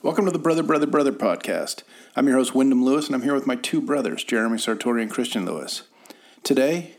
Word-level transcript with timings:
Welcome 0.00 0.26
to 0.26 0.30
the 0.30 0.38
Brother, 0.38 0.62
Brother, 0.62 0.86
Brother 0.86 1.10
podcast. 1.10 1.82
I'm 2.14 2.28
your 2.28 2.36
host, 2.36 2.54
Wyndham 2.54 2.84
Lewis, 2.84 3.06
and 3.06 3.16
I'm 3.16 3.22
here 3.22 3.34
with 3.34 3.48
my 3.48 3.56
two 3.56 3.80
brothers, 3.80 4.22
Jeremy 4.22 4.56
Sartori 4.56 5.02
and 5.02 5.10
Christian 5.10 5.44
Lewis. 5.44 5.82
Today, 6.44 6.94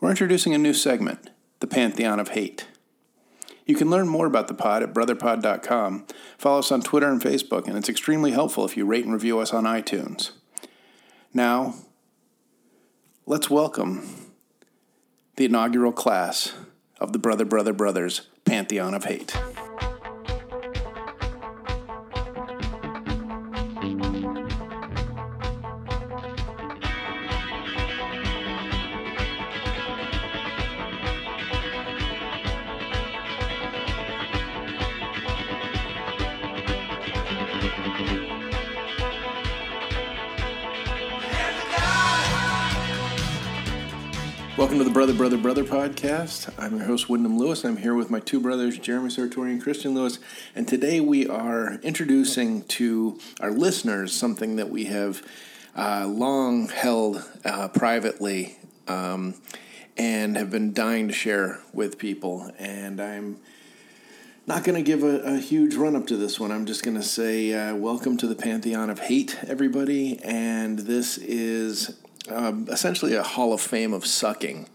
we're 0.00 0.10
introducing 0.10 0.52
a 0.52 0.58
new 0.58 0.74
segment, 0.74 1.30
the 1.60 1.68
Pantheon 1.68 2.18
of 2.18 2.30
Hate. 2.30 2.66
You 3.66 3.76
can 3.76 3.88
learn 3.88 4.08
more 4.08 4.26
about 4.26 4.48
the 4.48 4.54
pod 4.54 4.82
at 4.82 4.92
brotherpod.com. 4.92 6.06
Follow 6.38 6.58
us 6.58 6.72
on 6.72 6.82
Twitter 6.82 7.08
and 7.08 7.22
Facebook, 7.22 7.68
and 7.68 7.78
it's 7.78 7.88
extremely 7.88 8.32
helpful 8.32 8.64
if 8.64 8.76
you 8.76 8.84
rate 8.84 9.04
and 9.04 9.14
review 9.14 9.38
us 9.38 9.52
on 9.54 9.62
iTunes. 9.62 10.32
Now, 11.32 11.74
let's 13.26 13.48
welcome 13.48 14.32
the 15.36 15.44
inaugural 15.44 15.92
class 15.92 16.52
of 16.98 17.12
the 17.12 17.20
Brother, 17.20 17.44
Brother, 17.44 17.72
Brothers 17.72 18.22
Pantheon 18.44 18.92
of 18.92 19.04
Hate. 19.04 19.36
Brother, 45.00 45.14
Brother, 45.14 45.38
Brother 45.38 45.64
podcast. 45.64 46.52
I'm 46.58 46.76
your 46.76 46.84
host, 46.84 47.08
Wyndham 47.08 47.38
Lewis. 47.38 47.64
I'm 47.64 47.78
here 47.78 47.94
with 47.94 48.10
my 48.10 48.20
two 48.20 48.38
brothers, 48.38 48.76
Jeremy 48.76 49.08
Sartori 49.08 49.50
and 49.50 49.62
Christian 49.62 49.94
Lewis. 49.94 50.18
And 50.54 50.68
today 50.68 51.00
we 51.00 51.26
are 51.26 51.76
introducing 51.82 52.64
to 52.64 53.18
our 53.40 53.50
listeners 53.50 54.12
something 54.12 54.56
that 54.56 54.68
we 54.68 54.84
have 54.84 55.26
uh, 55.74 56.06
long 56.06 56.68
held 56.68 57.24
uh, 57.46 57.68
privately 57.68 58.58
um, 58.88 59.36
and 59.96 60.36
have 60.36 60.50
been 60.50 60.74
dying 60.74 61.08
to 61.08 61.14
share 61.14 61.60
with 61.72 61.96
people. 61.96 62.50
And 62.58 63.00
I'm 63.00 63.40
not 64.46 64.64
going 64.64 64.76
to 64.76 64.82
give 64.82 65.02
a, 65.02 65.20
a, 65.20 65.38
huge 65.38 65.76
run 65.76 65.96
up 65.96 66.08
to 66.08 66.18
this 66.18 66.38
one. 66.38 66.52
I'm 66.52 66.66
just 66.66 66.82
going 66.82 66.98
to 66.98 67.02
say, 67.02 67.54
uh, 67.54 67.74
welcome 67.74 68.18
to 68.18 68.26
the 68.26 68.34
Pantheon 68.34 68.90
of 68.90 68.98
Hate, 68.98 69.38
everybody. 69.46 70.18
And 70.22 70.80
this 70.80 71.16
is 71.16 71.99
um, 72.28 72.66
essentially 72.70 73.14
a 73.14 73.22
hall 73.22 73.52
of 73.52 73.60
fame 73.60 73.92
of 73.92 74.06
sucking, 74.06 74.68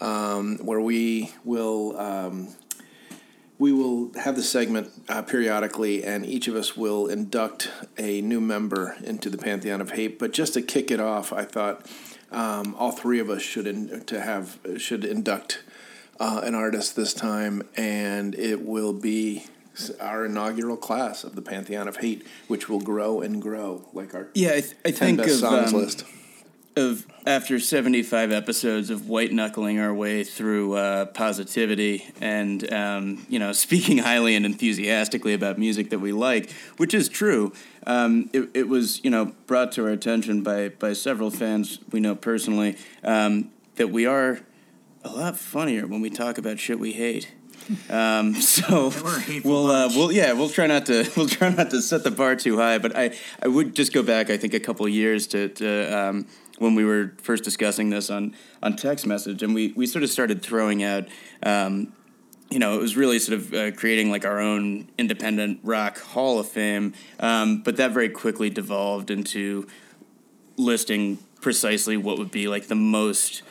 um, 0.00 0.58
where 0.58 0.80
we 0.80 1.32
will 1.44 1.98
um, 1.98 2.54
we 3.58 3.72
will 3.72 4.12
have 4.14 4.36
the 4.36 4.42
segment 4.42 4.90
uh, 5.08 5.22
periodically, 5.22 6.04
and 6.04 6.26
each 6.26 6.48
of 6.48 6.56
us 6.56 6.76
will 6.76 7.06
induct 7.06 7.70
a 7.96 8.20
new 8.20 8.40
member 8.40 8.96
into 9.04 9.30
the 9.30 9.38
pantheon 9.38 9.80
of 9.80 9.92
hate. 9.92 10.18
But 10.18 10.32
just 10.32 10.54
to 10.54 10.62
kick 10.62 10.90
it 10.90 11.00
off, 11.00 11.32
I 11.32 11.44
thought 11.44 11.86
um, 12.30 12.74
all 12.78 12.92
three 12.92 13.20
of 13.20 13.30
us 13.30 13.42
should 13.42 13.66
in, 13.66 14.04
to 14.04 14.20
have 14.20 14.58
should 14.76 15.04
induct 15.04 15.62
uh, 16.18 16.40
an 16.44 16.54
artist 16.54 16.96
this 16.96 17.14
time, 17.14 17.62
and 17.76 18.34
it 18.34 18.62
will 18.62 18.92
be 18.92 19.46
our 20.00 20.24
inaugural 20.26 20.76
class 20.76 21.24
of 21.24 21.34
the 21.34 21.42
Pantheon 21.42 21.88
of 21.88 21.96
Hate, 21.96 22.24
which 22.48 22.68
will 22.68 22.80
grow 22.80 23.20
and 23.20 23.40
grow 23.40 23.88
like 23.92 24.14
our 24.14 24.28
yeah. 24.34 24.50
I, 24.50 24.60
th- 24.60 24.74
I 24.84 24.90
think 24.90 25.18
best 25.18 25.30
of, 25.30 25.38
songs 25.38 25.72
um, 25.72 25.80
list 25.80 26.04
of 26.76 27.06
after 27.26 27.58
75 27.58 28.32
episodes 28.32 28.90
of 28.90 29.08
white 29.08 29.32
knuckling 29.32 29.78
our 29.78 29.94
way 29.94 30.24
through 30.24 30.74
uh, 30.74 31.06
positivity 31.06 32.06
and 32.20 32.70
um, 32.72 33.26
you 33.28 33.38
know 33.38 33.52
speaking 33.64 33.98
highly 33.98 34.34
and 34.34 34.44
enthusiastically 34.44 35.34
about 35.34 35.58
music 35.58 35.90
that 35.90 36.00
we 36.00 36.12
like, 36.12 36.50
which 36.76 36.94
is 36.94 37.08
true. 37.08 37.52
Um, 37.86 38.30
it, 38.32 38.50
it, 38.54 38.68
was 38.68 39.02
you 39.04 39.10
know 39.10 39.32
brought 39.46 39.72
to 39.72 39.84
our 39.84 39.90
attention 39.90 40.42
by 40.42 40.70
by 40.70 40.92
several 40.92 41.30
fans 41.30 41.78
we 41.92 42.00
know 42.00 42.14
personally 42.14 42.76
um, 43.02 43.50
that 43.76 43.90
we 43.90 44.06
are 44.06 44.40
a 45.04 45.10
lot 45.10 45.36
funnier 45.36 45.86
when 45.86 46.00
we 46.00 46.10
talk 46.10 46.38
about 46.38 46.58
shit 46.58 46.78
we 46.78 46.92
hate. 46.92 47.32
Um, 47.90 48.34
so 48.40 48.92
we'll 49.44 49.70
uh, 49.70 49.88
we'll 49.88 50.12
yeah 50.12 50.32
we'll 50.32 50.48
try 50.48 50.66
not 50.66 50.86
to 50.86 51.10
we'll 51.16 51.28
try 51.28 51.50
not 51.50 51.70
to 51.70 51.80
set 51.80 52.04
the 52.04 52.10
bar 52.10 52.36
too 52.36 52.56
high. 52.58 52.78
But 52.78 52.96
I, 52.96 53.16
I 53.42 53.48
would 53.48 53.74
just 53.74 53.92
go 53.92 54.02
back 54.02 54.30
I 54.30 54.36
think 54.36 54.54
a 54.54 54.60
couple 54.60 54.86
years 54.88 55.26
to 55.28 55.48
to 55.48 55.98
um, 55.98 56.26
when 56.58 56.74
we 56.74 56.84
were 56.84 57.12
first 57.22 57.44
discussing 57.44 57.90
this 57.90 58.10
on 58.10 58.34
on 58.62 58.76
text 58.76 59.06
message, 59.06 59.42
and 59.42 59.54
we 59.54 59.72
we 59.76 59.86
sort 59.86 60.04
of 60.04 60.10
started 60.10 60.42
throwing 60.42 60.82
out. 60.82 61.08
Um, 61.42 61.92
you 62.50 62.58
know, 62.60 62.74
it 62.74 62.80
was 62.80 62.96
really 62.96 63.18
sort 63.18 63.38
of 63.38 63.54
uh, 63.54 63.70
creating 63.72 64.10
like 64.10 64.24
our 64.24 64.38
own 64.38 64.86
independent 64.96 65.58
rock 65.64 65.98
hall 65.98 66.38
of 66.38 66.46
fame, 66.46 66.92
um, 67.18 67.62
but 67.62 67.78
that 67.78 67.90
very 67.90 68.10
quickly 68.10 68.48
devolved 68.50 69.10
into 69.10 69.66
listing 70.56 71.18
precisely 71.40 71.96
what 71.96 72.18
would 72.18 72.30
be 72.30 72.46
like 72.46 72.68
the 72.68 72.74
most 72.74 73.42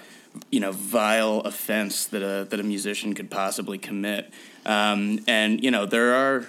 you 0.51 0.59
know 0.59 0.71
vile 0.71 1.41
offense 1.41 2.05
that 2.05 2.21
a 2.21 2.45
that 2.45 2.59
a 2.59 2.63
musician 2.63 3.13
could 3.13 3.29
possibly 3.29 3.77
commit. 3.77 4.31
Um, 4.65 5.19
and 5.27 5.63
you 5.63 5.71
know 5.71 5.85
there 5.85 6.13
are 6.13 6.47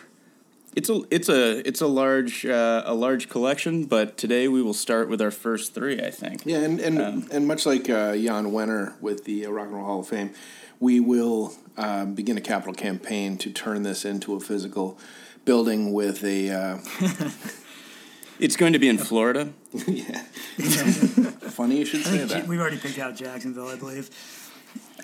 it's 0.77 0.89
a 0.89 1.03
it's 1.11 1.29
a 1.29 1.67
it's 1.67 1.81
a 1.81 1.87
large 1.87 2.45
uh, 2.45 2.83
a 2.85 2.95
large 2.95 3.29
collection, 3.29 3.85
but 3.85 4.17
today 4.17 4.49
we 4.49 4.63
will 4.63 4.75
start 4.75 5.09
with 5.09 5.21
our 5.21 5.31
first 5.31 5.75
three. 5.75 6.01
I 6.01 6.11
think. 6.11 6.43
Yeah, 6.45 6.59
and 6.59 6.81
and, 6.81 7.01
um, 7.01 7.29
and 7.31 7.47
much 7.47 7.67
like 7.67 7.89
uh, 7.89 8.17
Jan 8.17 8.47
Wenner 8.47 9.01
with 9.01 9.25
the 9.25 9.47
uh, 9.47 9.51
Rock 9.51 9.67
and 9.67 9.77
Roll 9.77 9.85
Hall 9.85 10.01
of 10.01 10.09
Fame, 10.09 10.33
we 10.81 11.01
will 11.01 11.55
uh, 11.77 12.07
begin 12.07 12.37
a 12.37 12.41
capital 12.41 12.75
campaign 12.75 13.39
to 13.39 13.51
turn 13.51 13.83
this 13.83 14.05
into 14.05 14.35
a 14.35 14.41
physical 14.41 14.99
building 15.45 15.93
with 15.93 16.25
a. 16.25 16.51
Uh, 16.51 16.79
it's 18.41 18.57
going 18.57 18.73
to 18.73 18.79
be 18.79 18.89
in 18.89 18.99
Florida. 18.99 19.53
yeah. 19.87 20.25
Funny 21.55 21.79
you 21.79 21.85
should 21.85 22.05
say 22.05 22.19
that. 22.19 22.49
We've 22.49 22.61
already 22.61 22.79
picked 22.79 22.99
out 22.99 23.15
Jacksonville, 23.15 23.69
I 23.69 23.77
believe. 23.77 24.11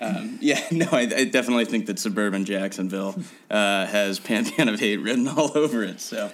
Um, 0.01 0.37
yeah, 0.41 0.59
no, 0.71 0.87
I, 0.91 1.01
I, 1.01 1.23
definitely 1.25 1.63
think 1.63 1.85
that 1.85 1.97
suburban 1.97 2.43
Jacksonville 2.43 3.15
uh, 3.49 3.85
has 3.85 4.19
Pantheon 4.19 4.67
of 4.67 4.79
Hate 4.79 4.97
written 4.97 5.29
all 5.29 5.51
over 5.57 5.81
it. 5.83 6.01
So. 6.01 6.31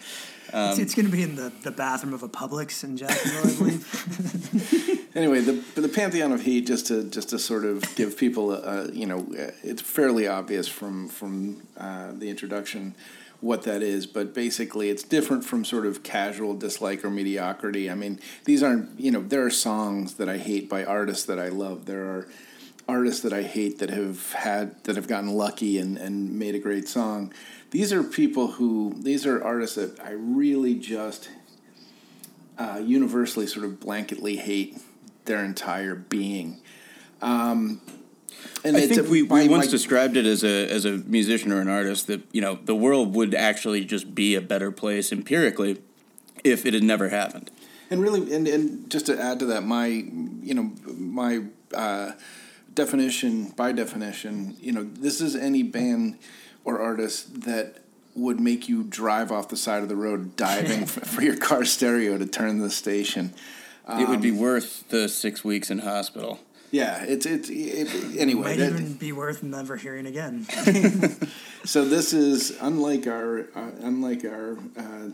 Um, 0.54 0.72
it's, 0.72 0.80
it's 0.80 0.96
going 0.96 1.06
to 1.06 1.12
be 1.12 1.22
in 1.22 1.36
the, 1.36 1.52
the 1.62 1.72
bathroom 1.72 2.14
of 2.14 2.24
a 2.24 2.30
Publix 2.30 2.84
in 2.84 2.96
Jacksonville, 2.96 3.52
I 3.52 3.58
believe. 3.58 5.10
anyway, 5.16 5.42
the 5.42 5.62
the 5.80 5.90
Pantheon 5.90 6.32
of 6.32 6.42
Hate, 6.42 6.66
just 6.66 6.88
to 6.88 7.04
just 7.04 7.30
to 7.30 7.40
sort 7.40 7.66
of 7.66 7.84
give 7.96 8.18
people, 8.18 8.54
a, 8.54 8.86
a 8.86 8.92
you 8.92 9.06
know, 9.06 9.28
it's 9.62 9.82
fairly 9.82 10.26
obvious 10.26 10.68
from 10.68 11.10
from 11.10 11.62
uh, 11.78 12.14
the 12.14 12.30
introduction 12.30 12.96
what 13.40 13.64
that 13.64 13.84
is, 13.84 14.08
but 14.08 14.34
basically 14.34 14.90
it's 14.90 15.04
different 15.04 15.46
from 15.46 15.64
sort 15.64 15.86
of 15.86 16.04
casual 16.04 16.56
dislike 16.56 17.06
or 17.06 17.10
mediocrity. 17.10 17.90
I 17.90 17.96
mean, 17.96 18.20
these 18.46 18.64
aren't 18.64 19.00
you 19.00 19.12
know 19.12 19.22
there 19.22 19.46
are 19.46 19.52
songs 19.52 20.16
that 20.16 20.28
I 20.28 20.38
hate 20.38 20.70
by 20.70 20.84
artists 20.84 21.26
that 21.26 21.40
I 21.40 21.50
love. 21.50 21.86
There 21.86 22.04
are 22.06 22.28
artists 22.88 23.22
that 23.22 23.34
I 23.34 23.44
hate 23.44 23.80
that 23.80 23.90
have 23.90 24.34
had 24.34 24.84
that 24.86 24.96
have 24.96 25.08
gotten 25.08 25.30
lucky 25.30 25.78
and, 25.78 25.98
and 25.98 26.38
made 26.40 26.56
a 26.56 26.60
great 26.60 26.88
song. 26.88 27.34
These 27.72 27.92
are 27.92 28.04
people 28.04 28.52
who 28.54 28.96
these 29.00 29.26
are 29.26 29.44
artists 29.44 29.76
that 29.76 30.00
I 30.00 30.12
really 30.12 30.76
just 30.76 31.30
uh, 32.58 32.82
universally 32.84 33.46
sort 33.46 33.66
of 33.66 33.74
blanketly 33.74 34.38
hate 34.38 34.82
their 35.26 35.44
entire 35.44 35.96
being. 35.96 36.60
Um, 37.22 37.82
and 38.64 38.78
I 38.78 38.88
think 38.88 39.08
we, 39.10 39.22
we 39.22 39.48
once 39.48 39.66
my, 39.66 39.72
described 39.72 40.18
it 40.18 40.26
as 40.26 40.44
a 40.44 40.70
as 40.70 40.86
a 40.86 40.98
musician 40.98 41.52
or 41.52 41.62
an 41.62 41.70
artist 41.70 42.08
that 42.08 42.22
you 42.32 42.42
know 42.42 42.60
the 42.64 42.76
world 42.76 43.16
would 43.16 43.34
actually 43.34 43.86
just 43.86 44.14
be 44.14 44.36
a 44.36 44.42
better 44.42 44.72
place 44.72 45.12
empirically 45.12 45.82
if 46.44 46.66
it 46.66 46.74
had 46.74 46.84
never 46.84 47.10
happened. 47.10 47.52
And 47.90 48.02
really, 48.02 48.34
and, 48.34 48.48
and 48.48 48.90
just 48.90 49.06
to 49.06 49.20
add 49.20 49.40
to 49.40 49.46
that, 49.48 49.64
my 49.64 49.88
you 49.88 50.54
know 50.54 50.72
my 50.86 51.44
uh, 51.74 52.12
definition, 52.74 53.50
by 53.50 53.72
definition, 53.72 54.56
you 54.60 54.72
know, 54.72 54.84
this 54.84 55.20
is 55.20 55.36
any 55.36 55.64
band 55.64 56.18
or 56.64 56.80
artist 56.80 57.42
that 57.42 57.80
would 58.16 58.40
make 58.40 58.68
you 58.68 58.84
drive 58.84 59.32
off 59.32 59.50
the 59.50 59.58
side 59.58 59.84
of 59.84 59.90
the 59.90 59.96
road 59.96 60.36
diving 60.36 60.86
for, 60.86 61.00
for, 61.06 61.22
your 61.22 61.38
car 61.38 61.64
stereo 61.64 62.18
to 62.18 62.26
turn 62.26 62.60
the 62.60 62.70
station. 62.70 63.34
Um, 63.86 64.02
it 64.02 64.10
would 64.10 64.22
be 64.22 64.32
um, 64.32 64.40
worth 64.40 64.88
the 64.90 65.08
six 65.08 65.44
weeks 65.44 65.70
in 65.72 65.80
hospital. 65.80 66.40
Yeah, 66.70 67.04
it's 67.04 67.26
it's 67.26 67.50
it, 67.50 68.20
anyway. 68.20 68.54
It 68.54 68.58
might 68.58 68.58
that, 68.58 68.74
even 68.74 68.94
be 68.96 69.12
worth 69.12 69.42
never 69.42 69.78
hearing 69.78 70.06
again. 70.06 70.46
so 71.64 71.86
this 71.86 72.14
is 72.14 72.58
unlike 72.60 73.08
our 73.08 73.48
uh, 73.56 73.72
unlike 73.82 74.26
our 74.26 74.58
uh, 74.78 75.10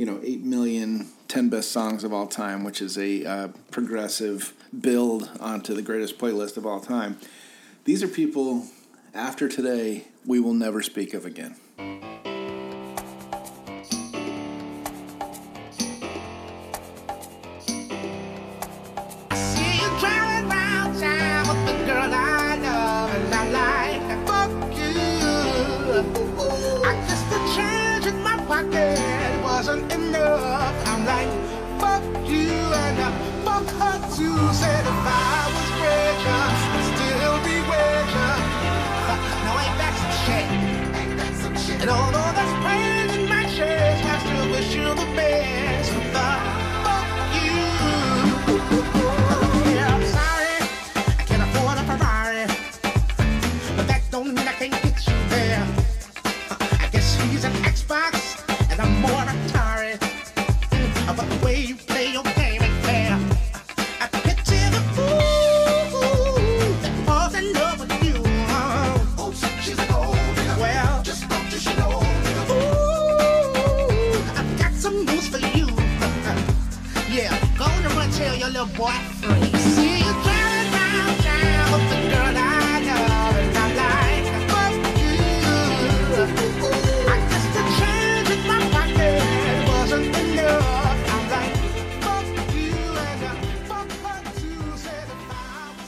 you 0.00 0.06
know, 0.06 0.18
8 0.24 0.42
million 0.44 1.08
10 1.28 1.50
best 1.50 1.72
songs 1.72 2.04
of 2.04 2.12
all 2.14 2.26
time, 2.26 2.64
which 2.64 2.80
is 2.80 2.96
a 2.96 3.22
uh, 3.22 3.48
progressive 3.70 4.54
build 4.80 5.28
onto 5.38 5.74
the 5.74 5.82
greatest 5.82 6.16
playlist 6.16 6.56
of 6.56 6.64
all 6.64 6.80
time. 6.80 7.18
These 7.84 8.02
are 8.02 8.08
people, 8.08 8.64
after 9.12 9.46
today, 9.46 10.06
we 10.24 10.40
will 10.40 10.54
never 10.54 10.80
speak 10.80 11.12
of 11.12 11.26
again. 11.26 11.54
Her 34.22 34.99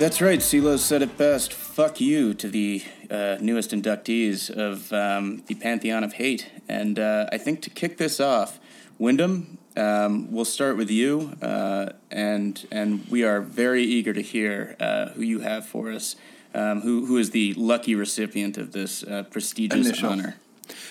That's 0.02 0.20
right. 0.20 0.40
CeeLo 0.40 0.80
said 0.80 1.00
it 1.02 1.16
best. 1.16 1.52
Fuck 1.52 2.00
you 2.00 2.34
to 2.34 2.48
the 2.48 2.82
uh, 3.08 3.36
newest 3.40 3.70
inductees 3.70 4.50
of 4.50 4.92
um, 4.92 5.44
the 5.46 5.54
Pantheon 5.54 6.02
of 6.02 6.14
Hate. 6.14 6.50
And 6.68 6.98
uh, 6.98 7.26
I 7.30 7.38
think 7.38 7.62
to 7.62 7.70
kick 7.70 7.98
this 7.98 8.18
off, 8.18 8.58
Wyndham, 8.98 9.58
um, 9.76 10.32
we'll 10.32 10.44
start 10.44 10.76
with 10.76 10.90
you. 10.90 11.36
Uh, 11.40 11.90
and 12.10 12.66
and 12.72 13.06
we 13.10 13.22
are 13.22 13.40
very 13.40 13.84
eager 13.84 14.12
to 14.12 14.20
hear 14.20 14.74
uh, 14.80 15.10
who 15.10 15.22
you 15.22 15.38
have 15.38 15.66
for 15.66 15.92
us. 15.92 16.16
Um, 16.52 16.80
who, 16.80 17.06
who 17.06 17.16
is 17.16 17.30
the 17.30 17.54
lucky 17.54 17.94
recipient 17.94 18.58
of 18.58 18.72
this 18.72 19.04
uh, 19.04 19.22
prestigious 19.30 19.86
Initial. 19.86 20.10
honor? 20.10 20.36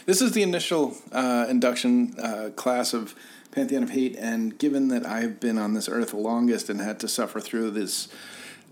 This 0.06 0.22
is 0.22 0.32
the 0.32 0.42
initial 0.42 0.96
uh, 1.12 1.48
induction 1.50 2.18
uh, 2.18 2.52
class 2.56 2.94
of 2.94 3.14
Pantheon 3.52 3.84
of 3.84 3.90
Hate, 3.90 4.16
and 4.16 4.58
given 4.58 4.88
that 4.88 5.06
I've 5.06 5.42
been 5.42 5.58
on 5.58 5.74
this 5.74 5.90
earth 5.90 6.12
the 6.12 6.18
longest 6.18 6.70
and 6.70 6.80
had 6.80 6.98
to 7.02 7.10
suffer 7.10 7.42
through 7.42 7.72
this 7.72 8.08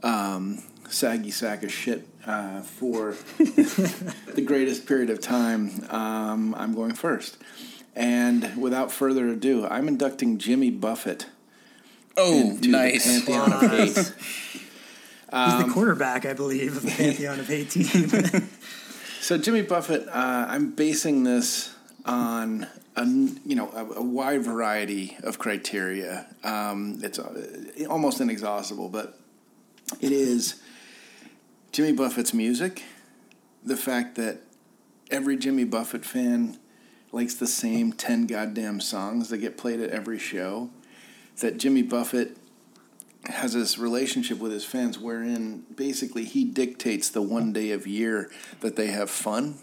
um, 0.03 0.61
saggy 0.89 1.31
sack 1.31 1.63
of 1.63 1.71
shit 1.71 2.07
uh, 2.25 2.61
for 2.61 3.11
the 3.37 4.43
greatest 4.45 4.85
period 4.85 5.09
of 5.09 5.19
time, 5.21 5.85
um, 5.89 6.55
I'm 6.55 6.73
going 6.73 6.93
first. 6.93 7.37
And 7.95 8.55
without 8.61 8.91
further 8.91 9.27
ado, 9.27 9.65
I'm 9.65 9.87
inducting 9.87 10.37
Jimmy 10.37 10.71
Buffett 10.71 11.25
Oh, 12.17 12.51
into 12.51 12.69
nice. 12.69 13.05
the 13.05 13.31
Pantheon 13.31 13.53
of 13.53 13.71
Hate. 13.71 13.95
He's 15.31 15.65
the 15.65 15.69
quarterback, 15.73 16.25
I 16.25 16.33
believe, 16.33 16.75
of 16.77 16.83
the 16.83 16.91
Pantheon 16.91 17.39
of 17.39 17.47
Hate 17.47 17.69
team. 17.71 18.47
So 19.21 19.37
Jimmy 19.37 19.61
Buffett, 19.61 20.07
uh, 20.07 20.45
I'm 20.47 20.71
basing 20.71 21.23
this 21.23 21.75
on 22.05 22.65
a 22.95 23.05
you 23.05 23.53
know 23.55 23.69
a, 23.75 23.99
a 23.99 24.01
wide 24.01 24.41
variety 24.43 25.17
of 25.23 25.37
criteria. 25.37 26.25
Um, 26.43 26.99
it's 27.03 27.19
uh, 27.19 27.85
almost 27.89 28.21
inexhaustible, 28.21 28.89
but 28.89 29.18
it 29.99 30.11
is 30.11 30.61
Jimmy 31.71 31.91
Buffett's 31.91 32.33
music, 32.33 32.83
the 33.63 33.77
fact 33.77 34.15
that 34.15 34.41
every 35.11 35.37
Jimmy 35.37 35.63
Buffett 35.63 36.05
fan 36.05 36.57
likes 37.11 37.35
the 37.35 37.47
same 37.47 37.93
ten 37.93 38.27
goddamn 38.27 38.79
songs 38.81 39.29
that 39.29 39.37
get 39.37 39.57
played 39.57 39.79
at 39.79 39.89
every 39.89 40.19
show, 40.19 40.69
that 41.39 41.57
Jimmy 41.57 41.81
Buffett 41.81 42.37
has 43.25 43.53
this 43.53 43.77
relationship 43.77 44.37
with 44.39 44.51
his 44.51 44.63
fans 44.63 44.97
wherein 44.97 45.65
basically 45.75 46.23
he 46.23 46.43
dictates 46.45 47.09
the 47.09 47.21
one 47.21 47.51
day 47.51 47.71
of 47.71 47.85
year 47.85 48.31
that 48.61 48.75
they 48.75 48.87
have 48.87 49.09
fun. 49.09 49.55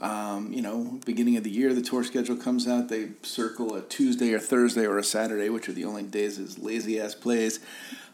Um, 0.00 0.52
you 0.52 0.60
know, 0.60 0.98
beginning 1.06 1.36
of 1.36 1.44
the 1.44 1.50
year, 1.50 1.72
the 1.72 1.82
tour 1.82 2.04
schedule 2.04 2.36
comes 2.36 2.66
out. 2.66 2.88
They 2.88 3.10
circle 3.22 3.74
a 3.74 3.82
Tuesday 3.82 4.32
or 4.32 4.38
Thursday 4.38 4.86
or 4.86 4.98
a 4.98 5.04
Saturday, 5.04 5.48
which 5.48 5.68
are 5.68 5.72
the 5.72 5.84
only 5.84 6.02
days 6.02 6.36
his 6.36 6.58
lazy 6.58 7.00
ass 7.00 7.14
plays. 7.14 7.60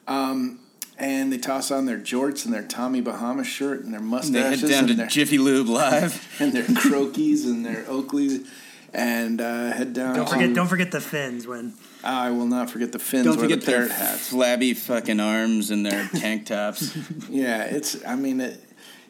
Um, 0.07 0.61
and 1.01 1.33
they 1.33 1.39
toss 1.39 1.71
on 1.71 1.87
their 1.87 1.99
jorts 1.99 2.45
and 2.45 2.53
their 2.55 2.63
Tommy 2.63 3.01
Bahama 3.01 3.43
shirt 3.43 3.83
and 3.83 3.93
their 3.93 4.01
mustaches. 4.01 4.33
They 4.33 4.41
mustaches 4.51 4.61
head 4.71 4.71
down 4.77 4.85
to 4.85 4.91
and, 4.93 5.01
their, 5.01 5.07
Jiffy 5.09 5.39
Lube 5.39 5.69
Live. 5.69 6.37
and 6.41 6.53
their 6.53 6.65
Croakies 6.65 7.45
and 7.47 7.65
their 7.65 7.83
Oakleys 7.85 8.47
and 8.93 9.41
uh, 9.41 9.71
head 9.73 9.93
down. 9.95 10.15
don't 10.17 10.27
to- 10.27 10.33
forget, 10.35 10.55
don't 10.55 10.69
forget 10.69 10.91
the 10.91 11.01
fins 11.01 11.47
when 11.47 11.73
I 12.05 12.31
will 12.31 12.47
not 12.47 12.71
forget 12.71 12.93
the 12.93 12.99
fins 12.99 13.25
Don't 13.25 13.37
or 13.37 13.41
forget 13.41 13.61
the 13.61 13.67
their 13.71 13.89
hats. 13.89 14.29
flabby 14.29 14.75
fucking 14.75 15.21
arms 15.21 15.71
and 15.71 15.85
their 15.87 16.07
tank 16.09 16.47
tops. 16.47 16.97
Yeah, 17.29 17.63
it's. 17.65 18.05
I 18.07 18.17
mean, 18.17 18.41
it, 18.41 18.59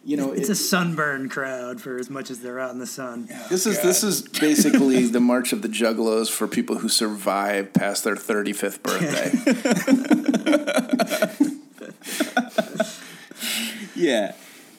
you 0.04 0.16
know, 0.16 0.32
it's 0.32 0.48
it- 0.48 0.52
a 0.52 0.56
sunburn 0.56 1.28
crowd 1.28 1.80
for 1.80 1.98
as 1.98 2.10
much 2.10 2.30
as 2.30 2.40
they're 2.40 2.58
out 2.60 2.72
in 2.72 2.78
the 2.78 2.86
sun. 2.86 3.28
This 3.48 3.64
is 3.66 3.80
this 3.80 4.02
is 4.04 4.22
basically 4.22 5.06
the 5.06 5.20
March 5.20 5.52
of 5.52 5.62
the 5.62 5.68
Juggalos 5.68 6.30
for 6.30 6.46
people 6.46 6.78
who 6.78 6.88
survive 6.88 7.72
past 7.72 8.04
their 8.04 8.16
thirty 8.16 8.52
fifth 8.52 8.82
birthday. 8.82 9.30
Yeah. 14.00 14.32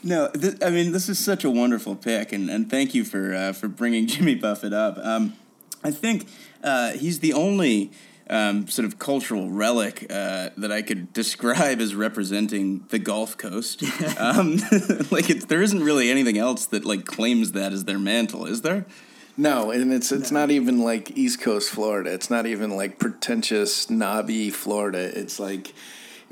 No, 0.03 0.29
th- 0.29 0.55
I 0.63 0.71
mean 0.71 0.91
this 0.91 1.07
is 1.07 1.19
such 1.19 1.43
a 1.43 1.49
wonderful 1.49 1.95
pick, 1.95 2.31
and, 2.31 2.49
and 2.49 2.69
thank 2.69 2.95
you 2.95 3.03
for 3.03 3.33
uh, 3.33 3.53
for 3.53 3.67
bringing 3.67 4.07
Jimmy 4.07 4.35
Buffett 4.35 4.73
up. 4.73 4.97
Um, 4.97 5.33
I 5.83 5.91
think 5.91 6.27
uh, 6.63 6.91
he's 6.91 7.19
the 7.19 7.33
only 7.33 7.91
um, 8.29 8.67
sort 8.67 8.85
of 8.85 8.97
cultural 8.97 9.49
relic 9.49 10.07
uh, 10.09 10.49
that 10.57 10.71
I 10.71 10.81
could 10.81 11.13
describe 11.13 11.79
as 11.79 11.93
representing 11.93 12.85
the 12.89 12.97
Gulf 12.97 13.37
Coast. 13.37 13.83
um, 14.17 14.57
like 15.11 15.29
it's, 15.29 15.45
there 15.45 15.61
isn't 15.61 15.83
really 15.83 16.09
anything 16.09 16.37
else 16.37 16.65
that 16.67 16.83
like 16.83 17.05
claims 17.05 17.51
that 17.51 17.71
as 17.71 17.85
their 17.85 17.99
mantle, 17.99 18.45
is 18.45 18.61
there? 18.61 18.85
no, 19.37 19.71
and 19.71 19.93
it's 19.93 20.11
it's 20.11 20.31
not 20.31 20.49
even 20.49 20.81
like 20.81 21.15
East 21.17 21.41
Coast 21.41 21.69
Florida. 21.69 22.11
It's 22.11 22.29
not 22.29 22.47
even 22.47 22.75
like 22.75 22.97
pretentious 22.97 23.75
snobby 23.75 24.49
Florida. 24.49 24.99
It's 24.99 25.39
like 25.39 25.73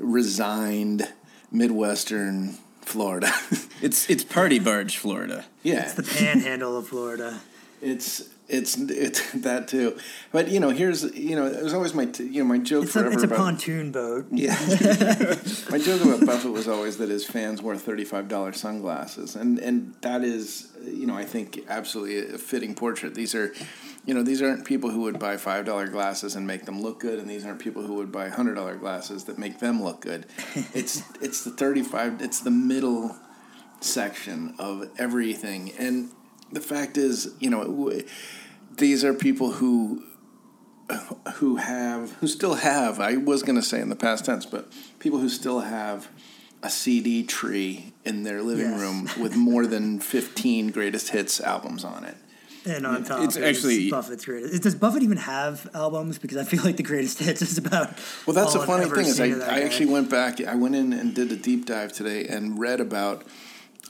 resigned 0.00 1.06
Midwestern 1.52 2.54
Florida. 2.82 3.32
It's 3.82 4.10
it's 4.10 4.24
Party 4.24 4.58
Barge, 4.58 4.98
Florida. 4.98 5.46
yeah, 5.62 5.84
It's 5.84 5.94
the 5.94 6.02
panhandle 6.02 6.76
of 6.76 6.86
Florida. 6.88 7.40
it's 7.80 8.28
it's 8.46 8.76
it's 8.76 9.32
that 9.32 9.68
too. 9.68 9.96
But 10.32 10.48
you 10.48 10.60
know, 10.60 10.68
here's 10.68 11.02
you 11.16 11.34
know, 11.34 11.46
it 11.46 11.62
was 11.64 11.72
always 11.72 11.94
my 11.94 12.04
t- 12.04 12.24
you 12.24 12.42
know 12.42 12.48
my 12.48 12.58
joke 12.58 12.82
It's 12.84 12.92
forever 12.92 13.08
a, 13.08 13.12
it's 13.14 13.22
a 13.22 13.26
about 13.26 13.38
pontoon 13.38 13.90
boat. 13.90 14.26
Yeah. 14.30 14.54
My 15.70 15.78
joke 15.78 16.04
about 16.04 16.26
Buffett 16.26 16.52
was 16.52 16.68
always 16.68 16.98
that 16.98 17.08
his 17.08 17.24
fans 17.24 17.62
wore 17.62 17.74
thirty-five 17.76 18.28
dollars 18.28 18.58
sunglasses, 18.60 19.34
and 19.34 19.58
and 19.60 19.94
that 20.02 20.24
is, 20.24 20.68
you 20.84 21.06
know, 21.06 21.14
I 21.14 21.24
think 21.24 21.64
absolutely 21.68 22.34
a 22.34 22.38
fitting 22.38 22.74
portrait. 22.74 23.14
These 23.14 23.34
are, 23.34 23.54
you 24.06 24.14
know, 24.14 24.22
these 24.22 24.40
aren't 24.42 24.64
people 24.64 24.90
who 24.90 25.02
would 25.02 25.18
buy 25.18 25.36
five 25.36 25.64
dollar 25.66 25.86
glasses 25.86 26.34
and 26.36 26.46
make 26.46 26.64
them 26.64 26.80
look 26.82 27.00
good, 27.00 27.18
and 27.18 27.28
these 27.28 27.44
aren't 27.44 27.58
people 27.60 27.82
who 27.82 27.94
would 27.94 28.10
buy 28.10 28.28
hundred 28.28 28.54
dollar 28.54 28.76
glasses 28.76 29.24
that 29.24 29.38
make 29.38 29.58
them 29.58 29.82
look 29.82 30.00
good. 30.00 30.26
It's 30.74 31.02
it's 31.20 31.44
the 31.44 31.50
thirty-five. 31.50 32.20
It's 32.22 32.40
the 32.40 32.50
middle 32.50 33.16
section 33.80 34.54
of 34.58 34.88
everything, 34.98 35.72
and 35.78 36.10
the 36.52 36.60
fact 36.60 36.96
is, 36.96 37.34
you 37.38 37.50
know, 37.50 37.64
w- 37.64 38.04
these 38.76 39.04
are 39.04 39.14
people 39.14 39.52
who 39.52 40.02
who 41.34 41.56
have 41.56 42.12
who 42.14 42.26
still 42.26 42.54
have 42.54 42.98
I 42.98 43.16
was 43.16 43.42
going 43.44 43.56
to 43.56 43.62
say 43.62 43.80
in 43.80 43.90
the 43.90 43.96
past 43.96 44.24
tense 44.24 44.44
but 44.44 44.72
people 44.98 45.20
who 45.20 45.28
still 45.28 45.60
have 45.60 46.08
a 46.64 46.68
CD 46.68 47.22
tree 47.22 47.92
in 48.04 48.24
their 48.24 48.42
living 48.42 48.70
Yes. 48.72 48.80
room 48.80 49.08
with 49.22 49.36
more 49.36 49.66
than 49.66 50.00
15 50.00 50.72
greatest 50.72 51.10
hits 51.10 51.40
albums 51.40 51.84
on 51.84 52.04
it. 52.04 52.16
And 52.66 52.86
on 52.86 53.04
top, 53.04 53.24
It's 53.24 53.36
actually- 53.36 53.90
Buffett's 53.90 54.24
greatest. 54.24 54.62
Does 54.62 54.74
Buffett 54.74 55.02
even 55.02 55.16
have 55.16 55.68
albums? 55.74 56.18
Because 56.18 56.36
I 56.36 56.44
feel 56.44 56.62
like 56.62 56.76
the 56.76 56.82
greatest 56.82 57.18
hits 57.18 57.40
is 57.42 57.56
about. 57.58 57.94
Well, 58.26 58.34
that's 58.34 58.52
the 58.52 58.60
funny 58.60 58.84
thing 58.88 59.06
is 59.06 59.18
I, 59.20 59.24
seen 59.24 59.32
of 59.34 59.38
that 59.40 59.50
I 59.50 59.62
actually 59.62 59.86
went 59.86 60.10
back. 60.10 60.40
I 60.42 60.54
went 60.56 60.74
in 60.74 60.92
and 60.92 61.14
did 61.14 61.32
a 61.32 61.36
deep 61.36 61.64
dive 61.66 61.92
today 61.92 62.26
and 62.26 62.58
read 62.58 62.80
about 62.80 63.24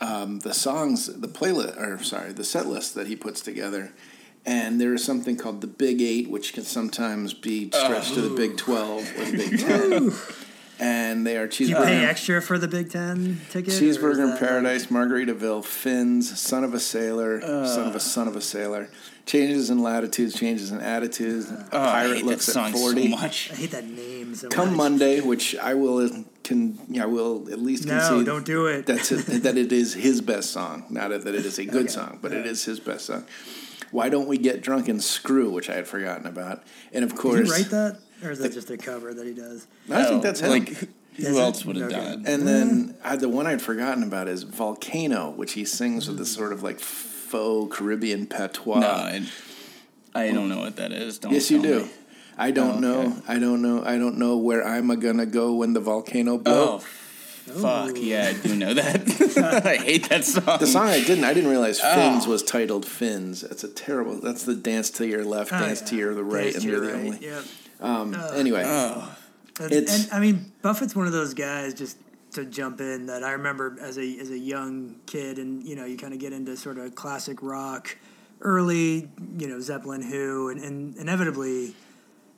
um, 0.01 0.39
the 0.41 0.55
songs, 0.55 1.07
the 1.07 1.29
playlist, 1.29 1.77
or 1.81 2.03
sorry, 2.05 2.33
the 2.33 2.45
set 2.45 2.67
list 2.67 2.95
that 2.95 3.07
he 3.09 3.17
puts 3.17 3.41
together. 3.41 3.93
And 4.47 4.81
there 4.81 4.95
is 4.95 5.05
something 5.05 5.37
called 5.37 5.61
the 5.61 5.67
Big 5.67 6.01
Eight, 6.01 6.31
which 6.31 6.55
can 6.55 6.63
sometimes 6.65 7.35
be 7.35 7.71
stretched 7.71 8.15
to 8.15 8.23
the 8.23 8.35
Big 8.35 8.57
Twelve 8.57 9.03
or 9.19 9.25
the 9.25 9.37
Big 9.37 9.59
Ten. 9.67 10.13
And 10.81 11.27
they 11.27 11.37
are 11.37 11.47
cheeseburger. 11.47 11.69
you 11.69 11.75
pay 11.77 11.83
cheeseburger. 11.83 12.09
extra 12.09 12.43
for 12.43 12.59
the 12.59 12.69
Big 12.69 12.91
Ten 12.91 13.41
ticket? 13.51 13.75
Cheeseburger 13.75 14.13
in 14.13 14.19
that, 14.19 14.27
like- 14.31 14.41
Paradise, 14.41 14.87
Margaritaville, 14.87 15.65
Fins, 15.65 16.39
Son 16.41 16.65
of 16.65 16.75
a 16.75 16.81
Sailor, 16.81 17.41
Son 17.67 17.87
of 17.89 17.95
a 17.95 18.01
Son 18.01 18.27
of 18.29 18.37
a 18.37 18.41
Sailor, 18.41 18.89
Changes 19.27 19.71
in 19.71 19.81
Latitudes, 19.83 20.35
Changes 20.35 20.73
in 20.73 20.81
Attitudes, 20.81 21.47
oh, 21.51 21.79
I 21.81 21.93
Pirate 22.03 22.17
hate 22.17 22.25
Looks 22.25 22.47
that 22.47 22.53
song 22.53 22.67
at 22.71 22.77
40. 22.77 23.03
so 23.03 23.09
much. 23.11 23.51
I 23.53 23.55
hate 23.55 23.71
that 23.73 23.85
name 23.87 24.35
so 24.35 24.49
Come 24.49 24.69
much. 24.71 24.77
Monday, 24.77 25.21
which 25.21 25.55
I 25.57 25.75
will 25.75 26.25
can 26.43 26.79
yeah, 26.89 27.03
I 27.05 27.07
will 27.07 27.49
at 27.53 27.61
least 27.61 27.87
No, 27.87 27.99
concede 27.99 28.27
don't 28.27 28.45
do 28.47 28.67
it. 28.67 28.87
That's 28.87 29.13
it, 29.13 29.19
that 29.43 29.57
it 29.57 29.71
is 29.73 29.95
his 29.95 30.21
best 30.21 30.51
song. 30.51 30.85
Not 30.91 31.11
that 31.11 31.27
it 31.35 31.47
is 31.47 31.59
a 31.59 31.65
good 31.65 31.83
Okay, 31.85 31.89
song, 31.89 32.19
but 32.23 32.33
it 32.33 32.45
yeah. 32.45 32.51
is 32.51 32.65
his 32.65 32.81
best 32.81 33.07
song. 33.07 33.25
Why 33.93 34.09
don't 34.09 34.27
we 34.29 34.39
get 34.39 34.63
drunk 34.63 34.89
and 34.89 35.03
screw, 35.03 35.51
which 35.51 35.69
I 35.69 35.75
had 35.75 35.87
forgotten 35.87 36.27
about, 36.27 36.63
and 36.93 37.05
of 37.05 37.11
Did 37.11 37.19
course, 37.19 37.47
you 37.49 37.53
write 37.53 37.71
that, 37.71 37.99
or 38.23 38.31
is 38.31 38.39
that 38.41 38.53
just 38.53 38.71
a 38.71 38.77
cover 38.77 39.13
that 39.15 39.27
he 39.27 39.33
does? 39.35 39.67
I 39.91 40.05
think 40.05 40.23
that's 40.23 40.41
him. 40.41 40.51
Like, 40.51 40.71
Is 41.17 41.29
who 41.29 41.39
else 41.39 41.65
would 41.65 41.77
have 41.77 41.91
Okay. 41.93 41.97
done? 42.01 42.25
And 42.27 42.47
then 42.47 42.97
uh, 43.05 43.17
the 43.17 43.29
one 43.29 43.47
I'd 43.47 43.61
forgotten 43.63 44.03
about 44.03 44.29
is 44.29 44.43
Volcano, 44.45 45.31
which 45.31 45.53
he 45.53 45.65
sings 45.65 46.09
with 46.09 46.19
this 46.19 46.33
sort 46.33 46.53
of 46.53 46.63
like 46.63 46.79
faux 46.81 47.77
Caribbean 47.77 48.27
patois. 48.27 48.81
No, 48.81 48.89
I, 48.89 49.27
I 50.15 50.31
don't 50.33 50.49
know 50.49 50.59
what 50.61 50.77
that 50.77 50.93
is. 50.93 51.19
Don't 51.19 51.33
yes, 51.33 51.51
you 51.51 51.61
tell 51.63 51.81
do. 51.81 51.85
me. 51.85 51.91
I 52.39 52.51
don't 52.53 52.77
Oh, 52.77 52.81
know. 52.81 53.01
okay. 53.03 53.13
I 53.29 53.39
don't 53.39 53.61
know. 53.61 53.83
I 53.85 53.99
don't 53.99 54.17
know 54.19 54.37
where 54.39 54.67
I'm 54.67 54.91
a 54.91 54.97
gonna 54.97 55.27
go 55.27 55.55
when 55.55 55.73
the 55.75 55.81
volcano 55.81 56.35
Oh, 56.35 56.39
blows. 56.39 56.85
fuck 57.61 57.93
yeah, 57.97 58.33
I 58.35 58.47
do 58.47 58.55
know 58.57 58.73
that. 58.75 59.63
I 59.67 59.77
hate 59.77 60.09
that 60.09 60.25
song. 60.25 60.59
The 60.59 60.67
song 60.67 60.87
I 60.87 61.01
didn't. 61.05 61.25
I 61.25 61.35
didn't 61.35 61.51
realize 61.51 61.81
Fins 61.81 62.27
Oh. 62.27 62.31
was 62.31 62.43
titled 62.43 62.87
Fins. 62.87 63.43
That's 63.43 63.65
a 63.65 63.69
terrible. 63.69 64.21
That's 64.21 64.45
the 64.45 64.55
dance 64.55 64.89
to 64.93 65.07
your 65.07 65.25
left, 65.25 65.53
Oh, 65.53 65.59
dance 65.59 65.81
yeah. 65.83 65.87
to 65.89 65.97
your 65.97 66.13
right, 66.23 66.45
Dance 66.45 66.55
and 66.57 66.63
to 66.65 66.69
you're 66.71 66.85
your 66.85 66.93
the 66.93 66.99
right, 66.99 67.07
only. 67.15 67.27
Yeah. 67.27 67.41
Um, 67.81 68.15
anyway, 68.35 68.63
Oh, 68.67 69.17
And, 69.61 69.73
It's- 69.73 70.05
and 70.05 70.13
I 70.13 70.21
mean, 70.21 70.53
Buffett's 70.63 70.95
one 70.97 71.07
of 71.07 71.13
those 71.13 71.35
guys 71.35 71.75
just 71.75 71.97
to 72.33 72.45
jump 72.45 72.81
in 72.81 73.07
that 73.07 73.23
I 73.25 73.33
remember 73.33 73.77
as 73.81 73.99
a 73.99 74.19
as 74.21 74.31
a 74.31 74.39
young 74.39 74.97
kid, 75.07 75.39
and 75.39 75.63
you 75.67 75.75
know, 75.77 75.85
you 75.85 75.97
kind 75.97 76.15
of 76.15 76.21
get 76.21 76.33
into 76.33 76.57
sort 76.57 76.79
of 76.79 76.95
classic 76.95 77.43
rock, 77.43 77.97
early, 78.41 79.11
you 79.39 79.47
know, 79.49 79.61
Zeppelin, 79.61 80.01
Who, 80.03 80.49
and, 80.49 80.61
and 80.61 80.97
inevitably 80.97 81.75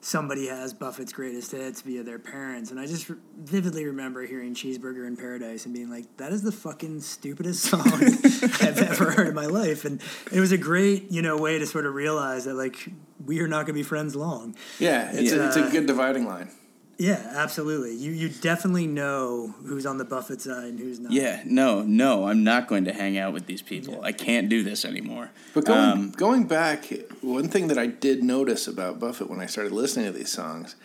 somebody 0.05 0.49
has 0.49 0.75
Buffett's 0.75 1.13
greatest 1.13 1.53
hits 1.53 1.81
via 1.81 2.03
their 2.03 2.19
parents, 2.19 2.71
and 2.71 2.79
I 2.79 2.87
just 2.87 3.07
vividly 3.39 3.87
remember 3.87 4.27
hearing 4.27 4.53
Cheeseburger 4.55 5.07
in 5.07 5.17
Paradise 5.17 5.65
and 5.65 5.73
being 5.75 5.89
like, 5.89 6.05
"That 6.19 6.33
is 6.33 6.43
the 6.43 6.53
fucking 6.53 7.01
stupidest 7.01 7.63
song 7.71 7.83
I've 7.87 8.79
ever 8.83 9.13
heard 9.13 9.29
in 9.29 9.35
my 9.35 9.47
life," 9.47 9.85
and 9.85 10.03
it 10.31 10.41
was 10.41 10.53
a 10.53 10.59
great, 10.59 11.11
you 11.11 11.23
know, 11.23 11.37
way 11.39 11.59
to 11.59 11.67
sort 11.67 11.87
of 11.87 11.95
realize 11.95 12.45
that 12.45 12.55
like 12.55 12.89
we 13.25 13.41
are 13.41 13.49
not 13.49 13.59
going 13.67 13.69
to 13.69 13.73
be 13.75 13.83
friends 13.85 14.15
long. 14.17 14.57
yeah, 14.79 15.11
it's 15.13 15.33
a, 15.33 15.47
it's 15.47 15.57
a 15.57 15.65
Uh, 15.67 15.71
good 15.71 15.87
dividing 15.87 16.27
line. 16.27 16.51
Yeah, 16.99 17.33
absolutely. 17.35 17.97
You 17.97 18.13
you 18.13 18.29
definitely 18.29 18.87
know 18.87 19.55
who's 19.65 19.87
on 19.87 19.99
the 19.99 20.05
Buffett 20.05 20.41
side 20.41 20.65
and 20.65 20.79
who's 20.79 21.01
not. 21.01 21.11
yeah, 21.13 21.43
no, 21.45 21.83
no, 21.83 22.29
I'm 22.29 22.45
not 22.45 22.69
going 22.69 22.85
to 22.85 22.93
hang 22.93 23.19
out 23.19 23.33
with 23.33 23.47
these 23.47 23.63
people. 23.63 24.01
I 24.05 24.13
can't 24.13 24.49
do 24.49 24.63
this 24.63 24.85
anymore. 24.85 25.31
But 25.55 25.65
going 25.65 25.79
Um, 25.81 26.11
going 26.13 26.45
back, 26.45 26.87
one 27.21 27.49
thing 27.49 27.69
that 27.69 27.79
I 27.79 27.87
did 27.87 28.23
notice 28.23 28.69
about 28.69 29.01
Buffett 29.01 29.29
when 29.29 29.41
I 29.41 29.47
started 29.47 29.73
listening 29.73 30.07
to 30.07 30.13
these 30.13 30.31
songs, 30.31 30.77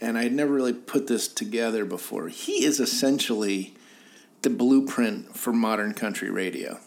and 0.00 0.18
I 0.18 0.24
had 0.24 0.32
never 0.32 0.52
really 0.52 0.74
put 0.74 1.06
this 1.06 1.28
together 1.28 1.84
before, 1.84 2.28
he 2.28 2.64
is 2.64 2.78
essentially 2.80 3.74
the 4.42 4.50
blueprint 4.50 5.36
for 5.36 5.52
modern 5.52 5.94
country 5.94 6.30
radio. 6.30 6.78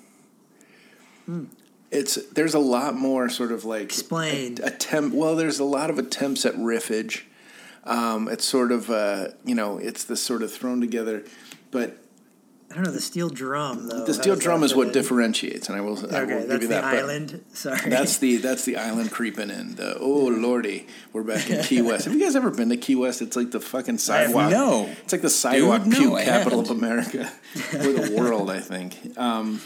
It's 1.90 2.16
there's 2.34 2.54
a 2.54 2.60
lot 2.60 2.96
more 2.96 3.30
sort 3.30 3.52
of 3.52 3.66
like 3.66 3.84
Explain. 3.84 4.58
attempt. 4.64 5.16
Well, 5.16 5.36
there's 5.36 5.60
a 5.60 5.64
lot 5.66 5.90
of 5.90 5.98
attempts 5.98 6.46
at 6.46 6.54
riffage. 6.56 7.24
Um, 7.88 8.28
it's 8.28 8.46
sort 8.46 8.72
of 8.72 8.90
uh, 8.90 9.30
you 9.46 9.56
know 9.56 9.78
it's 9.78 10.04
the 10.04 10.16
sort 10.18 10.44
of 10.44 10.52
thrown 10.52 10.82
together, 10.82 11.24
but 11.72 11.98
I 12.70 12.76
don't 12.76 12.84
know 12.84 12.92
the 12.92 13.00
steel 13.00 13.30
drum 13.30 13.88
though. 13.88 14.04
the 14.06 14.14
steel 14.14 14.36
drum 14.36 14.62
is 14.64 14.76
what 14.76 14.88
in? 14.88 14.94
differentiates, 14.94 15.70
and 15.70 15.78
I 15.78 15.82
will 15.82 15.98
I 16.14 16.24
will 16.24 16.28
give 16.28 16.48
that's 16.50 16.62
you 16.64 16.68
the 16.68 16.74
that. 16.76 16.82
but- 16.82 16.96
island. 17.00 17.46
Sorry. 17.54 17.90
that's 17.90 18.18
the 18.18 18.38
that's 18.38 18.66
the 18.66 18.76
island 18.76 19.12
creeping 19.12 19.50
in. 19.50 19.76
The 19.76 19.98
oh 20.00 20.26
lordy, 20.28 20.86
we're 21.14 21.24
back 21.24 21.50
in 21.50 21.64
Key 21.64 21.82
West. 21.90 22.06
Have 22.06 22.14
you 22.14 22.20
guys 22.20 22.36
ever 22.36 22.52
been 22.52 22.68
to 22.70 22.78
Key 22.78 22.96
West? 22.98 23.22
It's 23.22 23.38
like 23.38 23.52
the 23.52 23.62
fucking 23.62 24.00
sidewalk. 24.00 24.52
no. 24.52 24.90
it's 25.04 25.14
like 25.14 25.22
the 25.22 25.30
sidewalk 25.30 25.86
no, 25.86 25.98
puke 25.98 26.20
capital 26.26 26.60
of. 26.60 26.70
America 26.70 27.32
or 27.74 27.94
the 27.94 28.14
world, 28.18 28.50
I 28.52 28.60
think. 28.60 29.18
Um, 29.18 29.62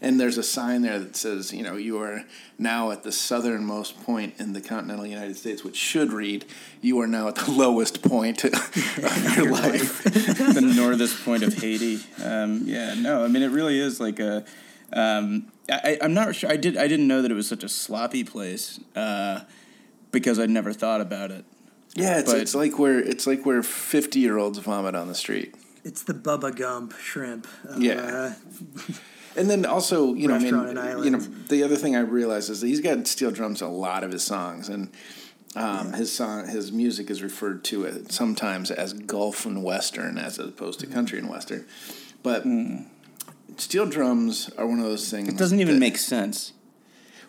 and 0.00 0.18
there's 0.20 0.38
a 0.38 0.42
sign 0.42 0.82
there 0.82 0.98
that 0.98 1.14
says, 1.16 1.52
you 1.52 1.62
know, 1.62 1.76
you 1.76 1.98
are 2.00 2.24
now 2.58 2.90
at 2.90 3.02
the 3.02 3.12
southernmost 3.12 4.02
point 4.04 4.34
in 4.38 4.52
the 4.52 4.60
continental 4.60 5.06
United 5.06 5.36
States, 5.36 5.62
which 5.64 5.76
should 5.76 6.12
read, 6.12 6.44
you 6.80 7.00
are 7.00 7.06
now 7.06 7.28
at 7.28 7.34
the 7.36 7.50
lowest 7.64 8.02
point 8.02 8.44
of 8.44 8.52
your 9.36 9.50
life. 9.50 10.02
the 10.04 10.72
northest 10.76 11.24
point 11.24 11.42
of 11.42 11.54
Haiti. 11.54 12.00
Um, 12.24 12.62
yeah, 12.64 12.94
no, 12.94 13.24
I 13.24 13.28
mean 13.28 13.42
it 13.42 13.50
really 13.50 13.78
is 13.78 14.00
like 14.00 14.18
a. 14.20 14.44
Um, 14.92 15.52
I, 15.70 15.98
I'm 16.02 16.14
not 16.14 16.34
sure. 16.34 16.50
I 16.50 16.56
did. 16.56 16.76
I 16.76 16.88
didn't 16.88 17.06
know 17.06 17.22
that 17.22 17.30
it 17.30 17.34
was 17.34 17.46
such 17.48 17.62
a 17.62 17.68
sloppy 17.68 18.24
place 18.24 18.80
uh, 18.96 19.42
because 20.10 20.38
I'd 20.40 20.50
never 20.50 20.72
thought 20.72 21.00
about 21.00 21.30
it. 21.30 21.44
Yeah, 21.94 22.18
it's, 22.18 22.32
But- 22.32 22.40
it's 22.40 22.54
like 22.56 22.78
where 22.78 22.98
it's 22.98 23.26
like 23.26 23.46
where 23.46 23.62
fifty 23.62 24.18
year 24.20 24.36
olds 24.38 24.58
vomit 24.58 24.94
on 24.96 25.06
the 25.08 25.14
street. 25.14 25.54
it's 25.84 26.02
the 26.02 26.12
Bubba 26.14 26.54
Gump 26.56 26.94
shrimp. 26.98 27.46
of, 27.64 27.80
Yeah. 27.80 28.34
And 29.36 29.48
then 29.48 29.64
also, 29.64 30.14
you 30.14 30.28
know, 30.28 30.34
I 30.34 30.38
mean, 30.38 31.04
you 31.04 31.10
know, 31.10 31.18
the 31.18 31.62
other 31.62 31.76
thing 31.76 31.94
I 31.94 32.00
realized 32.00 32.50
is 32.50 32.60
that 32.60 32.66
he's 32.66 32.80
got 32.80 33.06
steel 33.06 33.30
drums 33.30 33.62
in 33.62 33.68
a 33.68 33.72
lot 33.72 34.02
of 34.02 34.10
his 34.10 34.24
songs, 34.24 34.68
and 34.68 34.90
um, 35.54 35.92
his 35.92 36.12
song, 36.12 36.48
his 36.48 36.72
music 36.72 37.10
is 37.10 37.22
referred 37.22 37.64
to 37.64 37.84
it 37.84 38.12
sometimes 38.12 38.70
as 38.70 38.92
Gulf 38.92 39.46
and 39.46 39.62
Western, 39.62 40.18
as 40.18 40.38
opposed 40.38 40.80
to 40.80 40.86
country 40.86 41.18
and 41.18 41.28
Western. 41.28 41.64
But 42.22 42.44
steel 43.56 43.86
drums 43.86 44.50
are 44.58 44.66
one 44.66 44.78
of 44.78 44.84
those 44.84 45.10
things. 45.10 45.28
It 45.28 45.36
doesn't 45.36 45.60
even 45.60 45.78
make 45.78 45.96
sense. 45.96 46.52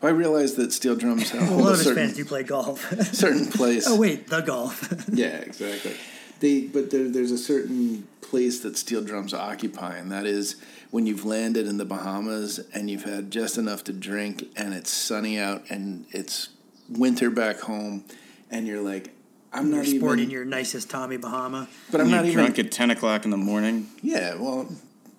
I 0.03 0.09
realized 0.09 0.55
that 0.55 0.73
steel 0.73 0.95
drums 0.95 1.29
have 1.31 1.49
a 1.51 1.53
lot 1.53 1.73
of 1.73 1.77
his 1.77 1.83
certain 1.83 2.05
fans 2.05 2.17
do 2.17 2.25
play 2.25 2.43
golf. 2.43 2.91
certain 3.13 3.47
place. 3.47 3.85
oh 3.87 3.99
wait, 3.99 4.27
the 4.27 4.41
golf. 4.41 4.91
Yeah, 5.13 5.37
exactly. 5.37 5.95
They, 6.39 6.61
but 6.61 6.89
there, 6.89 7.07
there's 7.07 7.31
a 7.31 7.37
certain 7.37 8.07
place 8.21 8.61
that 8.61 8.75
steel 8.75 9.03
drums 9.03 9.31
occupy, 9.33 9.97
and 9.97 10.11
that 10.11 10.25
is 10.25 10.55
when 10.91 11.05
you've 11.07 11.25
landed 11.25 11.67
in 11.67 11.77
the 11.77 11.85
Bahamas 11.85 12.59
and 12.73 12.89
you've 12.89 13.03
had 13.05 13.31
just 13.31 13.57
enough 13.57 13.83
to 13.85 13.93
drink, 13.93 14.45
and 14.55 14.73
it's 14.73 14.89
sunny 14.91 15.39
out, 15.39 15.63
and 15.69 16.05
it's 16.11 16.49
winter 16.89 17.29
back 17.29 17.61
home, 17.61 18.03
and 18.49 18.67
you're 18.67 18.81
like, 18.81 19.13
I'm 19.53 19.67
You're 19.69 19.77
not 19.77 19.85
sporting 19.87 20.23
even. 20.23 20.31
your 20.31 20.45
nicest 20.45 20.89
Tommy 20.89 21.17
Bahama. 21.17 21.67
but 21.91 21.99
I'm 22.01 22.07
You're 22.07 22.15
not 22.17 22.25
even. 22.25 22.37
drunk 22.37 22.59
at 22.59 22.71
ten 22.71 22.91
o'clock 22.91 23.25
in 23.25 23.31
the 23.31 23.37
morning. 23.37 23.89
Yeah, 24.01 24.35
well, 24.35 24.69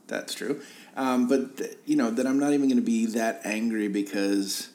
that's 0.07 0.35
true. 0.35 0.61
Um, 0.97 1.27
but 1.29 1.57
th- 1.57 1.77
you 1.87 1.97
know 1.97 2.11
that 2.11 2.27
I'm 2.27 2.39
not 2.39 2.53
even 2.53 2.69
going 2.69 2.77
to 2.77 2.83
be 2.85 3.07
that 3.07 3.41
angry 3.45 3.89
because 3.89 4.69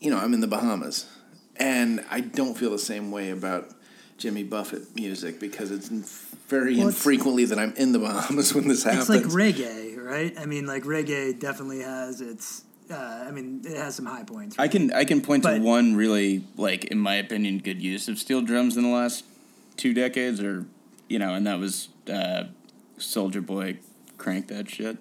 you 0.00 0.10
know 0.10 0.18
I'm 0.18 0.32
in 0.34 0.40
the 0.40 0.46
Bahamas, 0.46 1.06
and 1.56 2.04
I 2.10 2.20
don't 2.20 2.56
feel 2.56 2.70
the 2.70 2.78
same 2.78 3.10
way 3.10 3.30
about 3.30 3.70
Jimmy 4.18 4.42
Buffett 4.42 4.94
music 4.94 5.38
because 5.40 5.70
it's 5.70 5.88
very 6.48 6.76
Well, 6.76 6.88
infrequently 6.88 7.44
that 7.46 7.58
I'm 7.58 7.72
in 7.76 7.92
the 7.92 7.98
Bahamas 7.98 8.54
when 8.54 8.68
this 8.68 8.82
happens. 8.84 9.08
It's 9.08 9.24
like 9.24 9.32
reggae, 9.32 9.96
right? 10.02 10.34
I 10.38 10.46
mean, 10.46 10.66
like 10.66 10.84
reggae 10.84 11.38
definitely 11.38 11.80
has 11.80 12.20
its. 12.20 12.62
Uh, 12.90 13.24
I 13.26 13.30
mean, 13.30 13.62
it 13.64 13.76
has 13.78 13.94
some 13.94 14.04
high 14.04 14.24
points. 14.24 14.56
I 14.58 14.68
can 14.68 14.92
I 14.92 15.04
can 15.04 15.22
point 15.22 15.42
But- 15.42 15.54
to 15.58 15.62
one 15.62 15.94
really 15.96 16.44
like 16.56 16.84
in 16.86 16.98
my 16.98 17.14
opinion 17.14 17.58
good 17.58 17.80
use 17.82 18.08
of 18.08 18.18
steel 18.18 18.42
drums 18.42 18.76
in 18.76 18.82
the 18.82 18.90
last 18.90 19.24
two 19.78 19.94
decades, 19.94 20.40
or 20.42 20.66
you 21.08 21.18
know, 21.18 21.32
and 21.34 21.46
that 21.46 21.58
was 21.58 21.88
uh, 22.10 22.44
Soulja 22.98 23.44
Boy, 23.44 23.78
crank 24.18 24.48
that 24.48 24.68
shit. 24.70 24.98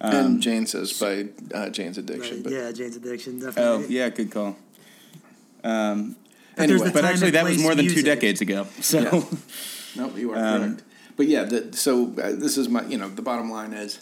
and 0.00 0.42
Jane 0.42 0.66
says 0.66 0.92
by 0.98 1.28
uh, 1.54 1.68
Jane's 1.70 1.96
Addiction. 1.96 2.36
Right, 2.38 2.42
But 2.44 2.52
yeah, 2.52 2.72
Jane's 2.72 2.96
Addiction 2.96 3.40
Oh 3.56 3.84
yeah, 3.88 4.08
good 4.08 4.32
call. 4.32 4.56
Um, 5.62 6.16
But 6.56 6.64
Anyway. 6.64 6.86
the 6.88 6.92
but 6.92 7.04
actually, 7.04 7.30
that 7.30 7.44
was 7.44 7.58
more 7.62 7.74
than 7.76 7.86
two 7.88 8.02
decades 8.02 8.40
ago. 8.40 8.66
So 8.80 9.00
Yeah. 9.00 9.22
No, 9.96 10.10
you 10.16 10.32
are 10.32 10.36
Um, 10.36 10.60
correct. 10.74 10.82
But 11.16 11.26
yeah, 11.28 11.44
the, 11.44 11.76
so 11.76 12.06
uh, 12.22 12.32
this 12.32 12.56
is 12.56 12.68
my, 12.68 12.84
you 12.86 12.96
know, 12.98 13.08
the 13.08 13.22
bottom 13.22 13.50
line 13.50 13.72
is, 13.72 14.00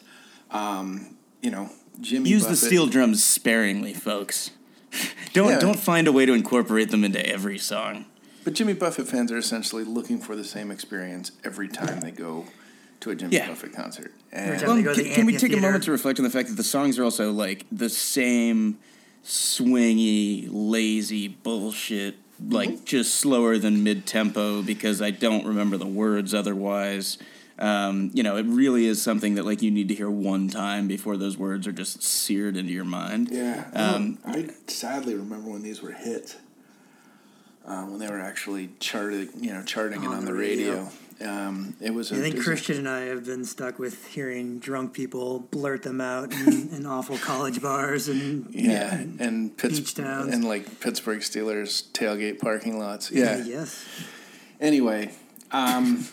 um, 0.51 1.17
you 1.43 1.51
know, 1.51 1.71
Jimmy 2.01 2.31
use 2.31 2.47
the 2.47 2.57
steel 2.57 2.87
drums 2.87 3.23
sparingly, 3.23 3.93
folks. 3.95 4.51
don't 5.33 5.51
Yeah. 5.51 5.59
don't 5.59 5.79
find 5.79 6.07
a 6.09 6.13
way 6.13 6.25
to 6.27 6.33
incorporate 6.33 6.91
them 6.91 7.05
into 7.05 7.25
every 7.27 7.59
song. 7.59 8.07
But 8.45 8.55
Jimmy 8.55 8.73
Buffett 8.73 9.07
fans 9.07 9.31
are 9.33 9.37
essentially 9.39 9.85
looking 9.85 10.19
for 10.19 10.35
the 10.35 10.45
same 10.45 10.71
experience 10.71 11.33
every 11.45 11.69
time 11.69 12.01
they 12.01 12.11
go 12.11 12.47
to 13.01 13.11
a 13.11 13.15
Jimmy 13.15 13.37
Yeah. 13.37 13.49
Buffett 13.49 13.73
concert. 13.75 14.13
Every 14.33 14.53
And 14.57 14.63
time 14.65 14.77
they 14.77 14.83
go 14.83 14.95
to 14.95 15.01
can, 15.03 15.09
the 15.11 15.15
can 15.15 15.27
we 15.27 15.37
take 15.37 15.53
a 15.53 15.61
moment 15.61 15.85
to 15.85 15.91
reflect 15.91 16.19
on 16.19 16.25
the 16.25 16.31
fact 16.31 16.49
that 16.49 16.57
the 16.57 16.65
songs 16.65 16.99
are 16.99 17.05
also 17.05 17.33
like 17.33 17.67
the 17.71 17.89
same 17.91 18.79
swingy, 19.25 20.49
lazy 20.51 21.29
bullshit, 21.29 22.17
like 22.49 22.85
just 22.85 23.15
slower 23.17 23.59
than 23.59 23.83
mid 23.85 24.07
tempo 24.07 24.63
because 24.63 25.03
I 25.03 25.11
don't 25.11 25.47
remember 25.47 25.77
the 25.77 25.87
words 25.87 26.33
otherwise. 26.35 27.19
Um, 27.59 28.11
you 28.15 28.23
know, 28.23 28.37
it 28.37 28.47
really 28.47 28.87
is 28.87 29.03
something 29.03 29.35
that 29.35 29.45
like 29.45 29.61
you 29.61 29.71
need 29.71 29.89
to 29.89 29.95
hear 29.95 30.09
one 30.11 30.49
time 30.49 30.89
before 30.89 31.17
those 31.19 31.37
words 31.37 31.67
are 31.67 31.73
just 31.73 32.03
seared 32.03 32.57
into 32.57 32.73
your 32.73 32.87
mind. 32.87 33.29
yeah, 33.31 33.65
Um, 33.75 34.19
I 34.25 34.49
sadly 34.67 35.15
remember 35.15 35.51
when 35.51 35.63
these 35.63 35.83
were 35.83 35.93
hits, 35.93 36.37
uh, 37.67 37.83
when 37.85 37.99
they 37.99 38.09
were 38.09 38.21
actually 38.21 38.71
charted, 38.81 39.29
you 39.39 39.53
know, 39.53 39.63
charting 39.63 40.03
it 40.03 40.07
On 40.07 40.15
on 40.15 40.21
the 40.25 40.33
the 40.33 40.39
radio. 40.39 40.69
radio. 40.73 40.89
Um, 41.23 41.75
it 41.81 41.93
was. 41.93 42.13
A, 42.13 42.17
I 42.17 42.19
think 42.21 42.37
it 42.37 42.41
a- 42.41 42.43
Christian 42.45 42.79
and 42.79 42.89
I 42.89 43.01
have 43.03 43.25
been 43.27 43.45
stuck 43.45 43.79
with 43.79 44.07
hearing 44.07 44.59
drunk 44.59 44.93
people 44.95 45.41
blurt 45.51 45.83
them 45.83 46.01
out 46.01 46.33
in, 46.33 46.69
in 46.73 46.87
awful 46.87 47.19
college 47.19 47.61
bars 47.61 48.09
and 48.09 48.47
yeah, 48.55 48.95
and 48.95 49.57
Pitts- 49.57 49.81
beach 49.81 49.95
towns. 49.95 50.33
and 50.33 50.45
like 50.45 50.81
Pittsburgh 50.81 51.21
Steelers 51.21 51.91
tailgate 51.93 52.39
parking 52.41 52.79
lots. 52.79 53.11
Yeah. 53.11 53.43
yes. 53.45 53.85
Anyway, 54.61 55.11
um, 55.53 56.07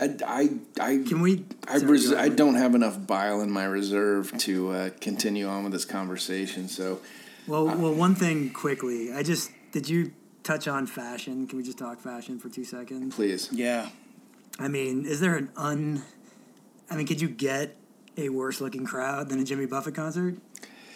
I, 0.00 0.14
I, 0.26 0.50
I 0.80 0.96
Can 1.06 1.20
we? 1.20 1.44
I, 1.68 1.76
res- 1.78 2.12
I 2.12 2.28
don't 2.28 2.54
have 2.56 2.74
enough 2.74 3.06
bile 3.06 3.40
in 3.40 3.50
my 3.50 3.64
reserve 3.64 4.36
to 4.38 4.70
uh, 4.70 4.90
continue 5.00 5.46
on 5.46 5.64
with 5.64 5.72
this 5.72 5.84
conversation. 5.84 6.68
So 6.68 7.00
Well, 7.46 7.66
well, 7.66 7.94
one 7.94 8.14
thing 8.14 8.50
quickly. 8.50 9.12
I 9.12 9.22
just 9.22 9.50
did 9.72 9.88
you 9.88 10.12
touch 10.42 10.68
on 10.68 10.86
fashion? 10.86 11.46
Can 11.46 11.56
we 11.58 11.64
just 11.64 11.78
talk 11.78 12.00
fashion 12.00 12.38
for 12.38 12.48
two 12.48 12.64
seconds? 12.64 13.14
please, 13.14 13.48
Yeah. 13.52 13.88
I 14.58 14.68
mean, 14.68 15.04
is 15.06 15.20
there 15.20 15.36
an 15.36 15.50
un? 15.56 16.02
I 16.90 16.96
mean, 16.96 17.06
could 17.06 17.20
you 17.20 17.28
get 17.28 17.76
a 18.16 18.28
worse 18.30 18.60
looking 18.60 18.84
crowd 18.86 19.28
than 19.28 19.38
a 19.40 19.44
Jimmy 19.44 19.66
Buffett 19.66 19.94
concert? 19.94 20.36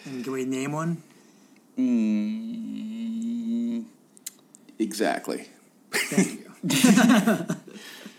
And 0.05 0.23
can 0.23 0.33
we 0.33 0.45
name 0.45 0.71
one? 0.71 1.03
Mm, 2.51 3.85
exactly. 4.79 5.47
Thank 5.91 6.41
you. 6.41 6.47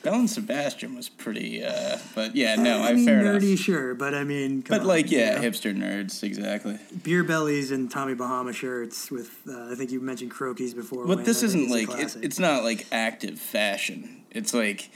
Belle 0.03 0.15
and 0.15 0.29
Sebastian 0.31 0.97
was 0.97 1.09
pretty, 1.09 1.63
uh, 1.65 1.97
but 2.17 2.35
yeah, 2.35 2.57
no, 2.57 2.83
I 2.83 2.89
I, 2.89 2.93
mean, 2.95 3.07
fair 3.07 3.23
nerdy, 3.23 3.51
enough. 3.51 3.59
sure, 3.61 3.95
but 3.95 4.15
I 4.15 4.25
mean, 4.25 4.63
But 4.69 4.81
on, 4.81 4.87
like, 4.89 5.13
you 5.13 5.19
yeah, 5.21 5.37
know? 5.37 5.43
hipster 5.43 5.73
nerds, 5.77 6.25
exactly. 6.25 6.77
beer 7.05 7.23
bellies 7.23 7.71
and 7.71 7.89
Tommy 7.89 8.15
Bahama 8.15 8.53
shirts 8.53 9.13
with. 9.13 9.31
Uh, 9.49 9.71
I 9.71 9.77
think 9.77 9.93
you 9.93 10.01
mentioned 10.01 10.33
Croakies 10.33 10.75
before. 10.75 11.07
But 11.07 11.19
Wayne. 11.19 11.27
this 11.27 11.45
isn't 11.45 11.71
like 11.71 11.89
it, 12.01 12.17
it's 12.21 12.41
not 12.41 12.65
like 12.65 12.85
active 12.91 13.39
fashion. 13.39 14.25
It's 14.33 14.53
like 14.53 14.91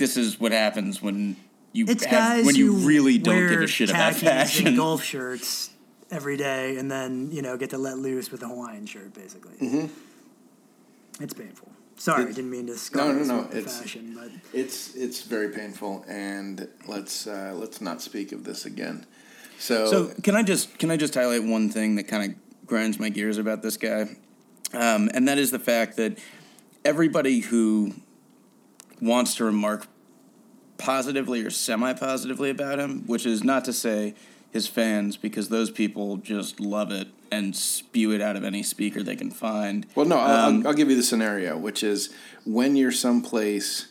this 0.00 0.16
is 0.16 0.40
what 0.40 0.50
happens 0.50 1.00
when 1.00 1.36
you 1.72 1.84
It's 1.86 2.04
have, 2.04 2.44
when 2.44 2.56
you 2.56 2.72
really 2.72 3.18
don't 3.18 3.48
give 3.48 3.60
a 3.62 3.66
shit 3.68 3.90
about 3.90 4.14
fashion. 4.14 4.66
and 4.66 4.76
golf 4.76 5.04
shirts 5.04 5.70
every 6.10 6.36
day, 6.36 6.76
and 6.78 6.90
then 6.90 7.30
you 7.30 7.42
know 7.42 7.56
get 7.56 7.70
to 7.70 7.78
let 7.78 7.98
loose 7.98 8.32
with 8.32 8.42
a 8.42 8.48
Hawaiian 8.48 8.86
shirt, 8.86 9.14
basically. 9.14 9.54
Mm-hmm. 9.58 11.22
It's 11.22 11.34
painful. 11.34 11.70
Sorry, 11.96 12.22
I 12.24 12.26
didn't 12.32 12.50
mean 12.50 12.66
to 12.66 12.96
No, 12.96 13.12
no, 13.12 13.22
no, 13.24 13.48
it's- 13.56 13.78
fashion, 13.78 14.16
but 14.18 14.30
It's 14.58 14.94
it's 14.94 15.22
very 15.22 15.50
painful, 15.50 16.04
and 16.08 16.66
let's 16.88 17.26
uh, 17.26 17.52
let's 17.54 17.80
not 17.80 18.00
speak 18.02 18.32
of 18.32 18.42
this 18.44 18.64
again. 18.64 19.06
So, 19.58 19.86
So 19.86 20.14
can 20.22 20.34
I 20.34 20.42
just 20.42 20.78
can 20.78 20.90
I 20.90 20.96
just 20.96 21.14
highlight 21.14 21.44
one 21.44 21.68
thing 21.68 21.96
that 21.96 22.04
kind 22.08 22.32
of 22.32 22.66
grinds 22.66 22.98
my 22.98 23.10
gears 23.10 23.36
about 23.36 23.62
this 23.62 23.76
guy, 23.76 24.16
um, 24.72 25.10
and 25.12 25.28
that 25.28 25.36
is 25.36 25.50
the 25.50 25.58
fact 25.58 25.98
that 25.98 26.18
everybody 26.86 27.40
who 27.40 27.92
wants 29.02 29.34
to 29.34 29.44
remark 29.44 29.86
positively 30.80 31.42
or 31.44 31.50
semi-positively 31.50 32.50
about 32.50 32.78
him, 32.78 33.04
which 33.06 33.26
is 33.26 33.44
not 33.44 33.64
to 33.66 33.72
say 33.72 34.14
his 34.50 34.66
fans, 34.66 35.16
because 35.16 35.48
those 35.48 35.70
people 35.70 36.16
just 36.16 36.58
love 36.58 36.90
it 36.90 37.08
and 37.30 37.54
spew 37.54 38.10
it 38.10 38.20
out 38.20 38.34
of 38.34 38.42
any 38.42 38.62
speaker 38.64 39.02
they 39.02 39.14
can 39.14 39.30
find. 39.30 39.86
well, 39.94 40.06
no, 40.06 40.18
I'll, 40.18 40.48
Um, 40.48 40.60
I'll, 40.62 40.68
I'll 40.68 40.74
give 40.74 40.90
you 40.90 40.96
the 40.96 41.02
scenario, 41.04 41.56
which 41.56 41.84
is 41.84 42.12
when 42.44 42.74
you're 42.74 42.90
someplace 42.90 43.86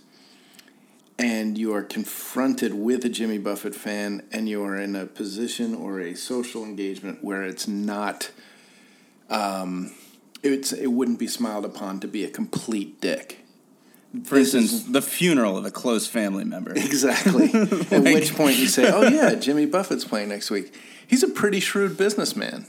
and 1.18 1.58
you 1.58 1.74
are 1.74 1.84
confronted 1.84 2.74
with 2.74 3.06
a 3.06 3.10
Jimmy 3.10 3.38
Buffett 3.38 3.76
fan, 3.76 4.24
and 4.32 4.48
you 4.50 4.64
are 4.64 4.78
in 4.78 4.96
a 4.96 5.06
position 5.06 5.76
or 5.76 6.00
a 6.00 6.16
social 6.16 6.64
engagement 6.64 7.24
where 7.24 7.44
it's 7.44 7.68
not, 7.68 8.32
um, 9.30 9.92
it's 10.44 10.72
it 10.72 10.88
wouldn't 10.88 11.20
be 11.20 11.28
smiled 11.28 11.66
upon 11.66 12.00
to 12.00 12.08
be 12.08 12.24
a 12.24 12.30
complete 12.30 13.02
dick. 13.02 13.46
For 14.24 14.38
instance, 14.38 14.84
the 14.84 15.02
funeral 15.04 15.56
of 15.58 15.66
a 15.66 15.72
close 15.72 16.08
family 16.08 16.44
member. 16.44 16.72
Exactly. 16.72 17.46
At 17.92 18.04
which 18.04 18.34
point 18.36 18.58
you 18.58 18.68
say, 18.68 18.92
"Oh 18.94 19.04
yeah, 19.08 19.36
Jimmy 19.36 19.66
Buffett's 19.68 20.04
playing 20.06 20.30
next 20.30 20.50
week. 20.50 20.74
He's 21.08 21.22
a 21.24 21.28
pretty 21.28 21.60
shrewd 21.60 21.96
businessman." 21.98 22.66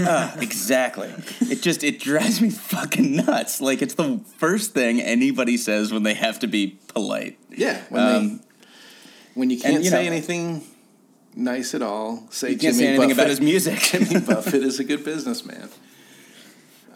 Ah, 0.00 0.36
exactly. 0.40 1.12
It 1.40 1.62
just 1.62 1.82
it 1.82 1.98
drives 1.98 2.40
me 2.40 2.50
fucking 2.50 3.16
nuts. 3.16 3.60
Like 3.60 3.82
it's 3.82 3.94
the 3.94 4.20
first 4.36 4.72
thing 4.72 5.00
anybody 5.00 5.56
says 5.56 5.92
when 5.92 6.04
they 6.04 6.14
have 6.14 6.38
to 6.40 6.46
be 6.46 6.78
polite. 6.88 7.38
Yeah. 7.50 7.82
When, 7.88 8.02
Um, 8.02 8.28
they, 8.38 8.44
when 9.34 9.50
you 9.50 9.58
can't 9.58 9.82
you 9.82 9.90
say 9.90 10.04
know- 10.04 10.12
anything 10.12 10.62
nice 11.34 11.74
at 11.74 11.82
all, 11.82 12.26
say 12.30 12.50
You 12.50 12.58
can't 12.58 12.60
Jimmy 12.74 12.78
say 12.78 12.86
anything 12.88 13.00
Buffett. 13.08 13.18
about 13.18 13.30
his 13.30 13.40
music. 13.40 13.78
Jimmy 13.80 14.20
Buffett 14.20 14.62
is 14.62 14.78
a 14.78 14.84
good 14.84 15.04
businessman. 15.04 15.68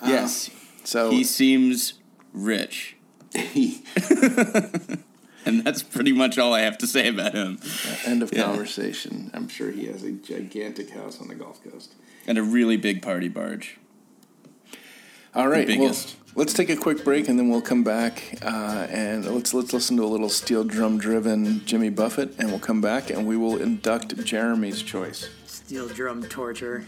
yes. 0.06 0.50
So 0.84 1.10
He 1.10 1.24
seems 1.24 1.94
rich. 2.32 2.96
He, 3.34 3.82
And 5.44 5.64
that's 5.64 5.82
pretty 5.82 6.12
much 6.12 6.38
all 6.38 6.54
I 6.54 6.60
have 6.60 6.78
to 6.78 6.86
say 6.86 7.08
about 7.08 7.34
him. 7.34 7.58
end 8.04 8.22
of 8.22 8.32
Yeah. 8.32 8.44
conversation. 8.44 9.28
I'm 9.34 9.48
sure 9.48 9.72
he 9.72 9.86
has 9.86 10.04
a 10.04 10.12
gigantic 10.12 10.90
house 10.90 11.20
on 11.20 11.26
the 11.26 11.34
Gulf 11.34 11.62
Coast. 11.64 11.94
And 12.28 12.38
a 12.38 12.42
really 12.44 12.76
big 12.76 13.02
party 13.02 13.26
barge. 13.28 13.78
All 15.34 15.48
right, 15.48 15.66
well, 15.66 15.78
biggest. 15.78 16.14
let's 16.36 16.52
take 16.52 16.68
a 16.70 16.76
quick 16.76 17.02
break 17.04 17.26
and 17.28 17.38
then 17.38 17.48
we'll 17.48 17.60
come 17.62 17.82
back 17.82 18.38
uh, 18.42 18.86
and 18.90 19.24
let's 19.26 19.52
let's 19.54 19.72
listen 19.72 19.96
to 19.96 20.04
a 20.04 20.06
little 20.06 20.28
steel 20.28 20.62
drum 20.62 20.98
driven 20.98 21.64
Jimmy 21.64 21.88
Buffett 21.88 22.34
and 22.38 22.50
we'll 22.50 22.60
come 22.60 22.80
back 22.82 23.08
and 23.10 23.26
we 23.26 23.36
will 23.36 23.56
induct 23.56 24.22
Jeremy's 24.24 24.82
choice. 24.82 25.28
steel 25.46 25.88
drum 25.88 26.22
torture. 26.24 26.84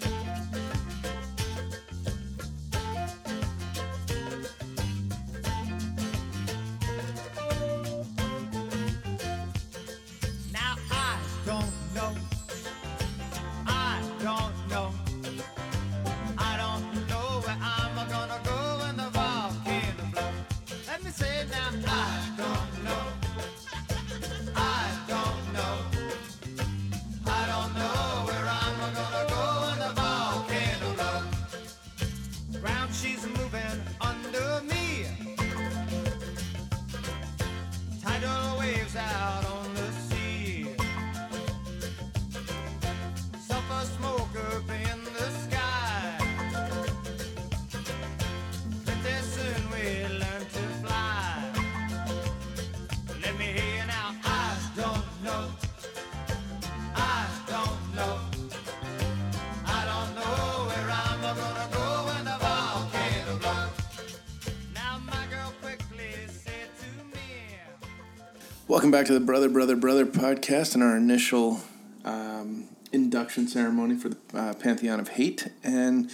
Welcome 68.74 68.90
back 68.90 69.06
to 69.06 69.14
the 69.14 69.20
Brother, 69.20 69.48
Brother, 69.48 69.76
Brother 69.76 70.04
podcast 70.04 70.74
and 70.74 70.82
our 70.82 70.96
initial 70.96 71.60
um, 72.04 72.66
induction 72.90 73.46
ceremony 73.46 73.94
for 73.94 74.08
the 74.08 74.16
uh, 74.34 74.52
Pantheon 74.54 74.98
of 74.98 75.10
Hate. 75.10 75.46
And 75.62 76.10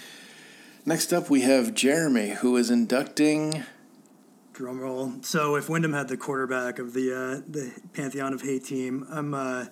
next 0.85 1.11
up, 1.11 1.31
we 1.31 1.41
have 1.41 1.73
Jeremy, 1.73 2.33
who 2.33 2.59
is 2.59 2.69
inducting. 2.69 3.65
Drum 4.53 4.79
roll. 4.79 5.15
So 5.23 5.57
if 5.57 5.71
Wyndham 5.71 5.95
had 5.95 6.09
the 6.09 6.19
quarterback 6.19 6.79
of 6.79 6.93
the 6.93 7.15
uh, 7.15 7.41
the 7.49 7.73
Pantheon 7.95 8.35
of 8.35 8.43
Hate 8.43 8.67
team, 8.67 9.07
I'm 9.09 9.33
uh, 9.33 9.65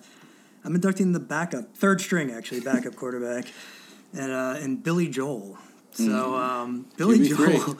I'm 0.65 0.73
inducting 0.73 1.11
the 1.11 1.19
backup, 1.19 1.75
third 1.75 2.01
string 2.01 2.31
actually, 2.31 2.61
backup 2.61 2.95
quarterback, 2.95 3.53
and 4.13 4.31
uh, 4.31 4.55
and 4.57 4.81
Billy 4.81 5.09
Joel. 5.09 5.59
So 5.91 6.35
um, 6.35 6.87
Billy 6.97 7.19
QB3. 7.19 7.37
Joel. 7.37 7.77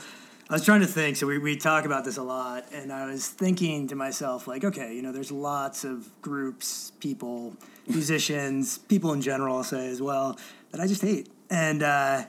I 0.49 0.53
was 0.53 0.65
trying 0.65 0.81
to 0.81 0.87
think. 0.87 1.15
So 1.15 1.27
we, 1.27 1.37
we 1.37 1.55
talk 1.55 1.85
about 1.85 2.03
this 2.03 2.17
a 2.17 2.23
lot, 2.23 2.65
and 2.73 2.91
I 2.91 3.05
was 3.05 3.27
thinking 3.27 3.87
to 3.89 3.95
myself, 3.95 4.47
like, 4.47 4.63
okay, 4.63 4.95
you 4.95 5.03
know, 5.03 5.11
there's 5.11 5.31
lots 5.31 5.83
of 5.83 6.09
groups, 6.23 6.91
people, 6.99 7.53
musicians, 7.87 8.79
people 8.79 9.13
in 9.13 9.21
general, 9.21 9.57
I'll 9.57 9.63
say 9.63 9.89
as 9.89 10.01
well, 10.01 10.39
that 10.71 10.81
I 10.81 10.87
just 10.87 11.01
hate, 11.01 11.29
and. 11.49 11.83
Uh, 11.83 12.23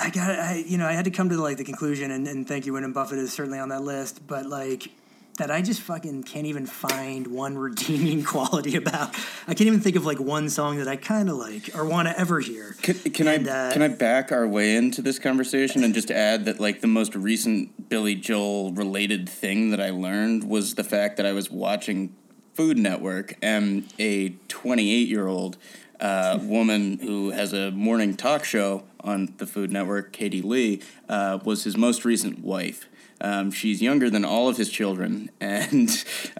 I 0.00 0.10
got 0.10 0.38
I 0.38 0.64
you 0.64 0.78
know 0.78 0.86
I 0.86 0.92
had 0.92 1.06
to 1.06 1.10
come 1.10 1.28
to 1.30 1.36
like 1.42 1.56
the 1.56 1.64
conclusion 1.64 2.12
and, 2.12 2.28
and 2.28 2.46
thank 2.46 2.66
you 2.66 2.72
Wyndham 2.72 2.92
Buffett 2.92 3.18
is 3.18 3.32
certainly 3.32 3.58
on 3.58 3.70
that 3.70 3.82
list 3.82 4.24
but 4.28 4.46
like 4.46 4.92
that 5.38 5.50
I 5.50 5.62
just 5.62 5.80
fucking 5.80 6.24
can't 6.24 6.46
even 6.46 6.66
find 6.66 7.26
one 7.28 7.56
redeeming 7.56 8.22
quality 8.24 8.76
about. 8.76 9.14
I 9.46 9.54
can't 9.54 9.68
even 9.68 9.80
think 9.80 9.96
of 9.96 10.04
like 10.04 10.20
one 10.20 10.48
song 10.48 10.78
that 10.78 10.88
I 10.88 10.96
kind 10.96 11.30
of 11.30 11.36
like 11.36 11.74
or 11.74 11.84
want 11.84 12.08
to 12.08 12.18
ever 12.18 12.40
hear. 12.40 12.76
Can, 12.82 12.94
can 13.10 13.28
And, 13.28 13.48
I 13.48 13.68
uh, 13.68 13.72
can 13.72 13.82
I 13.82 13.88
back 13.88 14.30
our 14.30 14.46
way 14.46 14.76
into 14.76 15.00
this 15.00 15.18
conversation 15.18 15.82
and 15.82 15.94
just 15.94 16.10
add 16.10 16.44
that 16.44 16.60
like 16.60 16.80
the 16.80 16.86
most 16.86 17.14
recent 17.14 17.88
Billy 17.88 18.14
Joel 18.14 18.72
related 18.72 19.28
thing 19.28 19.70
that 19.70 19.80
I 19.80 19.90
learned 19.90 20.44
was 20.44 20.74
the 20.74 20.84
fact 20.84 21.16
that 21.16 21.26
I 21.26 21.32
was 21.32 21.50
watching 21.50 22.14
Food 22.54 22.76
Network 22.76 23.34
and 23.40 23.84
a 23.98 24.30
28 24.48 25.08
year 25.08 25.28
old 25.28 25.56
uh, 26.00 26.38
woman 26.42 26.98
who 26.98 27.30
has 27.30 27.52
a 27.52 27.70
morning 27.70 28.16
talk 28.16 28.44
show 28.44 28.84
on 29.00 29.34
the 29.38 29.46
Food 29.46 29.70
Network, 29.70 30.12
Katie 30.12 30.42
Lee, 30.42 30.80
uh, 31.08 31.38
was 31.44 31.64
his 31.64 31.76
most 31.76 32.04
recent 32.04 32.40
wife. 32.40 32.88
Um, 33.20 33.50
she's 33.50 33.82
younger 33.82 34.10
than 34.10 34.24
all 34.24 34.48
of 34.48 34.56
his 34.56 34.70
children, 34.70 35.30
and 35.40 35.90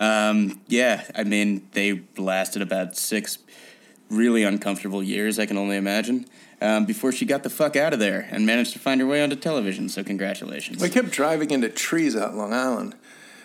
um, 0.00 0.60
yeah, 0.68 1.04
I 1.14 1.24
mean 1.24 1.68
they 1.72 2.02
lasted 2.16 2.62
about 2.62 2.96
six 2.96 3.38
really 4.10 4.42
uncomfortable 4.42 5.02
years, 5.02 5.38
I 5.38 5.46
can 5.46 5.58
only 5.58 5.76
imagine, 5.76 6.26
um, 6.60 6.84
before 6.86 7.12
she 7.12 7.24
got 7.24 7.42
the 7.42 7.50
fuck 7.50 7.76
out 7.76 7.92
of 7.92 7.98
there 7.98 8.28
and 8.30 8.46
managed 8.46 8.72
to 8.72 8.78
find 8.78 9.00
her 9.00 9.06
way 9.06 9.22
onto 9.22 9.36
television. 9.36 9.88
So, 9.88 10.02
congratulations. 10.02 10.80
We 10.82 10.88
kept 10.88 11.10
driving 11.10 11.50
into 11.50 11.68
trees 11.68 12.16
out 12.16 12.34
Long 12.34 12.52
Island. 12.52 12.94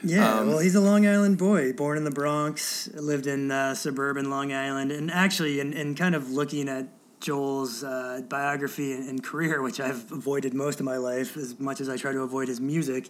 Yeah, 0.06 0.40
Um, 0.40 0.48
well, 0.50 0.60
he's 0.60 0.76
a 0.76 0.82
Long 0.82 1.08
Island 1.08 1.38
boy, 1.38 1.72
born 1.74 1.98
in 1.98 2.04
the 2.04 2.12
Bronx, 2.12 2.90
lived 2.94 3.26
in 3.26 3.52
uh, 3.52 3.74
suburban 3.74 4.30
Long 4.30 4.52
Island, 4.52 4.92
and 4.92 5.10
actually, 5.10 5.60
in, 5.60 5.72
in 5.74 5.96
kind 5.96 6.14
of 6.14 6.30
looking 6.30 6.68
at 6.68 6.88
Joel's 7.24 7.84
uh, 7.84 8.22
biography 8.28 8.92
and, 8.92 9.10
and 9.10 9.24
career, 9.24 9.62
which 9.62 9.80
I've 9.80 10.12
avoided 10.12 10.54
most 10.54 10.80
of 10.80 10.86
my 10.86 10.98
life, 10.98 11.38
as 11.38 11.58
much 11.58 11.80
as 11.80 11.88
I 11.88 11.96
try 11.96 12.12
to 12.12 12.22
avoid 12.22 12.50
his 12.50 12.60
music, 12.60 13.10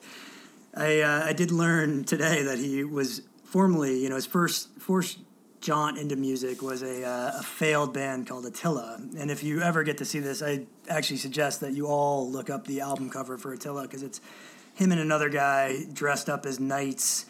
I 0.75 1.01
uh, 1.01 1.25
I 1.25 1.33
did 1.33 1.51
learn 1.51 2.03
today 2.03 2.43
that 2.43 2.59
he 2.59 2.83
was 2.83 3.23
formerly, 3.43 4.01
you 4.01 4.09
know, 4.09 4.15
his 4.15 4.27
first 4.27 4.69
first 4.79 5.19
jaunt 5.61 5.97
into 5.97 6.15
music 6.15 6.61
was 6.61 6.83
a, 6.83 7.05
uh, 7.05 7.39
a 7.39 7.43
failed 7.43 7.93
band 7.93 8.27
called 8.27 8.45
Attila, 8.45 9.01
and 9.17 9.31
if 9.31 9.43
you 9.43 9.61
ever 9.61 9.83
get 9.83 9.97
to 9.97 10.05
see 10.05 10.19
this, 10.19 10.43
I 10.43 10.65
actually 10.87 11.17
suggest 11.17 11.61
that 11.61 11.73
you 11.73 11.87
all 11.87 12.29
look 12.29 12.49
up 12.49 12.67
the 12.67 12.81
album 12.81 13.09
cover 13.09 13.37
for 13.37 13.51
Attila 13.51 13.83
because 13.83 14.03
it's 14.03 14.21
him 14.75 14.91
and 14.91 15.01
another 15.01 15.29
guy 15.29 15.85
dressed 15.91 16.29
up 16.29 16.45
as 16.45 16.59
knights 16.59 17.25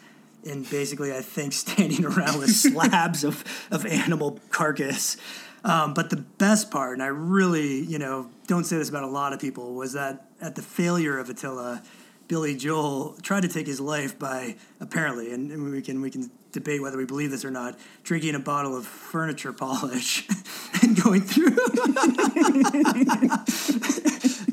and 0.46 0.68
basically 0.68 1.12
I 1.12 1.22
think 1.22 1.52
standing 1.64 2.04
around 2.04 2.38
with 2.38 2.50
slabs 2.54 3.24
of, 3.24 3.42
of 3.70 3.86
animal 3.86 4.38
carcass. 4.50 5.16
Um, 5.64 5.94
but 5.94 6.10
the 6.10 6.16
best 6.16 6.70
part, 6.70 6.92
and 6.92 7.02
I 7.02 7.06
really, 7.06 7.80
you 7.80 7.98
know, 7.98 8.30
don't 8.46 8.64
say 8.64 8.76
this 8.76 8.90
about 8.90 9.04
a 9.04 9.08
lot 9.08 9.32
of 9.32 9.40
people, 9.40 9.74
was 9.74 9.94
that 9.94 10.26
at 10.40 10.54
the 10.54 10.62
failure 10.62 11.18
of 11.18 11.30
Attila, 11.30 11.82
Billy 12.28 12.54
Joel 12.54 13.16
tried 13.22 13.42
to 13.42 13.48
take 13.48 13.66
his 13.66 13.80
life 13.80 14.18
by 14.18 14.56
apparently, 14.80 15.32
and, 15.32 15.50
and 15.50 15.72
we 15.72 15.82
can 15.82 16.00
we 16.00 16.10
can 16.10 16.30
debate 16.52 16.80
whether 16.80 16.96
we 16.96 17.04
believe 17.04 17.30
this 17.30 17.44
or 17.44 17.50
not, 17.50 17.78
drinking 18.02 18.34
a 18.34 18.38
bottle 18.38 18.76
of 18.76 18.86
furniture 18.86 19.52
polish 19.52 20.26
and 20.82 21.02
going 21.02 21.20
through 21.20 21.48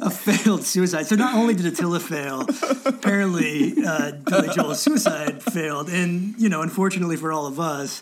a 0.02 0.10
failed 0.10 0.64
suicide. 0.64 1.06
So 1.06 1.16
not 1.16 1.36
only 1.36 1.54
did 1.54 1.66
Attila 1.68 2.00
fail, 2.00 2.48
apparently 2.86 3.74
uh, 3.86 4.14
Billy 4.14 4.50
Joel's 4.50 4.82
suicide 4.82 5.44
failed, 5.44 5.90
and 5.90 6.36
you 6.38 6.50
know, 6.50 6.62
unfortunately 6.62 7.18
for 7.18 7.32
all 7.32 7.46
of 7.46 7.60
us, 7.60 8.02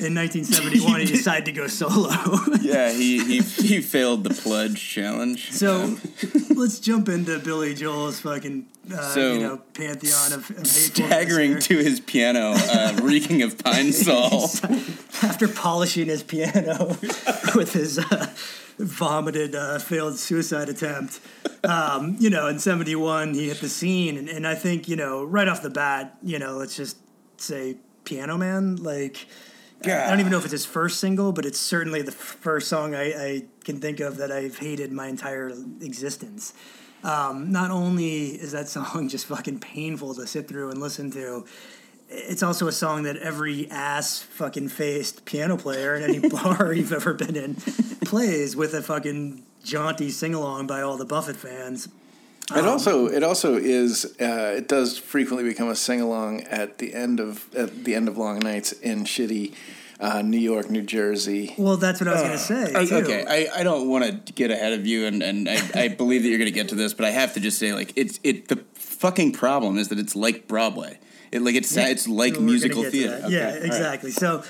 in 0.00 0.14
1971 0.14 1.00
he 1.00 1.06
decided 1.06 1.44
to 1.44 1.52
go 1.52 1.66
solo. 1.66 2.10
yeah, 2.60 2.90
he, 2.90 3.18
he, 3.18 3.40
he 3.40 3.80
failed 3.80 4.24
the 4.24 4.30
pledge 4.30 4.80
challenge. 4.80 5.52
so 5.52 5.96
let's 6.54 6.80
jump 6.80 7.08
into 7.08 7.38
Billy 7.38 7.74
Joel's 7.74 8.20
fucking 8.20 8.66
uh, 8.92 9.14
So, 9.14 9.32
you 9.34 9.40
know 9.40 9.58
pantheon 9.74 10.32
of, 10.32 10.50
of 10.50 10.66
Staggering 10.66 11.60
to 11.60 11.78
his 11.78 12.00
piano, 12.00 12.54
uh, 12.56 12.98
reeking 13.02 13.42
of 13.42 13.58
pine 13.58 13.92
sol. 13.92 14.44
after 15.22 15.48
polishing 15.48 16.06
his 16.06 16.22
piano 16.22 16.96
with 17.54 17.72
his 17.72 17.98
uh, 17.98 18.26
vomited 18.78 19.54
uh, 19.54 19.78
failed 19.78 20.18
suicide 20.18 20.68
attempt. 20.68 21.20
Um, 21.62 22.16
you 22.18 22.30
know, 22.30 22.48
in 22.48 22.58
'71 22.58 23.34
he 23.34 23.48
hit 23.48 23.60
the 23.60 23.68
scene, 23.68 24.16
and, 24.16 24.28
and 24.28 24.46
I 24.46 24.54
think 24.54 24.88
you 24.88 24.96
know 24.96 25.24
right 25.24 25.48
off 25.48 25.62
the 25.62 25.70
bat, 25.70 26.16
you 26.22 26.38
know, 26.38 26.56
let's 26.56 26.76
just 26.76 26.96
say 27.36 27.76
Piano 28.04 28.36
Man, 28.36 28.76
like. 28.76 29.26
I 30.06 30.10
don't 30.10 30.20
even 30.20 30.30
know 30.32 30.38
if 30.38 30.44
it's 30.44 30.52
his 30.52 30.66
first 30.66 31.00
single, 31.00 31.32
but 31.32 31.46
it's 31.46 31.58
certainly 31.58 32.02
the 32.02 32.12
first 32.12 32.68
song 32.68 32.94
I, 32.94 33.02
I 33.02 33.42
can 33.64 33.80
think 33.80 34.00
of 34.00 34.18
that 34.18 34.30
I've 34.30 34.58
hated 34.58 34.92
my 34.92 35.06
entire 35.06 35.48
existence. 35.80 36.52
Um, 37.02 37.50
not 37.50 37.70
only 37.70 38.26
is 38.26 38.52
that 38.52 38.68
song 38.68 39.08
just 39.10 39.26
fucking 39.26 39.60
painful 39.60 40.14
to 40.14 40.26
sit 40.26 40.48
through 40.48 40.70
and 40.70 40.80
listen 40.80 41.10
to, 41.12 41.46
it's 42.10 42.42
also 42.42 42.66
a 42.66 42.72
song 42.72 43.04
that 43.04 43.16
every 43.18 43.70
ass 43.70 44.20
fucking 44.20 44.68
faced 44.68 45.24
piano 45.24 45.56
player 45.56 45.94
in 45.94 46.02
any 46.02 46.28
bar 46.28 46.72
you've 46.72 46.92
ever 46.92 47.14
been 47.14 47.36
in 47.36 47.54
plays 48.04 48.56
with 48.56 48.74
a 48.74 48.82
fucking 48.82 49.44
jaunty 49.64 50.10
sing 50.10 50.34
along 50.34 50.66
by 50.66 50.80
all 50.80 50.96
the 50.96 51.04
Buffett 51.04 51.36
fans. 51.36 51.88
It 52.56 52.64
also 52.64 53.06
it 53.06 53.22
also 53.22 53.56
is 53.56 54.04
uh, 54.20 54.54
it 54.56 54.68
does 54.68 54.98
frequently 54.98 55.48
become 55.48 55.68
a 55.68 55.76
sing 55.76 56.00
along 56.00 56.42
at 56.42 56.78
the 56.78 56.94
end 56.94 57.20
of 57.20 57.54
at 57.54 57.84
the 57.84 57.94
end 57.94 58.08
of 58.08 58.18
long 58.18 58.38
nights 58.38 58.72
in 58.72 59.04
shitty 59.04 59.54
uh, 60.00 60.22
New 60.22 60.38
York, 60.38 60.70
New 60.70 60.82
Jersey. 60.82 61.54
Well, 61.58 61.76
that's 61.76 62.00
what 62.00 62.08
I 62.08 62.12
was 62.12 62.22
gonna 62.22 62.38
say. 62.38 62.74
I- 62.74 62.86
too. 62.86 62.96
okay, 62.96 63.24
I, 63.28 63.60
I 63.60 63.62
don't 63.62 63.88
want 63.88 64.26
to 64.26 64.32
get 64.32 64.50
ahead 64.50 64.72
of 64.72 64.86
you, 64.86 65.06
and, 65.06 65.22
and 65.22 65.48
I, 65.48 65.60
I 65.74 65.88
believe 65.88 66.22
that 66.22 66.28
you're 66.28 66.38
going 66.38 66.50
to 66.50 66.54
get 66.54 66.70
to 66.70 66.74
this, 66.74 66.94
but 66.94 67.04
I 67.04 67.10
have 67.10 67.34
to 67.34 67.40
just 67.40 67.58
say, 67.58 67.74
like, 67.74 67.92
it's 67.96 68.18
it. 68.22 68.48
The 68.48 68.64
fucking 68.74 69.32
problem 69.32 69.76
is 69.78 69.88
that 69.88 69.98
it's 69.98 70.16
like 70.16 70.48
Broadway. 70.48 70.98
It 71.30 71.42
like 71.42 71.54
it's 71.54 71.76
it's 71.76 72.08
like 72.08 72.34
We're 72.34 72.40
musical 72.40 72.82
theater. 72.84 73.20
Okay, 73.24 73.34
yeah, 73.34 73.46
all 73.46 73.52
right. 73.52 73.64
exactly. 73.64 74.10
So, 74.10 74.42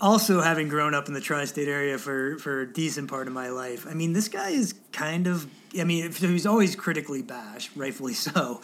also 0.00 0.40
having 0.40 0.68
grown 0.68 0.94
up 0.94 1.08
in 1.08 1.14
the 1.14 1.20
tri-state 1.20 1.68
area 1.68 1.98
for 1.98 2.38
for 2.38 2.60
a 2.62 2.72
decent 2.72 3.08
part 3.10 3.26
of 3.26 3.32
my 3.32 3.48
life, 3.48 3.86
I 3.88 3.94
mean, 3.94 4.12
this 4.12 4.28
guy 4.28 4.50
is 4.50 4.74
kind 4.92 5.26
of. 5.26 5.46
I 5.78 5.84
mean, 5.84 6.10
he's 6.12 6.46
always 6.46 6.74
critically 6.74 7.22
bashed, 7.22 7.70
rightfully 7.76 8.14
so. 8.14 8.62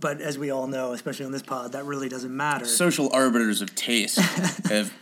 But 0.00 0.20
as 0.20 0.38
we 0.38 0.50
all 0.50 0.66
know, 0.66 0.92
especially 0.92 1.26
on 1.26 1.32
this 1.32 1.42
pod, 1.42 1.72
that 1.72 1.84
really 1.84 2.08
doesn't 2.08 2.34
matter. 2.34 2.64
Social 2.64 3.10
arbiters 3.12 3.60
of 3.62 3.74
taste 3.74 4.18
have 4.70 4.92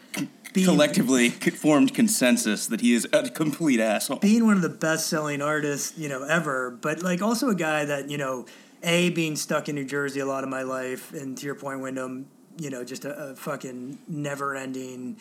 Being- 0.52 0.66
collectively 0.66 1.30
formed 1.30 1.94
consensus 1.94 2.66
that 2.66 2.80
he 2.80 2.92
is 2.94 3.06
a 3.12 3.30
complete 3.30 3.78
asshole. 3.80 4.18
being 4.18 4.44
one 4.44 4.56
of 4.56 4.62
the 4.62 4.68
best-selling 4.68 5.40
artists, 5.40 5.96
you 5.96 6.08
know, 6.08 6.24
ever, 6.24 6.70
but 6.70 7.00
like 7.02 7.22
also 7.22 7.48
a 7.48 7.54
guy 7.54 7.84
that 7.84 8.10
you 8.10 8.18
know, 8.18 8.44
a 8.82 9.10
being 9.10 9.36
stuck 9.36 9.68
in 9.68 9.74
New 9.76 9.84
Jersey 9.84 10.18
a 10.20 10.26
lot 10.26 10.42
of 10.42 10.50
my 10.50 10.62
life, 10.62 11.12
and 11.14 11.38
to 11.38 11.46
your 11.46 11.54
point, 11.54 11.80
Wyndham, 11.80 12.26
you 12.58 12.68
know, 12.70 12.82
just 12.84 13.04
a, 13.04 13.30
a 13.30 13.36
fucking 13.36 13.98
never-ending, 14.08 15.16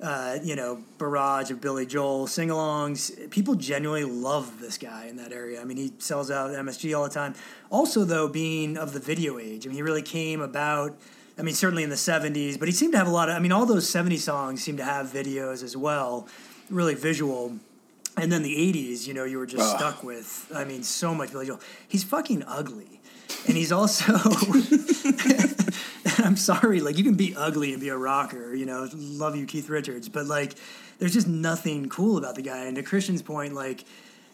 uh, 0.00 0.38
you 0.42 0.56
know, 0.56 0.82
barrage 0.98 1.50
of 1.50 1.60
Billy 1.60 1.86
Joel 1.86 2.26
sing-alongs. 2.26 3.30
People 3.30 3.54
genuinely 3.54 4.04
love 4.04 4.60
this 4.60 4.78
guy 4.78 5.06
in 5.06 5.16
that 5.16 5.32
area. 5.32 5.60
I 5.60 5.64
mean, 5.64 5.76
he 5.76 5.92
sells 5.98 6.30
out 6.30 6.50
MSG 6.50 6.96
all 6.96 7.04
the 7.04 7.10
time. 7.10 7.34
Also, 7.70 8.04
though, 8.04 8.28
being 8.28 8.76
of 8.76 8.92
the 8.92 9.00
video 9.00 9.38
age, 9.38 9.66
I 9.66 9.68
mean, 9.68 9.76
he 9.76 9.82
really 9.82 10.02
came 10.02 10.40
about. 10.40 10.96
I 11.38 11.42
mean, 11.42 11.54
certainly 11.54 11.82
in 11.82 11.90
the 11.90 11.96
'70s, 11.96 12.58
but 12.58 12.68
he 12.68 12.72
seemed 12.72 12.92
to 12.92 12.98
have 12.98 13.08
a 13.08 13.10
lot 13.10 13.28
of. 13.28 13.36
I 13.36 13.40
mean, 13.40 13.52
all 13.52 13.66
those 13.66 13.90
'70s 13.90 14.20
songs 14.20 14.62
seem 14.62 14.76
to 14.76 14.84
have 14.84 15.06
videos 15.08 15.62
as 15.62 15.76
well, 15.76 16.28
really 16.70 16.94
visual. 16.94 17.56
And 18.16 18.30
then 18.30 18.42
the 18.42 18.54
'80s, 18.54 19.08
you 19.08 19.14
know, 19.14 19.24
you 19.24 19.38
were 19.38 19.46
just 19.46 19.74
Ugh. 19.74 19.78
stuck 19.78 20.04
with. 20.04 20.50
I 20.54 20.64
mean, 20.64 20.84
so 20.84 21.12
much 21.12 21.32
Billy 21.32 21.46
Joel. 21.46 21.60
He's 21.88 22.04
fucking 22.04 22.44
ugly, 22.46 23.00
and 23.48 23.56
he's 23.56 23.72
also. 23.72 24.14
I'm 26.28 26.36
sorry, 26.36 26.80
like 26.80 26.96
you 26.98 27.04
can 27.04 27.14
be 27.14 27.34
ugly 27.36 27.72
and 27.72 27.80
be 27.80 27.88
a 27.88 27.96
rocker, 27.96 28.54
you 28.54 28.66
know. 28.66 28.88
Love 28.94 29.36
you, 29.36 29.46
Keith 29.46 29.68
Richards, 29.68 30.08
but 30.08 30.26
like, 30.26 30.54
there's 30.98 31.12
just 31.12 31.28
nothing 31.28 31.88
cool 31.88 32.16
about 32.18 32.34
the 32.34 32.42
guy. 32.42 32.64
And 32.64 32.76
to 32.76 32.82
Christian's 32.82 33.22
point, 33.22 33.52
like, 33.54 33.84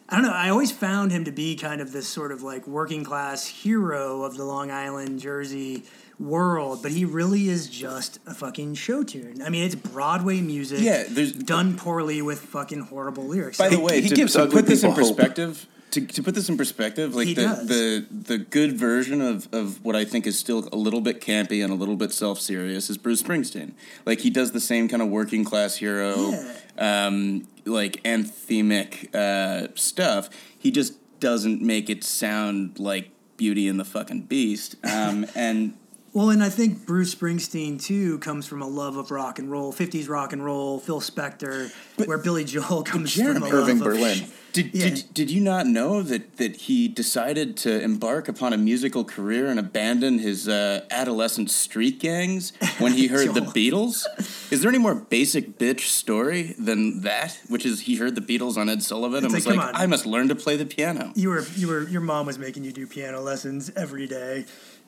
I 0.09 0.17
don't 0.17 0.25
know. 0.25 0.33
I 0.33 0.49
always 0.51 0.73
found 0.73 1.13
him 1.13 1.25
to 1.25 1.33
be 1.33 1.57
kind 1.57 1.81
of 1.81 1.93
this 1.93 2.07
sort 2.09 2.33
of 2.33 2.43
like 2.43 2.67
working 2.67 3.05
class 3.05 3.47
hero 3.47 4.23
of 4.25 4.37
the 4.37 4.45
Long 4.45 4.71
Island, 4.71 5.21
Jersey 5.21 5.85
world, 6.19 6.83
but 6.83 6.91
he 6.93 7.05
really 7.05 7.49
is 7.49 7.69
just 7.69 8.19
a 8.27 8.35
fucking 8.35 8.75
show 8.75 9.03
tune. 9.03 9.41
I 9.43 9.49
mean, 9.49 9.65
it's 9.65 9.75
Broadway 9.75 10.41
music, 10.43 10.81
Yeah, 10.81 11.05
there's- 11.09 11.33
done 11.33 11.77
poorly 11.79 12.21
with 12.23 12.41
fucking 12.41 12.81
horrible 12.81 13.25
lyrics. 13.25 13.57
By 13.57 13.69
the 13.71 13.81
way, 13.81 14.03
he 14.03 14.11
to, 14.11 14.15
gives 14.15 14.35
to 14.35 14.47
put 14.47 14.67
this 14.67 14.85
in 14.85 14.93
perspective. 14.93 15.61
hope. 15.61 15.80
To, 15.93 16.07
to 16.07 16.23
put 16.23 16.35
this 16.35 16.49
in 16.49 16.57
perspective, 16.57 17.15
like 17.15 17.29
He 17.29 17.35
the, 17.35 18.07
the 18.11 18.35
the 18.35 18.39
good 18.39 18.73
version 18.73 19.21
of, 19.21 19.49
of 19.53 19.85
what 19.85 19.97
I 19.97 20.05
think 20.05 20.27
is 20.27 20.39
still 20.39 20.69
a 20.73 20.77
little 20.77 21.01
bit 21.01 21.21
campy 21.21 21.63
and 21.63 21.73
a 21.73 21.77
little 21.77 21.97
bit 21.97 22.13
self 22.13 22.41
serious 22.41 22.91
is 22.91 22.99
Bruce 22.99 23.23
Springsteen. 23.23 23.73
Like 24.07 24.21
he 24.21 24.31
does 24.31 24.53
the 24.53 24.61
same 24.61 24.89
kind 24.89 25.03
of 25.03 25.09
working 25.09 25.45
class 25.45 25.77
hero, 25.77 26.35
um, 26.79 27.47
like 27.65 28.03
anthemic 28.05 29.15
uh, 29.15 29.69
stuff. 29.75 30.31
He 30.59 30.71
just 30.71 30.95
doesn't 31.21 31.61
make 31.61 31.91
it 31.91 32.03
sound 32.05 32.79
like 32.79 33.11
Beauty 33.37 33.69
and 33.69 33.79
the 33.79 33.85
fucking 33.85 34.23
Beast. 34.23 34.77
Um, 34.85 35.27
and 35.35 35.75
Well, 36.13 36.31
and 36.31 36.43
I 36.43 36.49
think 36.49 36.87
Bruce 36.87 37.15
Springsteen 37.15 37.83
too 37.83 38.19
comes 38.19 38.47
from 38.47 38.63
a 38.63 38.69
love 38.69 38.97
of 38.97 39.11
rock 39.11 39.39
and 39.39 39.51
roll, 39.51 39.73
'50s 39.73 40.09
rock 40.09 40.33
and 40.33 40.45
roll, 40.45 40.79
Phil 40.79 41.01
Spector, 41.01 41.73
where 42.07 42.19
Billy 42.19 42.45
Joel 42.45 42.83
comes 42.83 43.15
from 43.15 43.43
a 43.43 43.49
Irving 43.49 43.79
of 43.79 43.85
Berlin. 43.85 44.31
Did, 44.53 44.75
Yeah. 44.75 44.85
did, 44.91 45.15
did 45.15 45.31
you 45.31 45.41
not 45.41 45.67
know 45.67 46.03
that, 46.03 46.37
that 46.39 46.57
he 46.57 46.89
decided 46.89 47.57
to 47.59 47.81
embark 47.83 48.29
upon 48.29 48.53
a 48.53 48.57
musical 48.57 49.05
career 49.05 49.47
and 49.49 49.61
abandon 49.61 50.19
his 50.19 50.49
uh, 50.49 50.85
adolescent 50.91 51.51
street 51.51 52.01
gangs 52.01 52.53
when 52.79 52.93
he 52.95 53.07
heard 53.15 53.35
the 53.35 53.43
Beatles? 53.43 54.05
Is 54.53 54.63
there 54.63 54.69
any 54.69 54.79
more 54.79 54.95
basic 54.95 55.59
bitch 55.59 55.83
story 55.83 56.55
than 56.59 57.03
that? 57.03 57.39
Which 57.49 57.65
is 57.65 57.83
he 57.83 57.97
heard 57.97 58.15
the 58.17 58.21
Beatles 58.21 58.57
on 58.57 58.69
Ed 58.69 58.83
Sullivan 58.83 59.25
and 59.25 59.27
It's 59.27 59.47
was 59.47 59.47
like, 59.47 59.57
like, 59.57 59.75
on. 59.75 59.81
I 59.81 59.87
must 59.87 60.07
learn 60.07 60.29
to 60.29 60.35
play 60.35 60.57
the 60.57 60.67
piano. 60.67 61.13
you 61.15 61.29
were 61.29 61.45
you 61.55 61.69
were 61.69 61.83
your 61.89 62.01
mom 62.01 62.27
was 62.27 62.39
making 62.39 62.65
you 62.65 62.73
do 62.73 62.87
piano 62.87 63.21
lessons 63.21 63.71
every 63.77 64.07
day, 64.09 64.47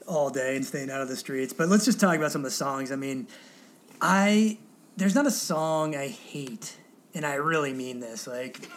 all 0.09 0.31
day, 0.31 0.57
and 0.57 0.65
staying 0.67 0.91
out 0.91 1.01
of 1.01 1.09
the 1.09 1.17
streets. 1.17 1.53
But 1.53 1.69
let's 1.69 1.85
just 1.85 2.01
talk 2.01 2.17
about 2.17 2.33
some 2.33 2.41
of 2.41 2.45
the 2.45 2.51
songs. 2.51 2.91
I 2.91 2.97
mean, 2.97 3.29
I 4.01 4.59
there's 4.97 5.15
not 5.15 5.27
a 5.27 5.31
song 5.31 5.95
I 5.95 6.09
hate, 6.09 6.77
and 7.15 7.25
I 7.25 7.35
really 7.35 7.73
mean 7.73 8.01
this. 8.01 8.27
Like 8.27 8.69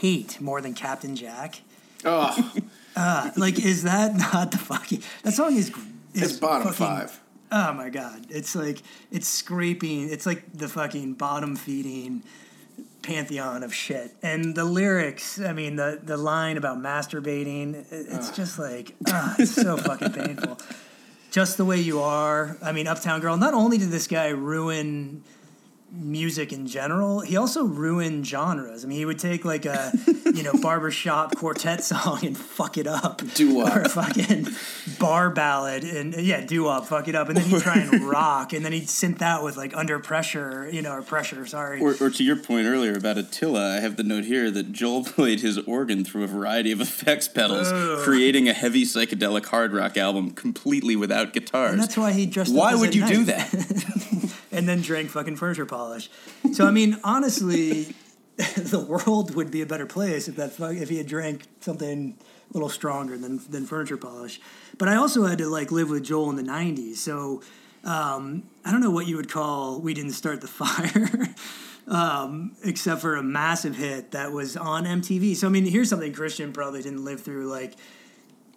hate 0.00 0.40
more 0.40 0.60
than 0.60 0.74
Captain 0.74 1.16
Jack. 1.16 1.60
Oh, 2.04 2.52
Uh, 2.96 3.32
like, 3.36 3.58
is 3.58 3.82
that 3.82 4.14
not 4.14 4.52
the 4.52 4.58
fucking 4.58 5.02
that 5.24 5.32
song 5.34 5.56
is? 5.56 5.70
is 6.12 6.22
it's 6.30 6.32
bottom 6.34 6.68
fucking- 6.72 6.86
five. 6.86 7.20
Oh 7.50 7.72
my 7.72 7.88
god! 7.88 8.26
It's 8.30 8.54
like 8.54 8.82
it's 9.10 9.26
scraping. 9.26 10.10
It's 10.10 10.26
like 10.26 10.44
the 10.52 10.68
fucking 10.68 11.14
bottom 11.14 11.56
feeding 11.56 12.22
pantheon 13.02 13.62
of 13.64 13.74
shit. 13.74 14.14
And 14.22 14.54
the 14.54 14.64
lyrics. 14.64 15.40
I 15.40 15.52
mean, 15.52 15.74
the 15.74 15.98
the 16.02 16.16
line 16.16 16.56
about 16.56 16.78
masturbating. 16.78 17.74
it- 17.92 18.06
It's 18.10 18.30
just 18.30 18.60
like 18.60 18.94
ah, 19.08 19.34
it's 19.40 19.50
so 19.54 19.76
fucking 19.76 20.12
painful. 20.12 20.58
Just 21.32 21.56
the 21.56 21.64
way 21.64 21.80
you 21.80 21.98
are. 22.00 22.56
I 22.62 22.70
mean, 22.70 22.86
Uptown 22.86 23.20
Girl. 23.20 23.36
Not 23.36 23.54
only 23.54 23.76
did 23.76 23.90
this 23.90 24.06
guy 24.06 24.28
ruin 24.28 25.24
music 25.96 26.52
in 26.52 26.66
general, 26.66 27.20
he 27.20 27.36
also 27.36 27.64
ruined 27.64 28.26
genres. 28.26 28.84
I 28.84 28.88
mean, 28.88 28.98
he 28.98 29.04
would 29.04 29.18
take 29.18 29.44
like 29.44 29.64
a 29.66 29.92
you 30.34 30.42
know 30.42 30.52
barbershop 30.62 31.36
quartet 31.36 31.82
song 31.84 32.24
and 32.24 32.36
fuck 32.36 32.76
it 32.78 32.86
up, 32.86 33.22
Doo-wop. 33.34 33.76
or 33.76 33.80
a 33.82 33.88
fucking 33.88 34.48
bar 34.98 35.30
ballad, 35.30 35.84
and 35.84 36.14
yeah, 36.14 36.40
doo 36.44 36.64
wop, 36.64 36.86
fuck 36.86 37.08
it 37.08 37.14
up, 37.14 37.28
and 37.28 37.36
then 37.36 37.44
he'd 37.44 37.60
try 37.62 37.78
and 37.78 38.02
rock, 38.08 38.52
and 38.52 38.64
then 38.64 38.72
he'd 38.72 38.84
synth 38.88 39.18
that 39.18 39.42
with 39.42 39.56
like 39.56 39.76
under 39.76 39.98
pressure, 39.98 40.68
you 40.70 40.82
know, 40.82 40.92
or 40.92 41.02
pressure. 41.02 41.46
Sorry. 41.46 41.80
Or, 41.80 41.94
or 42.00 42.10
to 42.10 42.24
your 42.24 42.36
point 42.36 42.66
earlier 42.66 42.94
about 42.96 43.18
Attila, 43.18 43.76
I 43.76 43.80
have 43.80 43.96
the 43.96 44.02
note 44.02 44.24
here 44.24 44.50
that 44.50 44.72
Joel 44.72 45.04
played 45.04 45.40
his 45.40 45.58
organ 45.58 46.04
through 46.04 46.24
a 46.24 46.28
variety 46.28 46.72
of 46.72 46.80
effects 46.80 47.28
pedals, 47.28 47.68
Ugh. 47.70 47.98
creating 48.04 48.48
a 48.48 48.52
heavy 48.52 48.84
psychedelic 48.84 49.46
hard 49.46 49.72
rock 49.72 49.96
album 49.96 50.30
completely 50.32 50.96
without 50.96 51.32
guitars. 51.32 51.72
and 51.72 51.80
that's 51.82 51.96
why 51.96 52.12
he 52.12 52.26
dressed. 52.26 52.50
up 52.52 52.56
Why 52.56 52.74
would 52.74 52.94
you 52.94 53.06
do 53.06 53.24
that? 53.24 53.50
And 54.54 54.68
then 54.68 54.80
drank 54.80 55.10
fucking 55.10 55.36
furniture 55.36 55.66
polish. 55.66 56.08
So 56.52 56.66
I 56.66 56.70
mean, 56.70 56.98
honestly, 57.04 57.94
the 58.36 58.80
world 58.80 59.34
would 59.34 59.50
be 59.50 59.60
a 59.60 59.66
better 59.66 59.86
place 59.86 60.28
if 60.28 60.36
that 60.36 60.54
if 60.58 60.88
he 60.88 60.98
had 60.98 61.06
drank 61.06 61.46
something 61.60 62.16
a 62.50 62.52
little 62.54 62.68
stronger 62.68 63.18
than 63.18 63.40
than 63.50 63.66
furniture 63.66 63.96
polish. 63.96 64.40
But 64.78 64.88
I 64.88 64.96
also 64.96 65.24
had 65.24 65.38
to 65.38 65.48
like 65.48 65.72
live 65.72 65.90
with 65.90 66.04
Joel 66.04 66.30
in 66.30 66.36
the 66.36 66.42
'90s, 66.42 66.96
so 66.96 67.42
um, 67.82 68.44
I 68.64 68.70
don't 68.70 68.80
know 68.80 68.90
what 68.90 69.06
you 69.06 69.16
would 69.16 69.30
call 69.30 69.80
"We 69.80 69.92
Didn't 69.92 70.12
Start 70.12 70.40
the 70.40 70.48
Fire." 70.48 71.34
Um, 71.86 72.56
except 72.64 73.02
for 73.02 73.16
a 73.16 73.22
massive 73.22 73.76
hit 73.76 74.12
that 74.12 74.32
was 74.32 74.56
on 74.56 74.86
MTV. 74.86 75.36
So 75.36 75.46
I 75.46 75.50
mean, 75.50 75.66
here's 75.66 75.90
something 75.90 76.14
Christian 76.14 76.50
probably 76.50 76.80
didn't 76.80 77.04
live 77.04 77.20
through. 77.20 77.48
Like 77.48 77.74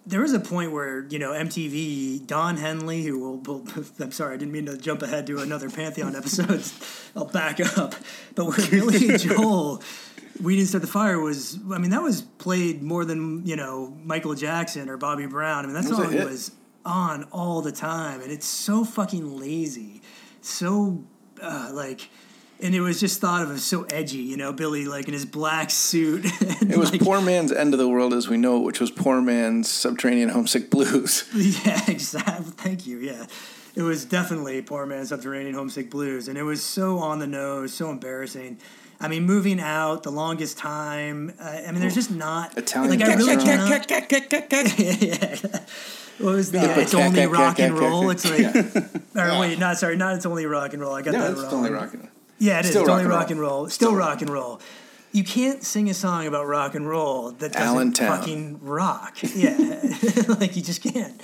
there 0.08 0.22
was 0.22 0.32
a 0.32 0.40
point 0.40 0.72
where 0.72 1.06
you 1.10 1.18
know 1.18 1.32
MTV, 1.32 2.26
Don 2.26 2.56
Henley, 2.56 3.02
who 3.02 3.18
will, 3.18 3.36
will 3.38 3.66
I'm 4.00 4.12
sorry, 4.12 4.34
I 4.34 4.36
didn't 4.38 4.52
mean 4.52 4.66
to 4.66 4.76
jump 4.76 5.02
ahead 5.02 5.26
to 5.26 5.40
another 5.40 5.68
Pantheon 5.68 6.16
episode. 6.16 6.64
I'll 7.16 7.26
back 7.26 7.60
up, 7.78 7.94
but 8.34 8.46
where 8.46 8.66
Billy 8.70 9.18
Joel, 9.18 9.82
we 10.42 10.56
didn't 10.56 10.68
start 10.68 10.82
the 10.82 10.88
fire 10.88 11.20
was. 11.20 11.58
I 11.70 11.78
mean, 11.78 11.90
that 11.90 12.02
was 12.02 12.22
played 12.22 12.82
more 12.82 13.04
than 13.04 13.46
you 13.46 13.56
know 13.56 13.96
Michael 14.02 14.34
Jackson 14.34 14.88
or 14.88 14.96
Bobby 14.96 15.26
Brown. 15.26 15.64
I 15.64 15.66
mean, 15.66 15.74
that 15.74 15.88
was 15.88 15.98
song 15.98 16.24
was 16.24 16.52
on 16.84 17.24
all 17.24 17.60
the 17.60 17.72
time, 17.72 18.22
and 18.22 18.32
it's 18.32 18.46
so 18.46 18.84
fucking 18.84 19.38
lazy, 19.38 20.02
so 20.40 21.04
uh, 21.40 21.70
like. 21.72 22.08
And 22.60 22.74
it 22.74 22.80
was 22.80 22.98
just 22.98 23.20
thought 23.20 23.42
of 23.42 23.50
as 23.52 23.62
so 23.62 23.84
edgy, 23.84 24.18
you 24.18 24.36
know, 24.36 24.52
Billy 24.52 24.84
like 24.86 25.06
in 25.06 25.14
his 25.14 25.24
black 25.24 25.70
suit. 25.70 26.24
It 26.60 26.76
was 26.76 26.90
like, 26.90 27.00
poor 27.00 27.20
man's 27.20 27.52
end 27.52 27.72
of 27.72 27.78
the 27.78 27.88
world 27.88 28.12
as 28.12 28.28
we 28.28 28.36
know 28.36 28.56
it, 28.58 28.64
which 28.64 28.80
was 28.80 28.90
poor 28.90 29.20
man's 29.20 29.68
subterranean 29.70 30.30
homesick 30.30 30.68
blues. 30.70 31.24
Yeah, 31.34 31.80
exactly. 31.88 32.52
Thank 32.56 32.86
you. 32.86 32.98
Yeah. 32.98 33.26
It 33.76 33.82
was 33.82 34.04
definitely 34.04 34.60
Poor 34.62 34.86
Man's 34.86 35.10
Subterranean 35.10 35.54
Homesick 35.54 35.88
Blues, 35.88 36.26
and 36.26 36.36
it 36.36 36.42
was 36.42 36.64
so 36.64 36.98
on 36.98 37.20
the 37.20 37.28
nose, 37.28 37.72
so 37.72 37.90
embarrassing. 37.90 38.58
I 39.00 39.06
mean, 39.06 39.22
moving 39.24 39.60
out, 39.60 40.02
the 40.02 40.10
longest 40.10 40.58
time. 40.58 41.32
Uh, 41.40 41.44
I 41.44 41.70
mean, 41.70 41.80
there's 41.80 41.94
just 41.94 42.10
not 42.10 42.58
Italian 42.58 42.98
Like 42.98 43.08
I 43.08 43.14
really 43.14 43.36
restaurant. 43.36 43.88
cannot. 43.88 44.78
yeah. 44.78 45.36
What 46.18 46.34
was 46.34 46.50
the? 46.50 46.58
Yeah, 46.58 46.80
it's 46.80 46.94
only 46.94 47.26
rock 47.26 47.60
and 47.60 47.78
roll. 47.78 48.12
cack. 48.12 48.24
It's 48.24 48.24
like, 49.14 49.14
or 49.14 49.38
wait, 49.40 49.60
not 49.60 49.78
sorry, 49.78 49.96
not 49.96 50.16
it's 50.16 50.26
only 50.26 50.46
rock 50.46 50.72
and 50.72 50.82
roll. 50.82 50.92
I 50.96 51.02
got 51.02 51.12
No, 51.12 51.32
that 51.32 51.44
it's 51.44 51.52
only 51.52 51.70
rock 51.70 51.92
and 51.94 52.02
rocking. 52.02 52.10
Yeah, 52.38 52.58
it 52.60 52.64
is. 52.64 52.70
Still 52.70 52.90
only 52.90 53.04
rock 53.04 53.04
and 53.04 53.10
rock 53.10 53.30
and 53.30 53.40
roll. 53.40 53.68
Still 53.68 53.94
rock 53.94 54.20
and 54.20 54.30
roll. 54.30 54.60
You 55.12 55.24
can't 55.24 55.64
sing 55.64 55.88
a 55.88 55.94
song 55.94 56.26
about 56.26 56.46
rock 56.46 56.74
and 56.74 56.86
roll 56.86 57.30
that 57.32 57.52
doesn't 57.52 57.66
Allentown. 57.66 58.18
fucking 58.18 58.60
rock. 58.62 59.16
Yeah, 59.34 59.56
like 60.28 60.54
you 60.54 60.62
just 60.62 60.82
can't. 60.82 61.20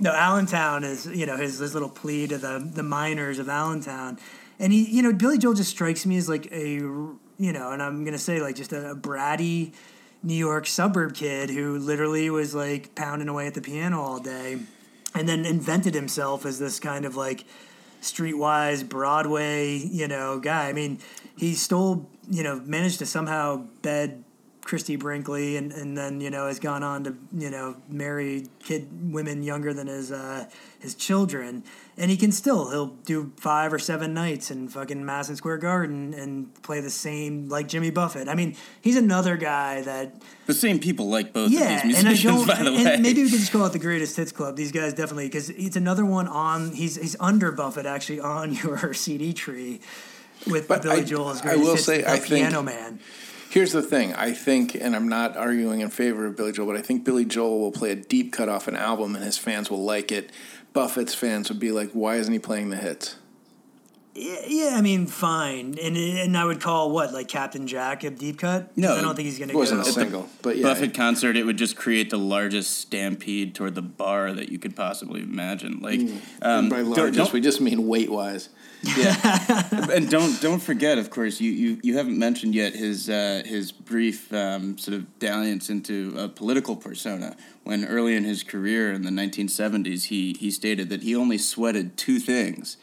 No, 0.00 0.12
Allentown 0.12 0.84
is 0.84 1.06
you 1.06 1.26
know 1.26 1.36
his 1.36 1.58
his 1.58 1.74
little 1.74 1.88
plea 1.88 2.26
to 2.28 2.38
the 2.38 2.70
the 2.74 2.82
miners 2.82 3.38
of 3.38 3.48
Allentown, 3.48 4.18
and 4.58 4.72
he 4.72 4.84
you 4.84 5.02
know 5.02 5.12
Billy 5.12 5.38
Joel 5.38 5.54
just 5.54 5.70
strikes 5.70 6.04
me 6.04 6.16
as 6.16 6.28
like 6.28 6.50
a 6.52 6.74
you 7.38 7.52
know, 7.52 7.70
and 7.70 7.82
I'm 7.82 8.04
gonna 8.04 8.18
say 8.18 8.40
like 8.40 8.56
just 8.56 8.72
a, 8.72 8.94
bratty 8.94 9.72
New 10.22 10.34
York 10.34 10.66
suburb 10.66 11.14
kid 11.14 11.50
who 11.50 11.78
literally 11.78 12.28
was 12.30 12.54
like 12.54 12.94
pounding 12.94 13.28
away 13.28 13.46
at 13.46 13.54
the 13.54 13.60
piano 13.60 14.00
all 14.00 14.18
day, 14.18 14.58
and 15.14 15.28
then 15.28 15.44
invented 15.44 15.94
himself 15.94 16.44
as 16.44 16.58
this 16.58 16.80
kind 16.80 17.04
of 17.04 17.16
like 17.16 17.44
streetwise 18.00 18.88
Broadway, 18.88 19.76
you 19.76 20.08
know, 20.08 20.38
guy. 20.38 20.68
I 20.68 20.72
mean, 20.72 20.98
he 21.36 21.54
stole, 21.54 22.08
you 22.30 22.42
know, 22.42 22.60
managed 22.64 22.98
to 23.00 23.06
somehow 23.06 23.66
bed 23.82 24.24
Christie 24.68 24.96
Brinkley 24.96 25.56
and, 25.56 25.72
and 25.72 25.96
then, 25.96 26.20
you 26.20 26.28
know, 26.28 26.46
has 26.46 26.60
gone 26.60 26.82
on 26.82 27.04
to, 27.04 27.16
you 27.32 27.48
know, 27.50 27.74
marry 27.88 28.46
kid 28.62 28.86
women 29.14 29.42
younger 29.42 29.72
than 29.72 29.86
his 29.86 30.12
uh 30.12 30.44
his 30.78 30.94
children. 30.94 31.64
And 31.96 32.10
he 32.10 32.18
can 32.18 32.30
still 32.32 32.70
he'll 32.70 32.88
do 33.06 33.32
five 33.38 33.72
or 33.72 33.78
seven 33.78 34.12
nights 34.12 34.50
in 34.50 34.68
fucking 34.68 35.02
Madison 35.04 35.36
Square 35.36 35.58
Garden 35.58 36.12
and 36.12 36.52
play 36.62 36.80
the 36.82 36.90
same 36.90 37.48
like 37.48 37.66
Jimmy 37.66 37.90
Buffett. 37.90 38.28
I 38.28 38.34
mean, 38.34 38.56
he's 38.82 38.96
another 38.98 39.38
guy 39.38 39.80
that 39.80 40.20
the 40.46 40.52
same 40.52 40.78
people 40.78 41.08
like 41.08 41.32
both 41.32 41.50
yeah, 41.50 41.78
of 41.78 41.82
these 41.84 42.04
musicians. 42.04 42.24
and 42.24 42.30
I 42.30 42.36
don't. 42.36 42.46
by 42.46 42.62
the 42.62 42.70
and 42.76 42.84
way. 42.84 42.96
maybe 42.98 43.22
we 43.24 43.30
could 43.30 43.40
just 43.40 43.52
call 43.52 43.64
it 43.64 43.72
the 43.72 43.78
greatest 43.78 44.16
hits 44.18 44.32
club. 44.32 44.54
These 44.56 44.72
guys 44.72 44.92
definitely 44.92 45.28
because 45.28 45.48
it's 45.48 45.76
another 45.76 46.04
one 46.04 46.28
on. 46.28 46.72
He's 46.72 46.96
he's 46.96 47.16
under 47.18 47.50
Buffett 47.52 47.86
actually 47.86 48.20
on 48.20 48.52
your 48.62 48.92
CD 48.92 49.32
tree 49.32 49.80
with 50.46 50.68
But 50.68 50.82
Billy 50.82 51.00
I- 51.00 51.04
Joel's 51.04 51.40
I 51.40 51.44
greatest 51.44 51.64
will 51.64 51.72
hits, 51.74 51.84
say, 51.86 52.04
I 52.04 52.18
think- 52.18 52.26
Piano 52.26 52.62
Man. 52.62 53.00
Here's 53.50 53.72
the 53.72 53.82
thing. 53.82 54.12
I 54.14 54.32
think, 54.32 54.74
and 54.74 54.94
I'm 54.94 55.08
not 55.08 55.34
arguing 55.34 55.80
in 55.80 55.88
favor 55.88 56.26
of 56.26 56.36
Billy 56.36 56.52
Joel, 56.52 56.66
but 56.66 56.76
I 56.76 56.82
think 56.82 57.04
Billy 57.04 57.24
Joel 57.24 57.60
will 57.60 57.72
play 57.72 57.90
a 57.90 57.96
deep 57.96 58.30
cut 58.30 58.50
off 58.50 58.68
an 58.68 58.76
album 58.76 59.14
and 59.14 59.24
his 59.24 59.38
fans 59.38 59.70
will 59.70 59.82
like 59.82 60.12
it. 60.12 60.30
Buffett's 60.74 61.14
fans 61.14 61.48
would 61.48 61.58
be 61.58 61.72
like, 61.72 61.90
why 61.92 62.16
isn't 62.16 62.32
he 62.32 62.38
playing 62.38 62.68
the 62.68 62.76
hits? 62.76 63.16
Yeah, 64.20 64.36
yeah, 64.48 64.70
I 64.76 64.80
mean, 64.80 65.06
fine, 65.06 65.76
and 65.80 65.96
and 65.96 66.36
I 66.36 66.44
would 66.44 66.60
call 66.60 66.90
what 66.90 67.12
like 67.12 67.28
Captain 67.28 67.66
Jack 67.68 68.02
a 68.02 68.10
deep 68.10 68.38
cut. 68.40 68.76
No, 68.76 68.96
I 68.96 69.00
don't 69.00 69.14
think 69.14 69.26
he's 69.26 69.38
gonna 69.38 69.52
It 69.52 69.56
wasn't 69.56 69.84
go. 69.84 69.88
a 69.88 69.92
single, 69.92 70.28
but 70.42 70.56
yeah. 70.56 70.64
Buffett 70.64 70.92
concert, 70.94 71.36
it 71.36 71.44
would 71.44 71.56
just 71.56 71.76
create 71.76 72.10
the 72.10 72.18
largest 72.18 72.78
stampede 72.78 73.54
toward 73.54 73.74
the 73.76 73.82
bar 73.82 74.32
that 74.32 74.48
you 74.50 74.58
could 74.58 74.74
possibly 74.74 75.20
imagine. 75.22 75.78
Like, 75.80 76.00
um, 76.42 76.68
by 76.68 76.80
largest, 76.80 77.16
don't- 77.16 77.32
we 77.32 77.40
just 77.40 77.60
mean 77.60 77.86
weight 77.86 78.10
wise. 78.10 78.48
Yeah, 78.96 79.68
and 79.92 80.08
don't 80.08 80.40
don't 80.40 80.60
forget, 80.60 80.98
of 80.98 81.10
course, 81.10 81.40
you, 81.40 81.50
you, 81.50 81.80
you 81.82 81.96
haven't 81.96 82.16
mentioned 82.16 82.54
yet 82.54 82.74
his 82.74 83.08
uh, 83.10 83.42
his 83.44 83.72
brief 83.72 84.32
um, 84.32 84.78
sort 84.78 84.96
of 84.96 85.18
dalliance 85.18 85.68
into 85.68 86.14
a 86.16 86.28
political 86.28 86.76
persona. 86.76 87.36
When 87.64 87.84
early 87.84 88.14
in 88.14 88.22
his 88.22 88.44
career 88.44 88.92
in 88.92 89.02
the 89.02 89.10
1970s, 89.10 90.04
he 90.04 90.32
he 90.38 90.50
stated 90.52 90.90
that 90.90 91.02
he 91.02 91.16
only 91.16 91.38
sweated 91.38 91.96
two 91.96 92.20
things: 92.20 92.76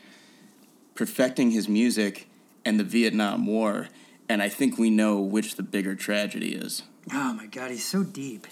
perfecting 0.96 1.52
his 1.52 1.70
music 1.70 2.28
and 2.66 2.80
the 2.80 2.84
Vietnam 2.84 3.46
War. 3.46 3.90
And 4.28 4.42
I 4.42 4.50
think 4.50 4.80
we 4.80 4.90
know 4.90 5.20
which 5.20 5.56
the 5.56 5.64
bigger 5.64 5.94
tragedy 5.96 6.56
is. 6.56 6.82
Oh 7.14 7.34
my 7.34 7.46
god, 7.46 7.70
he's 7.72 7.86
so 7.86 8.04
deep. 8.04 8.48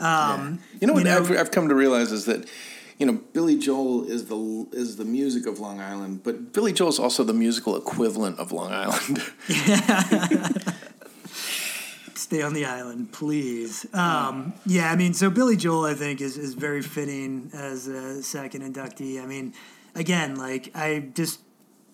Um, 0.00 0.58
You 0.80 0.88
know 0.88 0.92
what 0.94 1.00
You 1.00 1.04
know- 1.10 1.18
I've, 1.18 1.30
I've 1.30 1.50
come 1.52 1.68
to 1.68 1.74
realize 1.74 2.10
is 2.10 2.24
that, 2.24 2.48
you 2.98 3.06
know, 3.06 3.20
Billy 3.32 3.56
Joel 3.56 4.04
is 4.04 4.26
the 4.26 4.66
is 4.72 4.96
the 4.96 5.04
music 5.04 5.46
of 5.46 5.60
Long 5.60 5.80
Island, 5.80 6.22
but 6.24 6.52
Billy 6.52 6.72
Joel 6.72 6.88
is 6.88 6.98
also 6.98 7.22
the 7.22 7.32
musical 7.34 7.76
equivalent 7.76 8.38
of 8.40 8.50
Long 8.50 8.72
Island. 8.72 9.22
stay 12.16 12.42
on 12.42 12.54
the 12.54 12.64
island, 12.64 13.12
please. 13.12 13.86
Um, 13.92 14.54
yeah, 14.66 14.90
I 14.90 14.96
mean, 14.96 15.14
so 15.14 15.30
Billy 15.30 15.56
Joel, 15.56 15.84
I 15.84 15.94
think, 15.94 16.20
is, 16.20 16.36
is 16.38 16.54
very 16.54 16.82
fitting 16.82 17.50
as 17.52 17.86
a 17.86 18.22
second 18.22 18.62
inductee. 18.62 19.22
I 19.22 19.26
mean, 19.26 19.52
again, 19.94 20.36
like 20.36 20.70
I 20.74 21.10
just 21.14 21.40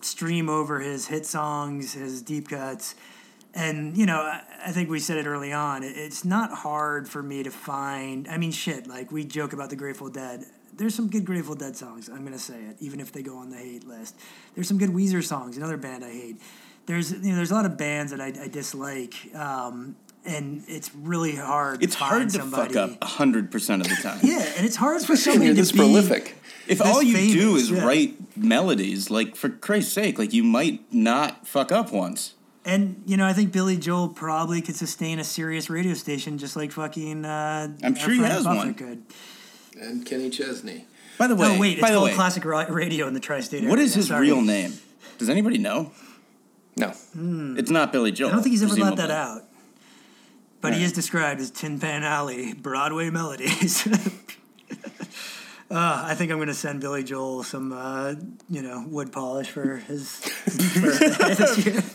stream 0.04 0.48
over 0.48 0.80
his 0.80 1.06
hit 1.06 1.26
songs, 1.26 1.94
his 1.94 2.22
deep 2.22 2.48
cuts. 2.48 2.94
And 3.54 3.96
you 3.96 4.06
know, 4.06 4.20
I, 4.20 4.42
I 4.66 4.70
think 4.72 4.88
we 4.90 5.00
said 5.00 5.16
it 5.18 5.26
early 5.26 5.52
on. 5.52 5.82
it- 5.82 5.96
It's 5.96 6.24
not 6.24 6.52
hard 6.52 7.08
for 7.08 7.22
me 7.22 7.42
to 7.42 7.50
find. 7.50 8.28
I 8.28 8.36
mean, 8.38 8.52
shit. 8.52 8.86
Like 8.86 9.10
we 9.10 9.24
joke 9.24 9.52
about 9.52 9.70
the 9.70 9.76
Grateful 9.76 10.08
Dead. 10.08 10.44
There's 10.76 10.94
some 10.94 11.08
good 11.08 11.24
Grateful 11.24 11.54
Dead 11.56 11.76
songs. 11.76 12.08
I'm 12.08 12.24
gonna 12.24 12.38
say 12.38 12.54
it, 12.62 12.76
even 12.80 13.00
if 13.00 13.10
they 13.12 13.22
go 13.22 13.36
on 13.38 13.50
the 13.50 13.56
hate 13.56 13.86
list. 13.86 14.14
There's 14.54 14.68
some 14.68 14.78
good 14.78 14.90
Weezer 14.90 15.22
songs. 15.22 15.56
Another 15.56 15.76
band 15.76 16.04
I 16.04 16.10
hate. 16.10 16.36
There's 16.86 17.12
you 17.12 17.18
know, 17.30 17.36
there's 17.36 17.50
a 17.50 17.54
lot 17.54 17.66
of 17.66 17.76
bands 17.76 18.12
that 18.12 18.20
I, 18.20 18.32
I 18.44 18.48
dislike, 18.48 19.14
um, 19.34 19.96
and 20.24 20.62
it's 20.66 20.94
really 20.94 21.34
hard. 21.36 21.82
It's 21.82 21.94
to 21.94 21.98
find 22.00 22.10
hard 22.10 22.30
to 22.30 22.38
somebody. 22.38 22.74
fuck 22.74 22.90
up 22.92 23.04
hundred 23.04 23.50
percent 23.50 23.82
of 23.82 23.88
the 23.88 23.96
time. 23.96 24.20
Yeah, 24.22 24.38
and 24.56 24.64
it's 24.64 24.76
hard 24.76 25.02
for 25.02 25.16
somebody 25.16 25.46
you're 25.46 25.54
to 25.54 25.60
this 25.60 25.72
be 25.72 25.78
prolific. 25.78 26.36
If 26.70 26.80
all 26.80 27.02
you 27.02 27.32
do 27.32 27.56
is 27.56 27.70
yeah. 27.70 27.84
write 27.84 28.36
melodies, 28.36 29.10
like 29.10 29.34
for 29.34 29.48
Christ's 29.48 29.92
sake, 29.92 30.18
like 30.18 30.32
you 30.32 30.44
might 30.44 30.80
not 30.92 31.46
fuck 31.46 31.72
up 31.72 31.92
once. 31.92 32.34
And 32.64 33.02
you 33.06 33.16
know, 33.16 33.26
I 33.26 33.32
think 33.32 33.52
Billy 33.52 33.76
Joel 33.76 34.08
probably 34.08 34.62
could 34.62 34.76
sustain 34.76 35.18
a 35.18 35.24
serious 35.24 35.68
radio 35.68 35.94
station 35.94 36.38
just 36.38 36.54
like 36.54 36.70
fucking. 36.70 37.24
Uh, 37.24 37.72
I'm 37.82 37.94
our 37.94 37.98
sure 37.98 38.12
he 38.12 38.18
friend 38.18 38.32
has 38.32 38.44
Buffett 38.44 38.58
one. 38.58 38.74
Could. 38.74 39.02
And 39.80 40.06
Kenny 40.06 40.30
Chesney. 40.30 40.84
By 41.18 41.26
the 41.26 41.34
way, 41.34 41.56
oh 41.56 41.58
wait, 41.58 41.72
it's 41.72 41.80
by 41.80 41.90
the 41.90 42.00
way, 42.00 42.14
Classic 42.14 42.44
Radio 42.44 43.06
in 43.08 43.14
the 43.14 43.20
tri-state 43.20 43.64
what 43.64 43.72
area. 43.72 43.84
is 43.84 43.94
his 43.94 44.08
Sorry. 44.08 44.26
real 44.26 44.40
name? 44.40 44.72
Does 45.18 45.28
anybody 45.28 45.58
know? 45.58 45.90
No. 46.76 46.92
It's 47.58 47.70
not 47.70 47.92
Billy 47.92 48.12
Joel. 48.12 48.30
I 48.30 48.32
don't 48.34 48.42
think 48.42 48.52
he's 48.52 48.62
ever 48.62 48.74
let 48.74 48.96
that 48.96 49.10
out. 49.10 49.42
But 50.60 50.74
he 50.74 50.84
is 50.84 50.92
described 50.92 51.40
as 51.40 51.50
Tin 51.50 51.80
Pan 51.80 52.04
Alley, 52.04 52.54
Broadway 52.54 53.10
melodies. 53.10 53.86
Uh, 55.70 56.02
I 56.04 56.16
think 56.16 56.32
I'm 56.32 56.38
going 56.38 56.48
to 56.48 56.54
send 56.54 56.80
Billy 56.80 57.04
Joel 57.04 57.44
some, 57.44 57.72
uh, 57.72 58.14
you 58.48 58.60
know, 58.60 58.84
wood 58.88 59.12
polish 59.12 59.48
for 59.50 59.76
his 59.76 60.16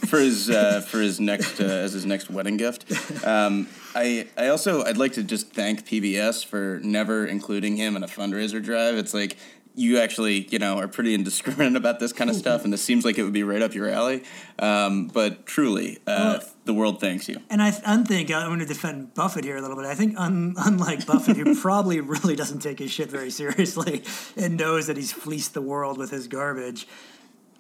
for 0.08 0.20
his 0.20 0.50
uh, 0.50 0.80
for 0.80 1.02
his 1.02 1.20
next 1.20 1.60
uh, 1.60 1.66
as 1.66 1.92
his 1.92 2.06
next 2.06 2.30
wedding 2.30 2.56
gift. 2.56 2.90
Um, 3.26 3.68
I 3.94 4.28
I 4.38 4.48
also 4.48 4.86
I'd 4.86 4.98
like 4.98 5.12
to 5.14 5.24
just 5.24 5.52
thank 5.52 5.86
PBS 5.86 6.46
for 6.46 6.80
never 6.84 7.26
including 7.26 7.76
him 7.76 7.98
in 7.98 8.04
a 8.04 8.08
fundraiser 8.08 8.64
drive. 8.64 8.96
It's 8.96 9.14
like 9.14 9.36
you 9.76 10.00
actually 10.00 10.48
you 10.52 10.60
know 10.60 10.78
are 10.78 10.88
pretty 10.88 11.14
indiscriminate 11.14 11.76
about 11.76 12.00
this 12.00 12.14
kind 12.14 12.30
of 12.30 12.36
stuff, 12.36 12.64
and 12.64 12.72
this 12.74 12.82
seems 12.82 13.04
like 13.06 13.18
it 13.18 13.24
would 13.24 13.34
be 13.34 13.44
right 13.44 13.62
up 13.62 13.74
your 13.74 13.90
alley. 13.90 14.24
Um, 14.58 15.08
but 15.08 15.46
truly, 15.46 16.00
uh, 16.08 16.40
the 16.64 16.74
world 16.74 17.00
thanks 17.02 17.28
you. 17.28 17.40
And 17.50 17.62
I 17.62 17.72
th- 17.72 17.84
I 17.86 18.02
think 18.04 18.32
I'm 18.32 18.48
going 18.48 18.60
to 18.60 18.66
defend 18.66 19.14
Buffett 19.14 19.44
here 19.44 19.58
a 19.58 19.62
little 19.62 19.76
bit. 19.76 19.86
I 19.86 19.96
think 19.96 20.16
un- 20.18 20.56
unlike 20.58 21.06
Buffett, 21.06 21.38
who 21.38 21.60
probably 21.60 22.00
really 22.16 22.36
doesn't 22.36 22.60
take 22.60 22.80
his 22.80 22.92
shit 22.92 23.10
very 23.12 23.30
seriously 23.30 24.04
and 24.38 24.58
knows 24.58 24.88
that 24.88 24.98
he's 24.98 25.12
fleeced 25.12 25.54
the 25.54 25.62
world 25.62 25.98
with 25.98 26.10
his 26.12 26.28
garbage. 26.28 26.88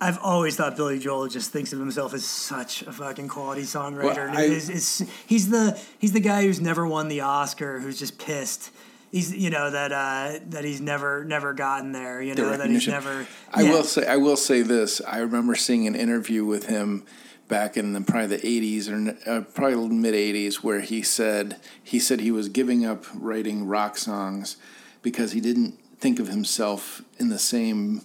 I've 0.01 0.19
always 0.21 0.57
thought 0.57 0.75
Billy 0.75 0.99
Joel 0.99 1.29
just 1.29 1.51
thinks 1.51 1.71
of 1.71 1.79
himself 1.79 2.13
as 2.13 2.25
such 2.25 2.81
a 2.81 2.91
fucking 2.91 3.29
quality 3.29 3.61
songwriter. 3.61 4.03
Well, 4.03 4.19
And 4.27 4.37
I- 4.37 4.43
it's- 4.43 4.69
it's- 4.69 5.03
he's 5.25 5.49
the 5.49 5.79
he's 5.99 6.11
the 6.13 6.19
guy 6.19 6.43
who's 6.43 6.59
never 6.61 6.85
won 6.85 7.07
the 7.07 7.21
Oscar, 7.21 7.79
who's 7.79 7.97
just 7.99 8.17
pissed. 8.17 8.71
He's 9.15 9.33
you 9.33 9.49
know 9.49 9.71
that 9.71 9.93
uh, 9.93 10.39
that 10.49 10.65
he's 10.65 10.81
never 10.81 11.23
never 11.23 11.53
gotten 11.53 11.93
there. 11.93 12.21
You 12.21 12.35
the 12.35 12.41
know 12.41 12.57
that 12.57 12.69
he's 12.69 12.85
never. 12.85 13.25
I 13.49 13.61
yeah. 13.61 13.71
will 13.71 13.83
say 13.85 14.05
I 14.05 14.17
will 14.17 14.35
say 14.35 14.61
this. 14.61 14.99
I 15.07 15.19
remember 15.19 15.55
seeing 15.55 15.87
an 15.87 15.95
interview 15.95 16.43
with 16.43 16.65
him 16.65 17.05
back 17.47 17.77
in 17.77 17.93
the, 17.93 18.01
probably 18.01 18.35
the 18.35 18.77
80s 18.83 18.89
or 18.89 19.31
uh, 19.31 19.41
probably 19.53 19.87
mid 19.87 20.15
80s 20.15 20.55
where 20.55 20.81
he 20.81 21.01
said 21.01 21.61
he 21.81 21.97
said 21.97 22.19
he 22.19 22.29
was 22.29 22.49
giving 22.49 22.85
up 22.85 23.05
writing 23.13 23.65
rock 23.65 23.97
songs 23.97 24.57
because 25.01 25.31
he 25.31 25.39
didn't 25.39 25.79
think 25.97 26.19
of 26.19 26.27
himself 26.27 27.01
in 27.17 27.29
the 27.29 27.39
same 27.39 28.01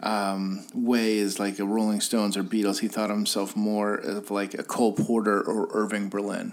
um, 0.00 0.66
way 0.74 1.20
as 1.20 1.40
like 1.40 1.58
a 1.58 1.64
Rolling 1.64 2.02
Stones 2.02 2.36
or 2.36 2.44
Beatles. 2.44 2.80
He 2.80 2.88
thought 2.88 3.08
of 3.10 3.16
himself 3.16 3.56
more 3.56 3.94
of 3.94 4.30
like 4.30 4.52
a 4.52 4.62
Cole 4.62 4.92
Porter 4.92 5.40
or 5.40 5.70
Irving 5.72 6.10
Berlin. 6.10 6.52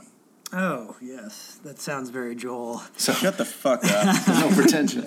Oh 0.54 0.96
yes, 1.02 1.60
that 1.64 1.80
sounds 1.80 2.10
very 2.10 2.36
Joel. 2.36 2.82
So 2.96 3.14
Shut 3.14 3.38
the 3.38 3.46
fuck 3.46 3.84
up. 3.84 4.28
no 4.28 4.50
pretension. 4.56 5.06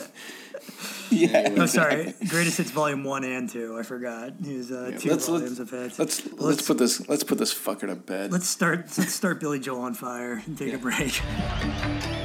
yeah. 1.10 1.54
Oh, 1.56 1.66
sorry. 1.66 2.14
Greatest 2.28 2.58
Hits 2.58 2.70
Volume 2.70 3.04
One 3.04 3.24
and 3.24 3.48
Two. 3.48 3.78
I 3.78 3.82
forgot. 3.82 4.34
He 4.44 4.56
was 4.56 4.70
uh, 4.70 4.96
two 4.98 5.10
let's 5.10 5.26
volumes 5.26 5.58
let's, 5.58 5.60
of 5.60 5.70
hits. 5.70 5.98
let's 5.98 6.32
let's 6.34 6.62
put 6.66 6.78
this 6.78 7.08
let's 7.08 7.24
put 7.24 7.38
this 7.38 7.54
fucker 7.54 7.86
to 7.86 7.96
bed. 7.96 8.32
Let's 8.32 8.48
start. 8.48 8.86
Let's 8.98 9.14
start 9.14 9.40
Billy 9.40 9.60
Joel 9.60 9.80
on 9.80 9.94
fire 9.94 10.42
and 10.44 10.58
take 10.58 10.74
a 10.74 10.78
break. 10.78 11.20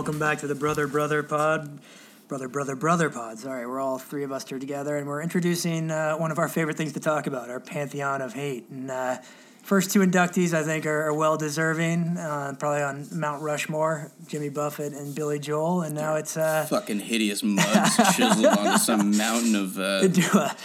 welcome 0.00 0.18
back 0.18 0.38
to 0.38 0.46
the 0.46 0.54
Brother 0.54 0.86
Brother 0.86 1.22
Pod. 1.22 1.78
Brother 2.26 2.48
Brother 2.48 2.74
Brother 2.74 3.10
Pod. 3.10 3.38
Sorry, 3.38 3.66
we're 3.66 3.80
all 3.80 3.98
three 3.98 4.24
of 4.24 4.32
us 4.32 4.48
here 4.48 4.58
together, 4.58 4.96
and 4.96 5.06
we're 5.06 5.20
introducing 5.20 5.90
uh, 5.90 6.14
one 6.14 6.30
of 6.30 6.38
our 6.38 6.48
favorite 6.48 6.78
things 6.78 6.94
to 6.94 7.00
talk 7.00 7.26
about, 7.26 7.50
our 7.50 7.60
pantheon 7.60 8.22
of 8.22 8.32
hate. 8.32 8.66
And 8.70 8.90
uh, 8.90 9.18
first 9.62 9.90
two 9.90 10.00
inductees, 10.00 10.54
I 10.54 10.62
think, 10.62 10.86
are, 10.86 11.08
are 11.08 11.12
well 11.12 11.36
deserving. 11.36 12.16
Uh, 12.16 12.54
probably 12.58 12.80
on 12.80 13.08
Mount 13.12 13.42
Rushmore, 13.42 14.10
Jimmy 14.26 14.48
Buffett 14.48 14.94
and 14.94 15.14
Billy 15.14 15.38
Joel. 15.38 15.82
And 15.82 15.94
now 15.94 16.14
it's 16.14 16.34
uh, 16.34 16.64
Fucking 16.70 17.00
hideous 17.00 17.42
mugs 17.42 17.96
chiseled 18.16 18.46
onto 18.46 18.78
some 18.78 19.18
mountain 19.18 19.54
of 19.54 19.78
uh, 19.78 20.08
do 20.08 20.22
a, 20.32 20.56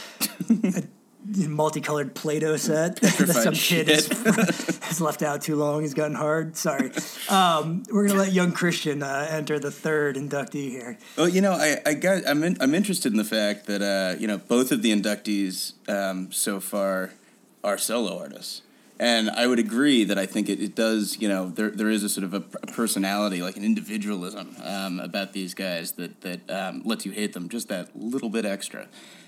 a 0.49 0.83
multicolored 1.37 2.15
Play-Doh 2.15 2.57
set 2.57 2.95
that 3.01 3.11
some 3.11 3.53
kid 3.53 3.87
has, 3.89 4.07
has 4.83 5.01
left 5.01 5.21
out 5.21 5.41
too 5.41 5.55
long. 5.55 5.81
He's 5.81 5.93
gotten 5.93 6.15
hard. 6.15 6.57
Sorry. 6.57 6.91
Um, 7.29 7.83
we're 7.91 8.07
gonna 8.07 8.19
let 8.19 8.33
young 8.33 8.51
Christian 8.51 9.03
uh, 9.03 9.27
enter 9.29 9.59
the 9.59 9.71
third 9.71 10.15
inductee 10.15 10.69
here. 10.69 10.97
Well, 11.17 11.29
you 11.29 11.41
know, 11.41 11.53
I, 11.53 11.81
I 11.85 11.93
got 11.93 12.27
I'm 12.27 12.43
in, 12.43 12.57
I'm 12.59 12.73
interested 12.73 13.11
in 13.11 13.17
the 13.17 13.23
fact 13.23 13.67
that 13.67 13.81
uh, 13.81 14.19
you 14.19 14.27
know 14.27 14.37
both 14.37 14.71
of 14.71 14.81
the 14.81 14.91
inductees 14.91 15.73
um, 15.89 16.31
so 16.31 16.59
far 16.59 17.11
are 17.63 17.77
solo 17.77 18.19
artists, 18.19 18.61
and 18.99 19.29
I 19.29 19.47
would 19.47 19.59
agree 19.59 20.03
that 20.03 20.17
I 20.17 20.25
think 20.25 20.49
it, 20.49 20.61
it 20.61 20.75
does 20.75 21.17
you 21.19 21.27
know 21.27 21.49
there 21.49 21.69
there 21.69 21.89
is 21.89 22.03
a 22.03 22.09
sort 22.09 22.23
of 22.23 22.33
a, 22.33 22.41
personality 22.41 23.41
like 23.41 23.57
an 23.57 23.63
individualism 23.63 24.55
um, 24.63 24.99
about 24.99 25.33
these 25.33 25.53
guys 25.53 25.93
that 25.93 26.21
that 26.21 26.49
um, 26.49 26.81
lets 26.85 27.05
you 27.05 27.11
hate 27.11 27.33
them 27.33 27.49
just 27.49 27.67
that 27.69 27.89
little 27.95 28.29
bit 28.29 28.45
extra. 28.45 28.87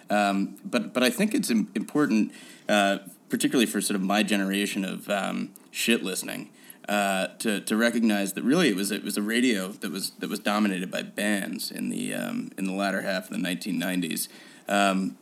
Um, 0.10 0.58
but 0.64 0.94
but 0.94 1.04
I 1.04 1.10
think 1.10 1.34
it's 1.34 1.50
important, 1.50 2.32
uh, 2.70 3.00
particularly 3.30 3.66
for 3.66 3.82
sort 3.82 3.96
of 3.96 4.02
my 4.02 4.24
generation 4.24 4.86
of 4.86 5.10
um, 5.10 5.52
shit 5.72 6.04
listening 6.04 6.50
uh, 6.88 7.28
to 7.40 7.60
to 7.62 7.76
recognize 7.76 8.34
that 8.34 8.44
really 8.44 8.70
it 8.70 8.76
was 8.76 8.92
it 8.92 9.04
was 9.04 9.18
a 9.18 9.22
radio 9.22 9.70
that 9.70 9.92
was 9.92 10.12
that 10.12 10.30
was 10.30 10.40
dominated 10.40 10.90
by 10.90 11.02
bands 11.02 11.70
in 11.70 11.90
the 11.90 12.14
um, 12.14 12.52
in 12.58 12.66
the 12.66 12.74
latter 12.74 13.02
half 13.02 13.30
of 13.30 13.30
the 13.30 13.38
1990s 13.38 14.28
um, 14.70 15.18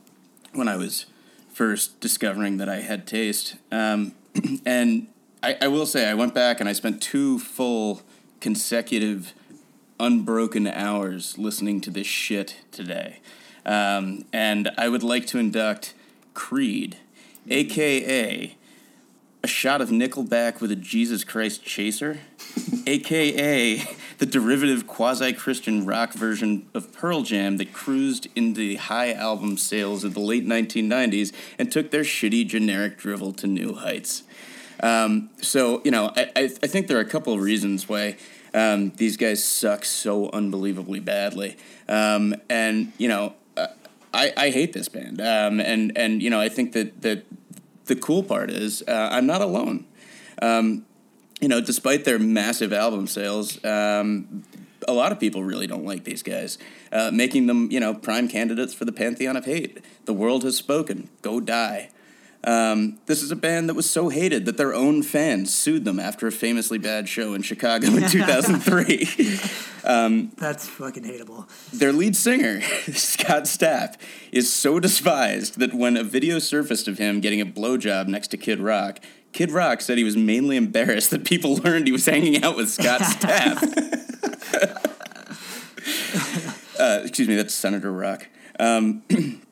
when 0.53 0.67
I 0.67 0.75
was 0.75 1.07
first 1.51 1.99
discovering 1.99 2.57
that 2.57 2.69
I 2.69 2.81
had 2.81 3.07
taste 3.07 3.55
um, 3.71 4.13
and 4.65 5.07
I, 5.41 5.57
I 5.61 5.67
will 5.67 5.85
say 5.85 6.07
I 6.07 6.13
went 6.13 6.35
back 6.35 6.59
and 6.59 6.69
I 6.69 6.73
spent 6.73 7.01
two 7.01 7.39
full 7.39 8.01
consecutive 8.41 9.33
unbroken 9.99 10.67
hours 10.67 11.37
listening 11.37 11.81
to 11.81 11.89
this 11.89 12.05
shit 12.05 12.57
today 12.71 13.21
um, 13.65 14.25
and 14.31 14.71
I 14.77 14.89
would 14.89 15.03
like 15.03 15.25
to 15.27 15.39
induct 15.39 15.93
Creed 16.33 16.97
aka 17.49 18.55
a 19.43 19.47
shot 19.47 19.79
of 19.79 19.89
Nickelback 19.89 20.59
with 20.59 20.71
a 20.71 20.75
Jesus 20.75 21.23
Christ 21.23 21.63
chaser, 21.63 22.17
aka 22.87 23.77
the 24.17 24.25
derivative 24.25 24.87
quasi 24.87 25.33
Christian 25.33 25.85
rock 25.85 26.13
version 26.13 26.67
of 26.73 26.91
Pearl 26.91 27.21
Jam 27.21 27.57
that 27.57 27.71
cruised 27.71 28.27
into 28.35 28.59
the 28.59 28.75
high 28.77 29.13
album 29.13 29.57
sales 29.57 30.03
of 30.03 30.15
the 30.15 30.19
late 30.19 30.47
1990s 30.47 31.31
and 31.59 31.71
took 31.71 31.91
their 31.91 32.01
shitty 32.01 32.47
generic 32.47 32.97
drivel 32.97 33.33
to 33.33 33.45
new 33.45 33.75
heights. 33.75 34.23
Um, 34.81 35.29
so, 35.41 35.81
you 35.85 35.91
know, 35.91 36.11
I, 36.15 36.31
I, 36.35 36.43
I 36.63 36.67
think 36.67 36.87
there 36.87 36.97
are 36.97 37.01
a 37.01 37.05
couple 37.05 37.33
of 37.33 37.39
reasons 37.39 37.87
why 37.87 38.17
um, 38.53 38.91
these 38.97 39.15
guys 39.15 39.43
suck 39.43 39.85
so 39.85 40.29
unbelievably 40.31 41.01
badly. 41.01 41.55
Um, 41.87 42.35
and, 42.49 42.93
you 42.97 43.07
know, 43.07 43.35
I, 44.15 44.33
I 44.37 44.49
hate 44.49 44.73
this 44.73 44.89
band. 44.89 45.19
Um, 45.21 45.59
and, 45.59 45.95
and, 45.97 46.23
you 46.23 46.29
know, 46.29 46.39
I 46.39 46.49
think 46.49 46.71
that, 46.73 47.01
that 47.01 47.25
the 47.85 47.95
cool 47.95 48.23
part 48.23 48.49
is 48.49 48.83
uh, 48.87 49.09
I'm 49.11 49.25
not 49.25 49.41
alone. 49.41 49.85
Um, 50.41 50.85
you 51.41 51.47
know, 51.47 51.61
despite 51.61 52.05
their 52.05 52.17
massive 52.17 52.71
album 52.73 53.07
sales, 53.07 53.63
um, 53.65 54.43
a 54.87 54.93
lot 54.93 55.11
of 55.11 55.19
people 55.19 55.43
really 55.43 55.67
don't 55.67 55.85
like 55.85 56.03
these 56.03 56.23
guys, 56.23 56.57
uh, 56.91 57.11
making 57.11 57.47
them, 57.47 57.69
you 57.71 57.79
know, 57.79 57.93
prime 57.93 58.27
candidates 58.27 58.73
for 58.73 58.85
the 58.85 58.91
pantheon 58.91 59.35
of 59.35 59.45
hate. 59.45 59.83
The 60.05 60.13
world 60.13 60.43
has 60.43 60.55
spoken. 60.55 61.09
Go 61.21 61.39
die. 61.39 61.89
Um, 62.45 62.99
this 63.07 63.23
is 63.23 63.31
a 63.31 63.35
band 63.35 63.69
that 63.69 63.73
was 63.73 63.89
so 63.89 64.09
hated 64.09 64.45
that 64.45 64.55
their 64.55 64.73
own 64.73 65.01
fans 65.01 65.51
sued 65.51 65.83
them 65.83 65.99
after 65.99 66.27
a 66.27 66.31
famously 66.31 66.77
bad 66.77 67.09
show 67.09 67.33
in 67.33 67.41
Chicago 67.41 67.87
in 67.87 68.07
2003. 68.09 69.39
That's 70.37 70.67
fucking 70.67 71.03
hateable. 71.03 71.47
Their 71.71 71.91
lead 71.91 72.15
singer, 72.15 72.61
Scott 72.93 73.43
Stapp, 73.43 73.95
is 74.31 74.51
so 74.53 74.79
despised 74.79 75.59
that 75.59 75.73
when 75.73 75.97
a 75.97 76.03
video 76.03 76.37
surfaced 76.37 76.87
of 76.87 76.99
him 76.99 77.19
getting 77.19 77.41
a 77.41 77.45
blowjob 77.45 78.07
next 78.07 78.27
to 78.29 78.37
Kid 78.37 78.59
Rock, 78.59 78.99
Kid 79.31 79.51
Rock 79.51 79.81
said 79.81 79.97
he 79.97 80.03
was 80.03 80.15
mainly 80.15 80.55
embarrassed 80.55 81.09
that 81.11 81.25
people 81.25 81.55
learned 81.57 81.87
he 81.87 81.91
was 81.91 82.05
hanging 82.05 82.43
out 82.43 82.55
with 82.55 82.69
Scott 82.69 83.01
Stapp. 83.01 83.61
uh, 86.79 87.01
excuse 87.03 87.27
me, 87.27 87.35
that's 87.35 87.53
Senator 87.53 87.91
Rock. 87.91 88.27
Um, 88.59 89.03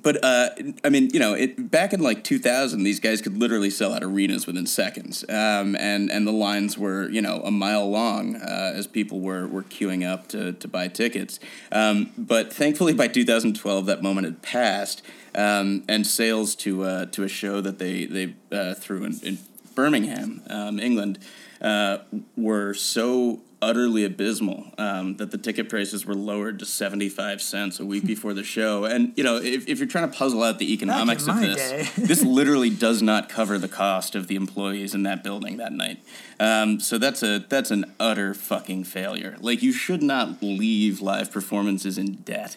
but 0.00 0.22
uh, 0.24 0.50
I 0.84 0.88
mean, 0.88 1.10
you 1.12 1.20
know, 1.20 1.34
it, 1.34 1.70
back 1.70 1.92
in 1.92 2.00
like 2.00 2.24
2000, 2.24 2.82
these 2.82 3.00
guys 3.00 3.20
could 3.20 3.36
literally 3.36 3.70
sell 3.70 3.92
out 3.92 4.02
arenas 4.02 4.46
within 4.46 4.66
seconds, 4.66 5.24
um, 5.28 5.76
and 5.76 6.10
and 6.10 6.26
the 6.26 6.32
lines 6.32 6.78
were 6.78 7.08
you 7.10 7.20
know 7.20 7.42
a 7.44 7.50
mile 7.50 7.88
long 7.90 8.36
uh, 8.36 8.72
as 8.74 8.86
people 8.86 9.20
were 9.20 9.46
were 9.46 9.62
queuing 9.62 10.08
up 10.08 10.28
to 10.28 10.52
to 10.52 10.68
buy 10.68 10.88
tickets. 10.88 11.40
Um, 11.70 12.12
but 12.16 12.52
thankfully, 12.52 12.94
by 12.94 13.08
2012, 13.08 13.86
that 13.86 14.02
moment 14.02 14.26
had 14.26 14.42
passed, 14.42 15.02
um, 15.34 15.84
and 15.88 16.06
sales 16.06 16.54
to 16.56 16.84
uh, 16.84 17.06
to 17.06 17.24
a 17.24 17.28
show 17.28 17.60
that 17.60 17.78
they 17.78 18.06
they 18.06 18.34
uh, 18.50 18.74
threw 18.74 19.04
in, 19.04 19.18
in 19.22 19.38
Birmingham, 19.74 20.42
um, 20.48 20.78
England, 20.78 21.18
uh, 21.60 21.98
were 22.36 22.74
so 22.74 23.40
utterly 23.62 24.04
abysmal 24.04 24.66
um, 24.76 25.16
that 25.16 25.30
the 25.30 25.38
ticket 25.38 25.68
prices 25.68 26.04
were 26.04 26.14
lowered 26.14 26.58
to 26.58 26.66
75 26.66 27.40
cents 27.40 27.78
a 27.78 27.86
week 27.86 28.04
before 28.06 28.34
the 28.34 28.42
show. 28.42 28.84
And, 28.84 29.12
you 29.16 29.24
know, 29.24 29.36
if, 29.36 29.68
if 29.68 29.78
you're 29.78 29.88
trying 29.88 30.10
to 30.10 30.16
puzzle 30.16 30.42
out 30.42 30.58
the 30.58 30.72
economics 30.72 31.26
of 31.28 31.40
this, 31.40 31.92
this 31.96 32.22
literally 32.24 32.68
does 32.68 33.00
not 33.00 33.28
cover 33.28 33.58
the 33.58 33.68
cost 33.68 34.14
of 34.14 34.26
the 34.26 34.34
employees 34.34 34.94
in 34.94 35.04
that 35.04 35.22
building 35.22 35.56
that 35.58 35.72
night. 35.72 36.00
Um, 36.40 36.80
so 36.80 36.98
that's 36.98 37.22
a 37.22 37.38
that's 37.38 37.70
an 37.70 37.94
utter 38.00 38.34
fucking 38.34 38.84
failure. 38.84 39.36
Like, 39.40 39.62
you 39.62 39.72
should 39.72 40.02
not 40.02 40.42
leave 40.42 41.00
live 41.00 41.30
performances 41.30 41.96
in 41.96 42.16
debt. 42.16 42.56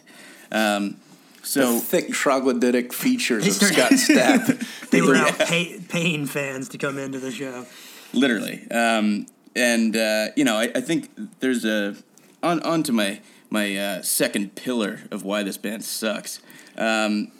Um, 0.51 0.97
so 1.43 1.79
Thick 1.79 2.09
troglodytic 2.09 2.91
features 2.91 3.45
of 3.45 3.53
Scott 3.53 3.91
Stapp. 3.91 4.89
They 4.89 5.03
were 5.03 5.15
out 5.15 5.37
pay, 5.37 5.79
paying 5.79 6.25
fans 6.25 6.69
to 6.69 6.79
come 6.79 6.97
into 6.97 7.19
the 7.19 7.31
show. 7.31 7.67
literally 8.13 8.65
um, 8.71 9.27
and 9.55 9.95
uh, 9.95 10.27
you 10.35 10.43
know 10.43 10.57
I, 10.57 10.71
I 10.75 10.81
think 10.81 11.09
there's 11.39 11.65
a 11.65 11.95
on 12.43 12.61
on 12.63 12.83
to 12.83 12.91
my 12.91 13.21
my 13.49 13.75
uh, 13.75 14.01
second 14.01 14.55
pillar 14.55 15.01
of 15.11 15.23
why 15.23 15.43
this 15.43 15.57
band 15.57 15.83
sucks. 15.83 16.39
Um, 16.77 17.31